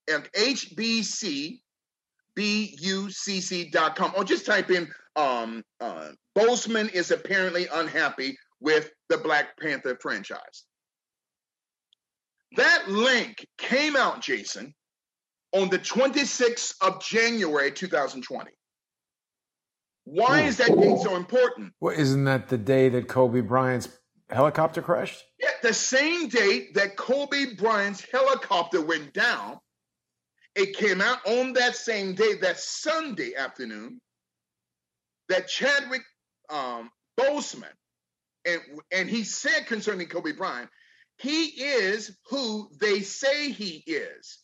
[0.10, 1.62] and HBC
[2.36, 9.98] B-U-C-C.com or just type in um, uh, Boseman is apparently unhappy with the Black Panther
[10.02, 10.64] franchise.
[12.56, 14.74] That link came out, Jason,
[15.54, 18.52] on the 26th of January 2020.
[20.06, 21.74] Why is that date so important?
[21.80, 23.90] Well, isn't that the day that Kobe Bryant's
[24.30, 25.24] helicopter crashed?
[25.40, 29.60] Yeah, the same date that Kobe Bryant's helicopter went down,
[30.56, 34.00] it came out on that same day, that Sunday afternoon,
[35.30, 36.04] that Chadwick
[36.50, 37.74] um, Boseman
[38.46, 38.62] and
[38.92, 40.70] and he said concerning Kobe Bryant,
[41.18, 44.40] he is who they say he is.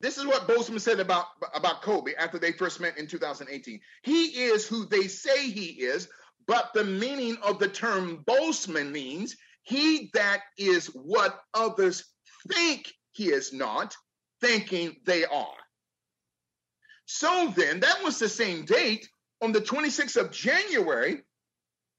[0.00, 3.80] This is what Boseman said about, about Kobe after they first met in 2018.
[4.02, 6.08] He is who they say he is,
[6.46, 12.04] but the meaning of the term Boseman means he that is what others
[12.52, 13.96] think he is not,
[14.40, 15.56] thinking they are.
[17.06, 19.08] So then, that was the same date
[19.42, 21.22] on the 26th of January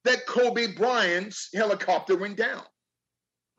[0.03, 2.63] that Kobe Bryant's helicopter went down.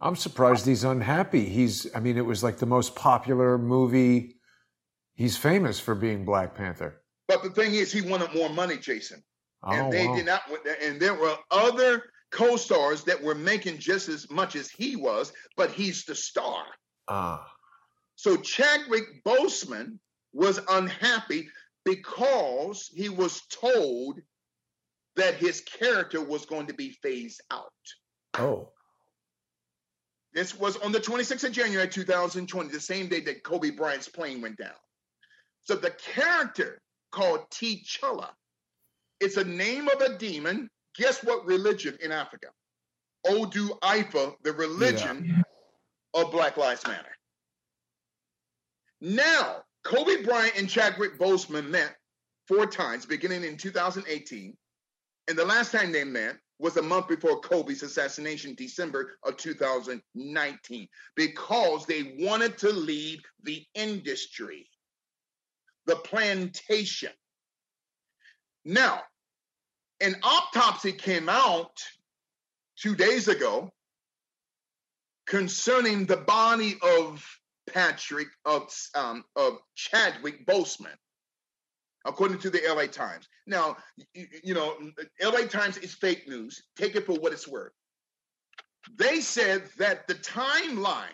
[0.00, 1.44] I'm surprised he's unhappy.
[1.44, 4.36] He's, I mean, it was like the most popular movie.
[5.14, 7.02] He's famous for being Black Panther.
[7.26, 9.22] But the thing is, he wanted more money, Jason.
[9.62, 10.16] Oh, and they wow.
[10.16, 10.42] did not,
[10.82, 15.32] and there were other co stars that were making just as much as he was,
[15.56, 16.64] but he's the star.
[17.08, 17.44] Ah.
[18.18, 20.00] So Chadwick Boseman
[20.32, 21.50] was unhappy
[21.84, 24.20] because he was told
[25.14, 27.70] that his character was going to be phased out.
[28.36, 28.70] Oh.
[30.34, 34.42] This was on the 26th of January 2020, the same day that Kobe Bryant's plane
[34.42, 34.72] went down.
[35.62, 36.80] So the character
[37.12, 38.30] called T'Challa,
[39.20, 40.68] it's a name of a demon.
[40.96, 42.48] Guess what religion in Africa?
[43.28, 46.20] Odu Ifa, the religion yeah.
[46.20, 47.14] of Black Lives Matter.
[49.00, 51.96] Now, Kobe Bryant and Chadwick Boseman met
[52.46, 54.56] four times, beginning in 2018.
[55.28, 60.88] And the last time they met was a month before Kobe's assassination, December of 2019,
[61.14, 64.68] because they wanted to leave the industry,
[65.86, 67.12] the plantation.
[68.64, 69.02] Now,
[70.00, 71.76] an autopsy came out
[72.76, 73.70] two days ago
[75.26, 77.37] concerning the body of
[77.72, 80.96] Patrick of um, of Chadwick Boseman
[82.04, 83.28] according to the LA Times.
[83.46, 83.76] Now,
[84.14, 84.76] you, you, know,
[85.22, 86.62] LA Times is fake news.
[86.76, 87.72] Take it for what it's worth.
[88.96, 91.08] They said that the timeline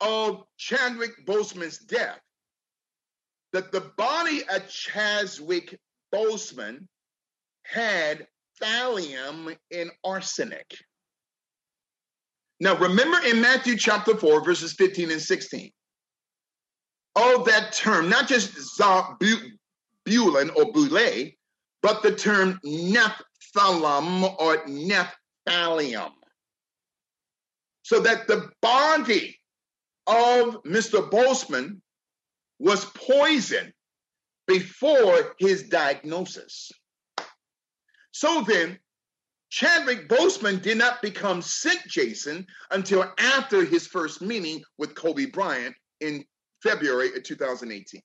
[0.00, 2.20] of Chadwick Boseman's death,
[3.52, 5.78] that the body of Chadwick
[6.14, 6.86] Boseman
[7.62, 8.26] had
[8.60, 10.76] thallium in arsenic.
[12.58, 15.70] Now, remember in Matthew chapter 4, verses 15 and 16,
[17.16, 19.58] of that term, not just zabulon
[20.56, 21.30] or boule,
[21.82, 26.12] but the term nephthalim or nephtalium.
[27.82, 29.38] So that the body
[30.06, 31.08] of Mr.
[31.08, 31.80] Boseman
[32.58, 33.72] was poisoned
[34.46, 36.72] before his diagnosis.
[38.12, 38.78] So then,
[39.50, 45.74] Chadwick Boseman did not become sick, Jason, until after his first meeting with Kobe Bryant
[46.00, 46.24] in
[46.62, 48.00] February of 2018.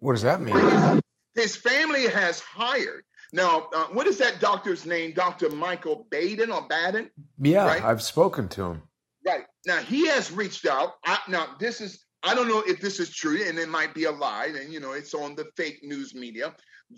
[0.00, 1.00] What does that mean?
[1.34, 3.04] His family has hired.
[3.32, 5.12] Now, uh, what is that doctor's name?
[5.12, 5.50] Dr.
[5.50, 7.10] Michael Baden or Baden?
[7.38, 7.82] Yeah, right?
[7.82, 8.82] I've spoken to him.
[9.26, 9.44] Right.
[9.66, 10.94] Now, he has reached out.
[11.04, 14.04] I, now, this is, I don't know if this is true, and it might be
[14.04, 16.54] a lie, and, you know, it's on the fake news media.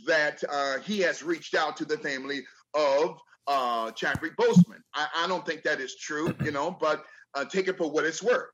[0.06, 2.42] That uh, he has reached out to the family
[2.74, 4.80] of uh, Chadwick Boseman.
[4.94, 7.04] I, I, don't think that is true, you know, but
[7.34, 8.50] uh, take it for what it's worth.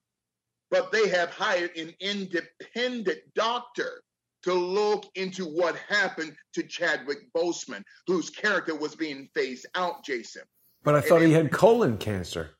[0.70, 4.02] But they have hired an independent doctor
[4.44, 10.42] to look into what happened to Chadwick Boseman, whose character was being phased out, Jason.
[10.82, 12.50] But I thought and he had colon cancer.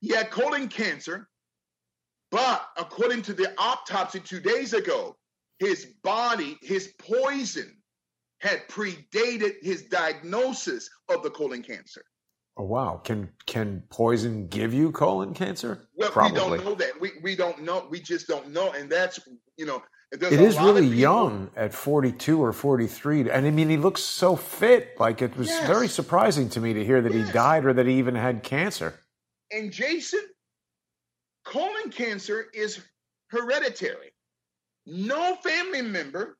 [0.00, 1.28] He had colon cancer,
[2.30, 5.16] but according to the autopsy two days ago,
[5.58, 7.76] his body, his poison
[8.42, 12.04] had predated his diagnosis of the colon cancer.
[12.56, 13.00] Oh wow!
[13.02, 15.88] Can can poison give you colon cancer?
[15.96, 16.32] Well, Probably.
[16.32, 17.00] we don't know that.
[17.00, 17.86] We we don't know.
[17.88, 19.20] We just don't know, and that's
[19.56, 19.82] you know.
[20.10, 23.30] It is really people, young at 42 or 43.
[23.30, 24.90] And I mean, he looks so fit.
[25.00, 25.66] Like it was yes.
[25.66, 27.28] very surprising to me to hear that yes.
[27.28, 29.00] he died or that he even had cancer.
[29.50, 30.20] And Jason,
[31.46, 32.82] colon cancer is
[33.30, 34.12] hereditary.
[34.84, 36.36] No family member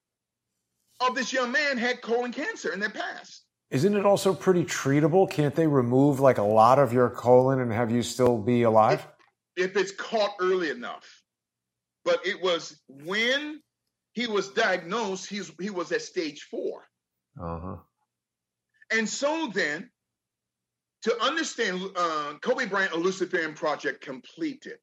[1.01, 3.45] of this young man had colon cancer in their past.
[3.71, 5.31] Isn't it also pretty treatable?
[5.31, 9.07] Can't they remove like a lot of your colon and have you still be alive?
[9.57, 11.23] If, if it's caught early enough.
[12.05, 13.61] But it was when
[14.13, 16.87] he was diagnosed, he's, he was at stage four.
[17.41, 17.77] Uh-huh.
[18.91, 19.89] And so then,
[21.03, 24.79] to understand uh, Kobe Bryant, a Luciferian project completed.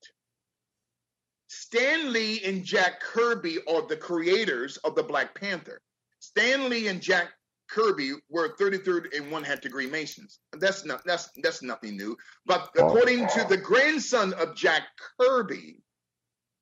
[1.48, 5.82] Stan Lee and Jack Kirby are the creators of the Black Panther.
[6.20, 7.30] Stan Lee and Jack
[7.70, 10.40] Kirby were 33rd and one half degree Masons.
[10.54, 12.18] That's not that's that's nothing new.
[12.46, 14.84] But according to the grandson of Jack
[15.20, 15.78] Kirby,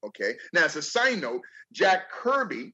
[0.05, 0.35] okay.
[0.53, 2.73] Now as a side note, Jack Kirby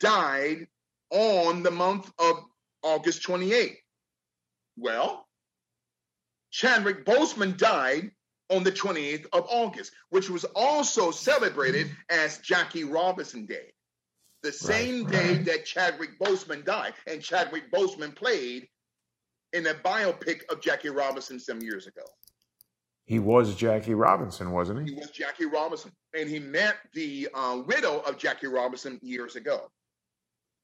[0.00, 0.66] died
[1.10, 2.44] on the month of
[2.82, 3.76] August 28th.
[4.76, 5.26] Well,
[6.50, 8.10] Chadwick Boseman died
[8.50, 13.72] on the 28th of August, which was also celebrated as Jackie Robinson Day
[14.42, 15.12] the same right.
[15.12, 16.94] day that Chadwick Boseman died.
[17.06, 18.68] And Chadwick Boseman played
[19.52, 22.02] in a biopic of Jackie Robinson some years ago.
[23.04, 24.94] He was Jackie Robinson, wasn't he?
[24.94, 25.92] He was Jackie Robinson.
[26.14, 29.68] And he met the uh, widow of Jackie Robinson years ago.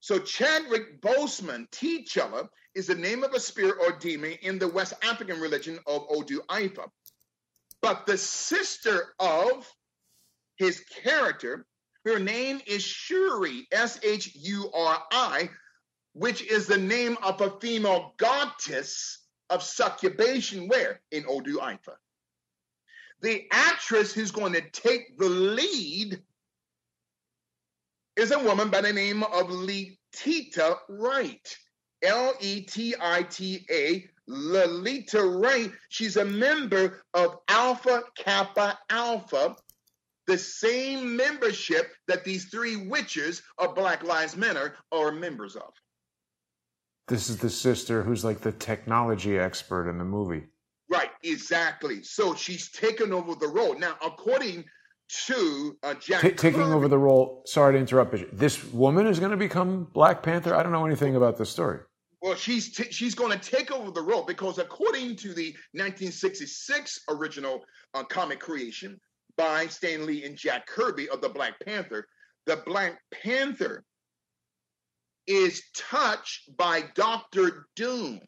[0.00, 4.94] So Chadwick Boseman, T'Challa, is the name of a spirit or demon in the West
[5.04, 6.88] African religion of Odu Ifa.
[7.80, 9.70] But the sister of
[10.56, 11.64] his character
[12.04, 15.50] her name is Shuri, S H U R I,
[16.14, 19.18] which is the name of a female goddess
[19.50, 21.00] of succubation, where?
[21.10, 21.94] In Odu Ifa.
[23.20, 26.20] The actress who's going to take the lead
[28.16, 31.56] is a woman by the name of Letita Wright.
[32.02, 35.70] L E T I T A, Lolita Wright.
[35.88, 39.56] She's a member of Alpha Kappa Alpha,
[40.26, 45.72] the same membership that these three witches of Black Lives Matter are members of.
[47.08, 50.44] This is the sister who's like the technology expert in the movie.
[50.88, 52.02] Right, exactly.
[52.02, 53.78] So she's taken over the role.
[53.78, 54.64] Now, according
[55.26, 56.22] to uh, Jack.
[56.22, 59.36] T- taking Kirby, over the role, sorry to interrupt, but this woman is going to
[59.36, 60.54] become Black Panther?
[60.54, 61.80] I don't know anything about this story.
[62.22, 67.00] Well, she's t- she's going to take over the role because according to the 1966
[67.08, 69.00] original uh, comic creation,
[69.36, 72.06] by Stan Lee and Jack Kirby of the Black Panther.
[72.46, 73.84] The Black Panther
[75.26, 78.20] is touched by Doctor Doom.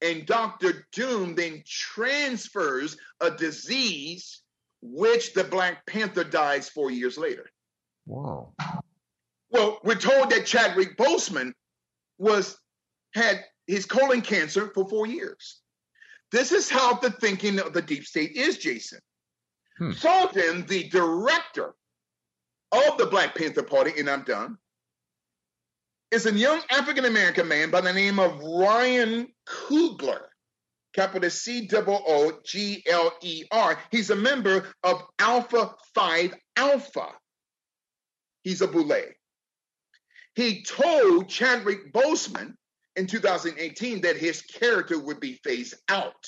[0.00, 4.42] And Doctor Doom then transfers a disease
[4.80, 7.46] which the Black Panther dies four years later.
[8.06, 8.54] Wow.
[9.50, 11.52] Well, we're told that Chadwick Boseman
[12.18, 12.56] was
[13.14, 15.60] had his colon cancer for four years.
[16.30, 19.00] This is how the thinking of the deep state is, Jason.
[19.78, 19.92] Hmm.
[20.34, 21.74] Then, the director
[22.72, 24.58] of the Black Panther Party, and I'm done,
[26.10, 30.22] is a young African American man by the name of Ryan Coogler,
[30.94, 33.78] capital C O O G L E R.
[33.90, 37.08] He's a member of Alpha Phi Alpha.
[38.42, 39.02] He's a Boule.
[40.34, 42.54] He told Chadwick Boseman
[42.96, 46.26] in 2018 that his character would be phased out.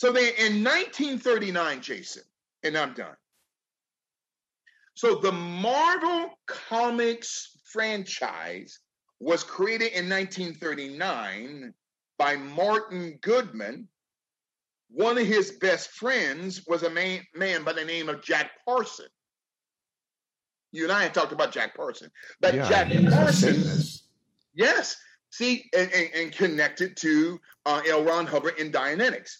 [0.00, 2.22] So they in 1939, Jason,
[2.62, 3.16] and I'm done.
[4.94, 8.78] So the Marvel Comics franchise
[9.18, 11.74] was created in 1939
[12.16, 13.88] by Martin Goodman.
[14.88, 19.08] One of his best friends was a man, man by the name of Jack Parson.
[20.72, 22.10] You and I had talked about Jack Parson,
[22.40, 23.62] but yeah, Jack Parson,
[24.54, 24.96] yes,
[25.28, 28.02] see, and, and, and connected to uh, L.
[28.02, 29.36] Ron Hubbard in Dianetics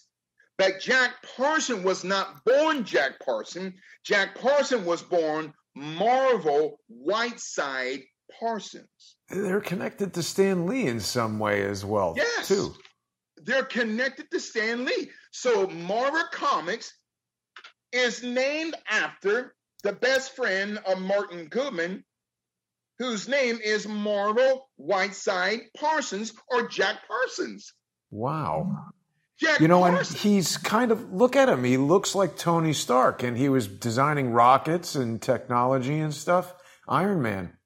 [0.61, 3.73] that Jack Parson was not born Jack Parson.
[4.03, 8.01] Jack Parson was born Marvel Whiteside
[8.39, 9.15] Parsons.
[9.29, 12.47] They're connected to Stan Lee in some way as well, Yes.
[12.47, 12.75] too.
[13.37, 15.09] They're connected to Stan Lee.
[15.31, 16.93] So Marvel Comics
[17.91, 22.03] is named after the best friend of Martin Goodman,
[22.99, 27.73] whose name is Marvel Whiteside Parsons or Jack Parsons.
[28.11, 28.91] Wow.
[29.41, 31.63] Jack You know, and he's kind of look at him.
[31.63, 36.53] He looks like Tony Stark, and he was designing rockets and technology and stuff.
[36.87, 37.57] Iron Man.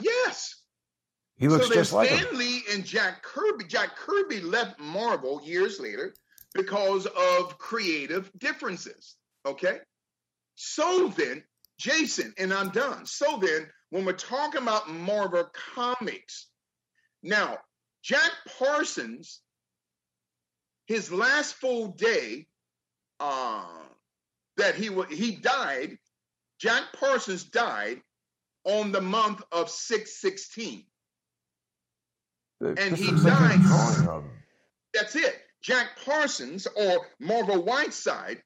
[0.00, 0.56] Yes.
[1.36, 2.38] He looks so then just like Stan.
[2.38, 3.66] Lee and Jack Kirby.
[3.68, 6.14] Jack Kirby left Marvel years later
[6.54, 9.16] because of creative differences.
[9.46, 9.78] Okay.
[10.56, 11.44] So then,
[11.78, 13.06] Jason, and I'm done.
[13.06, 16.48] So then, when we're talking about Marvel Comics,
[17.22, 17.58] now
[18.02, 19.41] Jack Parsons,
[20.92, 22.46] his last full day
[23.18, 23.64] uh,
[24.58, 25.96] that he wa- he died,
[26.58, 28.02] Jack Parsons died
[28.64, 30.84] on the month of 616
[32.60, 33.62] and he looks like a died.
[33.62, 34.30] drawing of him.
[34.92, 35.40] That's it.
[35.62, 38.42] Jack Parsons or Marvel Whiteside,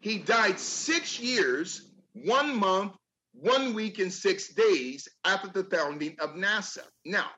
[0.00, 2.92] he died six years, one month,
[3.32, 6.84] one week, and six days after the founding of NASA.
[7.04, 7.30] Now,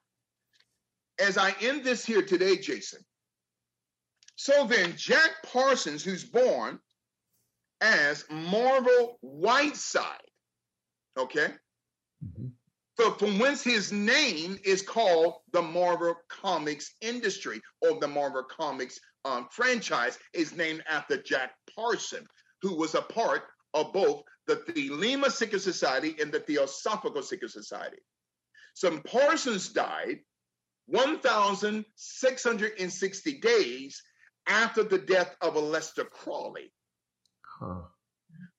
[1.19, 3.01] as I end this here today, Jason,
[4.37, 6.79] so then Jack Parsons, who's born
[7.81, 10.05] as Marvel Whiteside,
[11.19, 11.49] okay?
[12.99, 19.01] So from whence his name is called the Marvel Comics industry or the Marvel Comics
[19.25, 22.27] um, franchise is named after Jack Parson,
[22.61, 23.43] who was a part
[23.75, 27.99] of both the Thelema Secret Society and the Theosophical Secret Society.
[28.75, 30.21] So Parsons died
[30.87, 34.03] 1,660 days
[34.47, 36.73] after the death of Aleister Crowley.
[37.61, 37.83] Huh.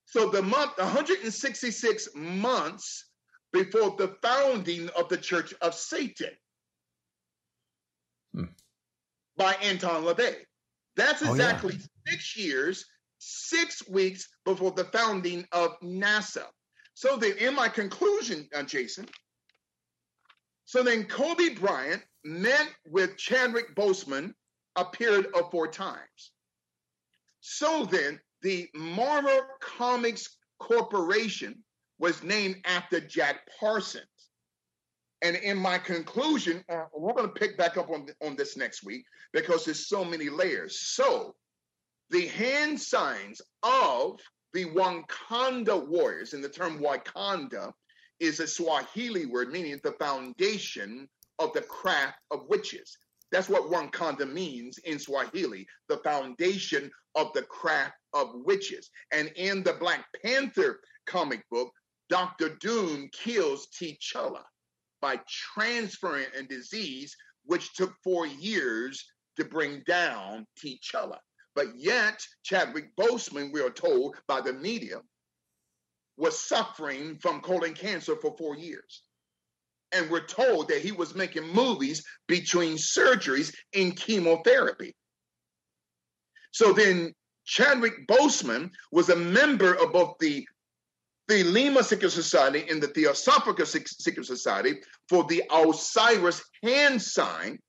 [0.05, 3.10] So the month, 166 months
[3.51, 6.31] before the founding of the Church of Satan
[8.34, 8.45] Hmm.
[9.38, 10.45] by Anton LaVey.
[10.95, 11.31] That's Oh, yeah.
[11.34, 12.85] exactly six years,
[13.19, 16.47] six weeks before the founding of NASA.
[16.95, 19.07] So then, in my conclusion, uh, Jason,
[20.65, 24.34] so then Kobe Bryant met with Chadwick Boseman
[24.76, 26.32] a period of four times.
[27.41, 31.64] So then, the Marvel Comics Corporation
[32.00, 34.06] was named after Jack Parsons.
[35.22, 38.84] And in my conclusion, uh, we're going to pick back up on, on this next
[38.84, 40.80] week because there's so many layers.
[40.80, 41.36] So,
[42.10, 44.20] the hand signs of
[44.54, 47.72] the Wakanda warriors, and the term Wakanda
[48.20, 51.10] is a Swahili word meaning the foundation
[51.40, 52.98] of the craft of witches.
[53.34, 58.91] That's what Wakanda means in Swahili, the foundation of the craft of witches.
[59.11, 61.72] And in the Black Panther comic book,
[62.10, 62.49] Dr.
[62.61, 64.43] Doom kills T'Challa
[65.01, 69.03] by transferring a disease which took four years
[69.38, 71.18] to bring down T'Challa.
[71.55, 75.01] But yet, Chadwick Boseman, we are told by the media,
[76.18, 79.01] was suffering from colon cancer for four years.
[79.94, 84.95] And we're told that he was making movies between surgeries and chemotherapy.
[86.52, 87.14] So then
[87.45, 90.48] Chadwick Boseman was a member of both the
[91.30, 97.60] the Secret Society and the Theosophical Sec- Secret Society for the Osiris hand sign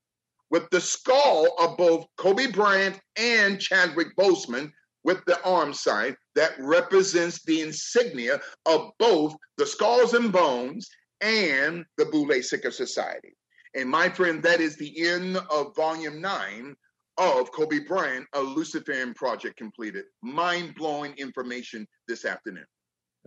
[0.50, 4.70] with the skull of both Kobe Bryant and Chadwick Boseman
[5.04, 10.88] with the arm sign that represents the insignia of both the skulls and bones
[11.20, 13.36] and the Boule Secret Society.
[13.74, 16.76] And my friend, that is the end of volume nine
[17.16, 20.04] of Kobe Bryant, a Luciferian project completed.
[20.22, 22.66] Mind blowing information this afternoon.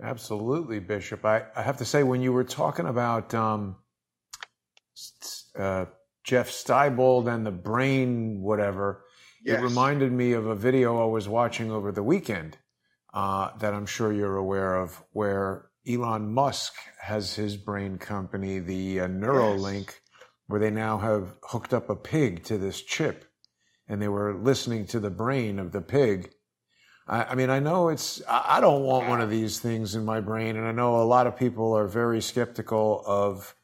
[0.01, 1.26] Absolutely, Bishop.
[1.26, 3.77] I, I have to say, when you were talking about um,
[5.57, 5.85] uh,
[6.23, 9.03] Jeff Steibold and the brain, whatever,
[9.43, 9.59] Yes.
[9.59, 12.57] it reminded me of a video I was watching over the weekend
[13.14, 19.01] uh, that I'm sure you're aware of, where Elon Musk has his brain company, the
[19.01, 19.95] uh, Neuralink,
[20.47, 23.26] where they now have hooked up a pig to this chip
[23.88, 26.31] and they were listening to the brain of the pig.
[27.07, 30.03] I, I mean, I know it's, I I don't want one of these things in
[30.03, 30.57] my brain.
[30.57, 33.55] And I know a lot of people are very skeptical of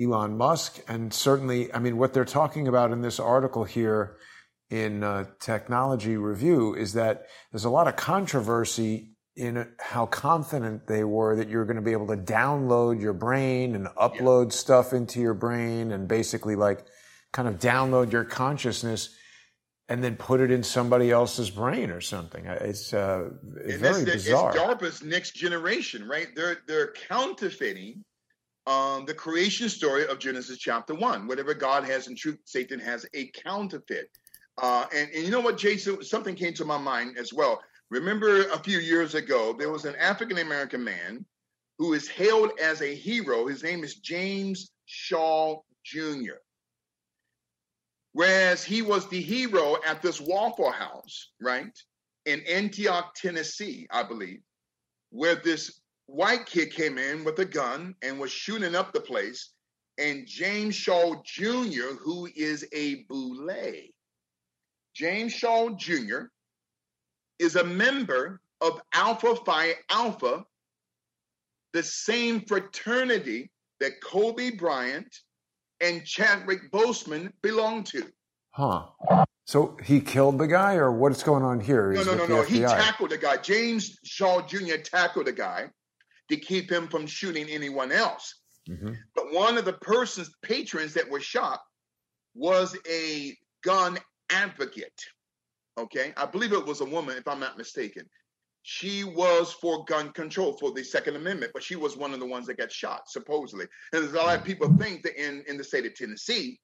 [0.00, 0.80] Elon Musk.
[0.88, 4.16] And certainly, I mean, what they're talking about in this article here
[4.70, 11.04] in uh, Technology Review is that there's a lot of controversy in how confident they
[11.04, 15.20] were that you're going to be able to download your brain and upload stuff into
[15.20, 16.84] your brain and basically like
[17.32, 19.14] kind of download your consciousness.
[19.90, 22.44] and then put it in somebody else's brain or something.
[22.44, 23.30] It's, uh,
[23.64, 24.50] it's And very the, bizarre.
[24.50, 26.28] It's DARPA's next generation, right?
[26.36, 28.04] They're they're counterfeiting
[28.66, 31.26] um, the creation story of Genesis chapter one.
[31.26, 34.10] Whatever God has in truth, Satan has a counterfeit.
[34.60, 36.02] Uh, and, and you know what, Jason?
[36.02, 37.62] Something came to my mind as well.
[37.90, 41.24] Remember a few years ago, there was an African American man
[41.78, 43.46] who is hailed as a hero.
[43.46, 46.36] His name is James Shaw Jr.
[48.12, 51.76] Whereas he was the hero at this Waffle House, right,
[52.26, 54.40] in Antioch, Tennessee, I believe,
[55.10, 59.50] where this white kid came in with a gun and was shooting up the place.
[59.98, 63.48] And James Shaw Jr., who is a boule,
[64.94, 66.24] James Shaw Jr.
[67.38, 70.44] is a member of Alpha Phi Alpha,
[71.72, 73.50] the same fraternity
[73.80, 75.14] that Kobe Bryant
[75.80, 78.04] and Chadwick Boseman belong to.
[78.50, 78.86] Huh.
[79.46, 81.92] So he killed the guy, or what's going on here?
[81.92, 82.42] No, He's no, no, no.
[82.42, 83.36] He tackled the guy.
[83.38, 84.76] James Shaw Jr.
[84.82, 85.70] tackled the guy
[86.28, 88.34] to keep him from shooting anyone else.
[88.68, 88.98] Mhm.
[89.14, 91.60] But one of the person's patrons that was shot
[92.34, 93.98] was a gun
[94.30, 95.02] advocate.
[95.78, 98.04] Okay, I believe it was a woman, if I'm not mistaken.
[98.62, 102.26] She was for gun control for the Second Amendment, but she was one of the
[102.26, 103.66] ones that got shot, supposedly.
[103.92, 106.58] And there's a lot of people think that in, in the state of Tennessee,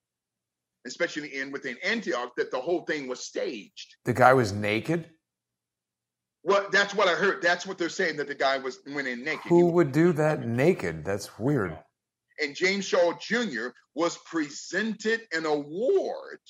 [0.87, 3.95] especially in within Antioch, that the whole thing was staged.
[4.05, 5.09] The guy was naked.
[6.43, 7.41] Well, that's what I heard.
[7.41, 9.47] That's what they're saying that the guy was went in naked.
[9.49, 11.05] Who would do that naked?
[11.05, 11.79] That's weird.
[12.43, 13.69] and James Shaw Jr.
[13.95, 16.41] was presented an award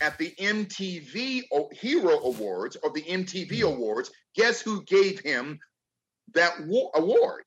[0.00, 1.42] at the MTV
[1.72, 4.10] Hero Awards or the MTV Awards.
[4.34, 5.58] Guess who gave him
[6.34, 7.44] that wa- award?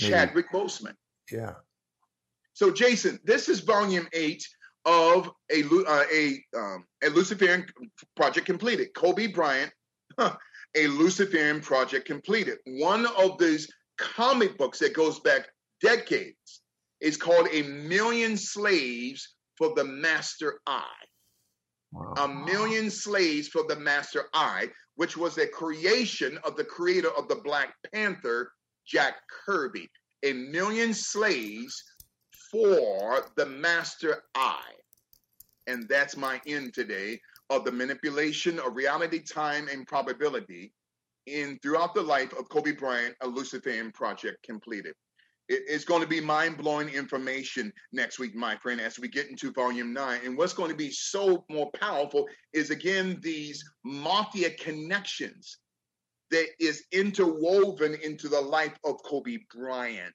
[0.00, 0.12] Maybe.
[0.12, 0.94] Chadwick Boseman.
[1.30, 1.54] Yeah.
[2.52, 4.46] So, Jason, this is volume eight
[4.84, 7.66] of a uh, a um, a Luciferian
[8.16, 8.88] project completed.
[8.94, 9.72] Kobe Bryant,
[10.18, 10.36] huh,
[10.76, 12.58] a Luciferian project completed.
[12.66, 15.48] One of these comic books that goes back
[15.82, 16.62] decades
[17.00, 20.84] is called A Million Slaves for the Master Eye.
[22.18, 27.26] A Million Slaves for the Master Eye, which was a creation of the creator of
[27.28, 28.52] the Black Panther,
[28.86, 29.88] Jack Kirby.
[30.22, 31.82] A Million Slaves
[32.50, 34.74] for the Master Eye.
[35.66, 40.72] And that's my end today of the manipulation of reality, time, and probability
[41.26, 44.94] in throughout the life of Kobe Bryant, a Luciferian project completed.
[45.50, 49.28] It- It's going to be mind blowing information next week, my friend, as we get
[49.28, 50.20] into volume nine.
[50.24, 55.58] And what's going to be so more powerful is again these mafia connections
[56.30, 60.14] that is interwoven into the life of Kobe Bryant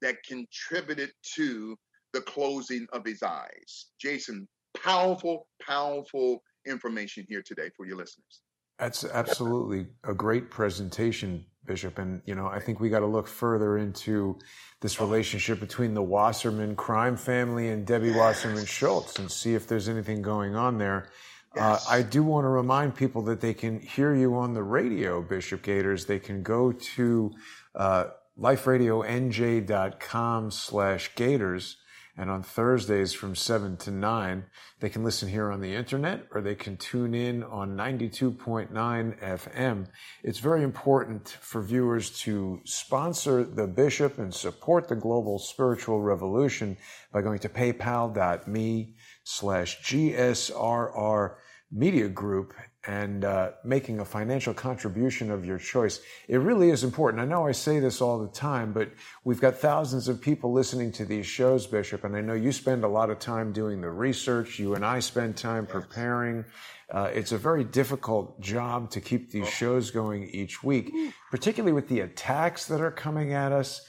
[0.00, 1.78] that contributed to
[2.14, 3.90] the closing of his eyes.
[4.00, 8.40] Jason, powerful, powerful information here today for your listeners.
[8.78, 11.98] That's absolutely a great presentation, Bishop.
[11.98, 14.38] And, you know, I think we got to look further into
[14.80, 19.88] this relationship between the Wasserman crime family and Debbie Wasserman Schultz and see if there's
[19.88, 21.08] anything going on there.
[21.56, 25.22] Uh, I do want to remind people that they can hear you on the radio,
[25.22, 26.06] Bishop Gators.
[26.06, 27.32] They can go to
[27.74, 28.04] uh,
[28.40, 31.76] liferadionj.com slash gators.
[32.16, 34.44] And on Thursdays from 7 to 9,
[34.80, 39.86] they can listen here on the internet or they can tune in on 92.9 FM.
[40.22, 46.76] It's very important for viewers to sponsor the bishop and support the global spiritual revolution
[47.12, 48.94] by going to paypal.me
[49.24, 51.34] slash GSRR
[51.70, 52.52] media group
[52.84, 56.00] and uh, making a financial contribution of your choice.
[56.26, 57.22] It really is important.
[57.22, 58.90] I know I say this all the time, but
[59.24, 62.82] we've got thousands of people listening to these shows, Bishop, and I know you spend
[62.82, 64.58] a lot of time doing the research.
[64.58, 66.44] You and I spend time preparing.
[66.92, 70.92] Uh, it's a very difficult job to keep these shows going each week,
[71.30, 73.80] particularly with the attacks that are coming at us.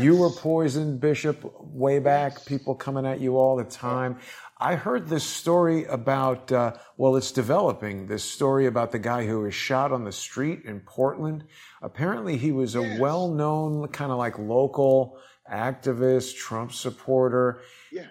[0.00, 4.18] You were poisoned, Bishop, way back, people coming at you all the time.
[4.62, 9.40] I heard this story about, uh, well, it's developing, this story about the guy who
[9.40, 11.42] was shot on the street in Portland.
[11.82, 15.18] Apparently, he was a well known, kind of like local
[15.52, 17.62] activist, Trump supporter.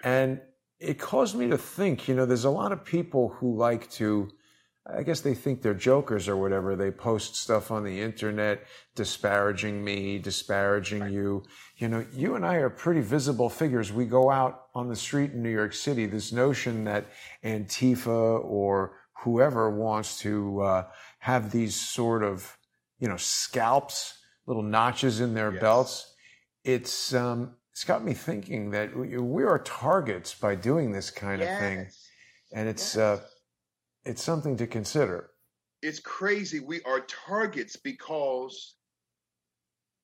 [0.04, 0.42] And
[0.78, 4.28] it caused me to think, you know, there's a lot of people who like to,
[4.84, 6.74] I guess they think they're jokers or whatever.
[6.74, 8.64] They post stuff on the internet
[8.96, 11.44] disparaging me, disparaging you.
[11.76, 13.92] You know, you and I are pretty visible figures.
[13.92, 16.06] We go out on the street in New York City.
[16.06, 17.06] This notion that
[17.44, 20.84] Antifa or whoever wants to uh,
[21.20, 22.56] have these sort of,
[22.98, 26.12] you know, scalps, little notches in their belts.
[26.64, 31.40] It's um, it's got me thinking that we, we are targets by doing this kind
[31.40, 31.86] of thing,
[32.52, 33.20] and it's uh,
[34.04, 35.30] it's something to consider.
[35.82, 36.60] It's crazy.
[36.60, 38.74] We are targets because,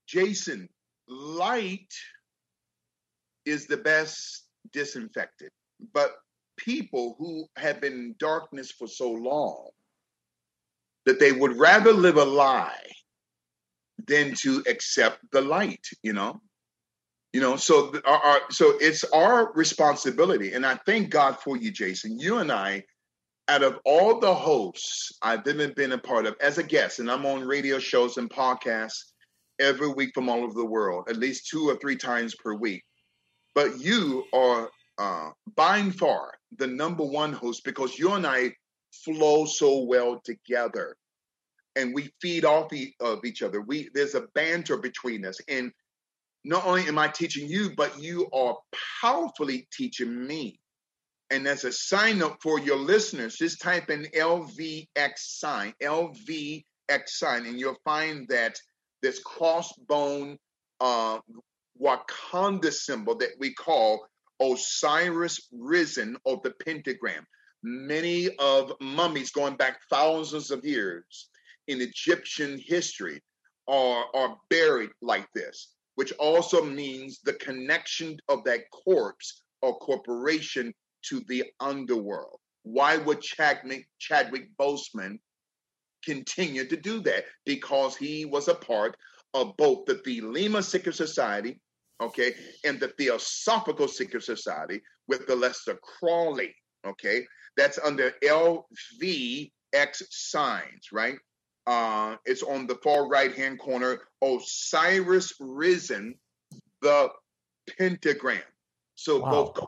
[0.06, 0.68] Jason,
[1.08, 1.94] light
[3.44, 5.52] is the best disinfectant.
[5.92, 6.16] But
[6.56, 9.70] people who have been in darkness for so long
[11.06, 12.84] that they would rather live a lie
[14.06, 16.40] than to accept the light, you know?
[17.32, 21.70] You know, so our, our, so it's our responsibility, and I thank God for you,
[21.70, 22.18] Jason.
[22.18, 22.84] You and I,
[23.48, 27.10] out of all the hosts I've been been a part of as a guest, and
[27.10, 29.12] I'm on radio shows and podcasts
[29.58, 32.84] every week from all over the world, at least two or three times per week.
[33.54, 38.52] But you are uh, by far the number one host because you and I
[38.92, 40.94] flow so well together,
[41.74, 43.62] and we feed off e- of each other.
[43.62, 45.72] We there's a banter between us, and
[46.44, 48.56] not only am I teaching you, but you are
[49.00, 50.60] powerfully teaching me.
[51.30, 56.62] And as a sign up for your listeners, just type in LVX sign, LVX
[57.06, 58.58] sign, and you'll find that
[59.02, 60.38] this crossbone
[60.80, 61.18] uh,
[61.80, 64.06] Wakanda symbol that we call
[64.40, 67.26] Osiris risen of the pentagram.
[67.62, 71.28] Many of mummies going back thousands of years
[71.66, 73.20] in Egyptian history
[73.66, 80.72] are, are buried like this which also means the connection of that corpse or corporation
[81.06, 82.38] to the underworld.
[82.62, 85.18] Why would Chadwick, Chadwick Boseman
[86.04, 87.24] continue to do that?
[87.46, 88.96] Because he was a part
[89.34, 91.60] of both the Thelema Secret Society,
[92.00, 92.34] okay,
[92.64, 96.54] and the Theosophical Secret Society with the Aleister Crowley,
[96.86, 97.24] okay?
[97.56, 99.50] That's under LVX
[100.10, 101.16] signs, right?
[101.66, 104.00] Uh, it's on the far right hand corner.
[104.22, 106.14] Osiris risen,
[106.80, 107.10] the
[107.78, 108.42] pentagram.
[108.94, 109.30] So wow.
[109.30, 109.66] both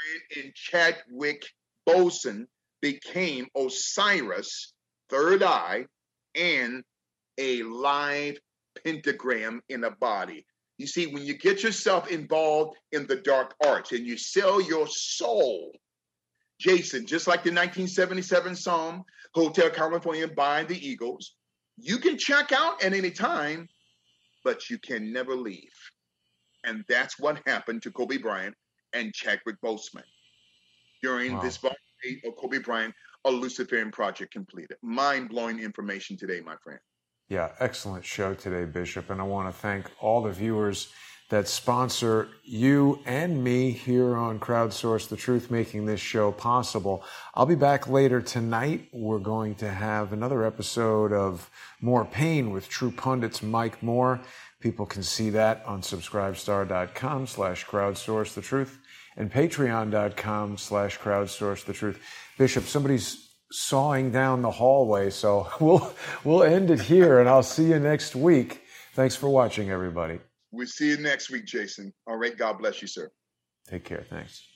[0.00, 1.44] Bryant and Chadwick
[1.88, 2.46] Boseman
[2.80, 4.72] became Osiris,
[5.08, 5.86] third eye,
[6.34, 6.82] and
[7.38, 8.38] a live
[8.84, 10.46] pentagram in a body.
[10.78, 14.86] You see, when you get yourself involved in the dark arts and you sell your
[14.86, 15.72] soul,
[16.58, 19.04] Jason, just like the 1977 song,
[19.34, 21.34] Hotel California by the Eagles,
[21.76, 23.68] you can check out at any time,
[24.44, 25.72] but you can never leave.
[26.64, 28.54] And that's what happened to Kobe Bryant
[28.92, 30.02] and Chadwick Boseman
[31.02, 31.42] during wow.
[31.42, 31.58] this
[32.02, 32.94] date of Kobe Bryant,
[33.24, 34.76] a Luciferian project completed.
[34.82, 36.80] Mind blowing information today, my friend.
[37.28, 39.10] Yeah, excellent show today, Bishop.
[39.10, 40.88] And I want to thank all the viewers
[41.28, 47.04] that sponsor you and me here on Crowdsource the Truth, making this show possible.
[47.34, 48.88] I'll be back later tonight.
[48.92, 51.48] We're going to have another episode of
[51.80, 54.20] More Pain with True Pundits Mike Moore.
[54.58, 58.79] People can see that on subscribestar.com slash crowdsource the truth
[59.20, 62.00] and patreon.com slash crowdsource the truth.
[62.38, 65.92] Bishop, somebody's sawing down the hallway, so we'll,
[66.24, 68.62] we'll end it here and I'll see you next week.
[68.94, 70.18] Thanks for watching, everybody.
[70.52, 71.92] We'll see you next week, Jason.
[72.06, 72.36] All right.
[72.36, 73.12] God bless you, sir.
[73.68, 74.04] Take care.
[74.08, 74.49] Thanks.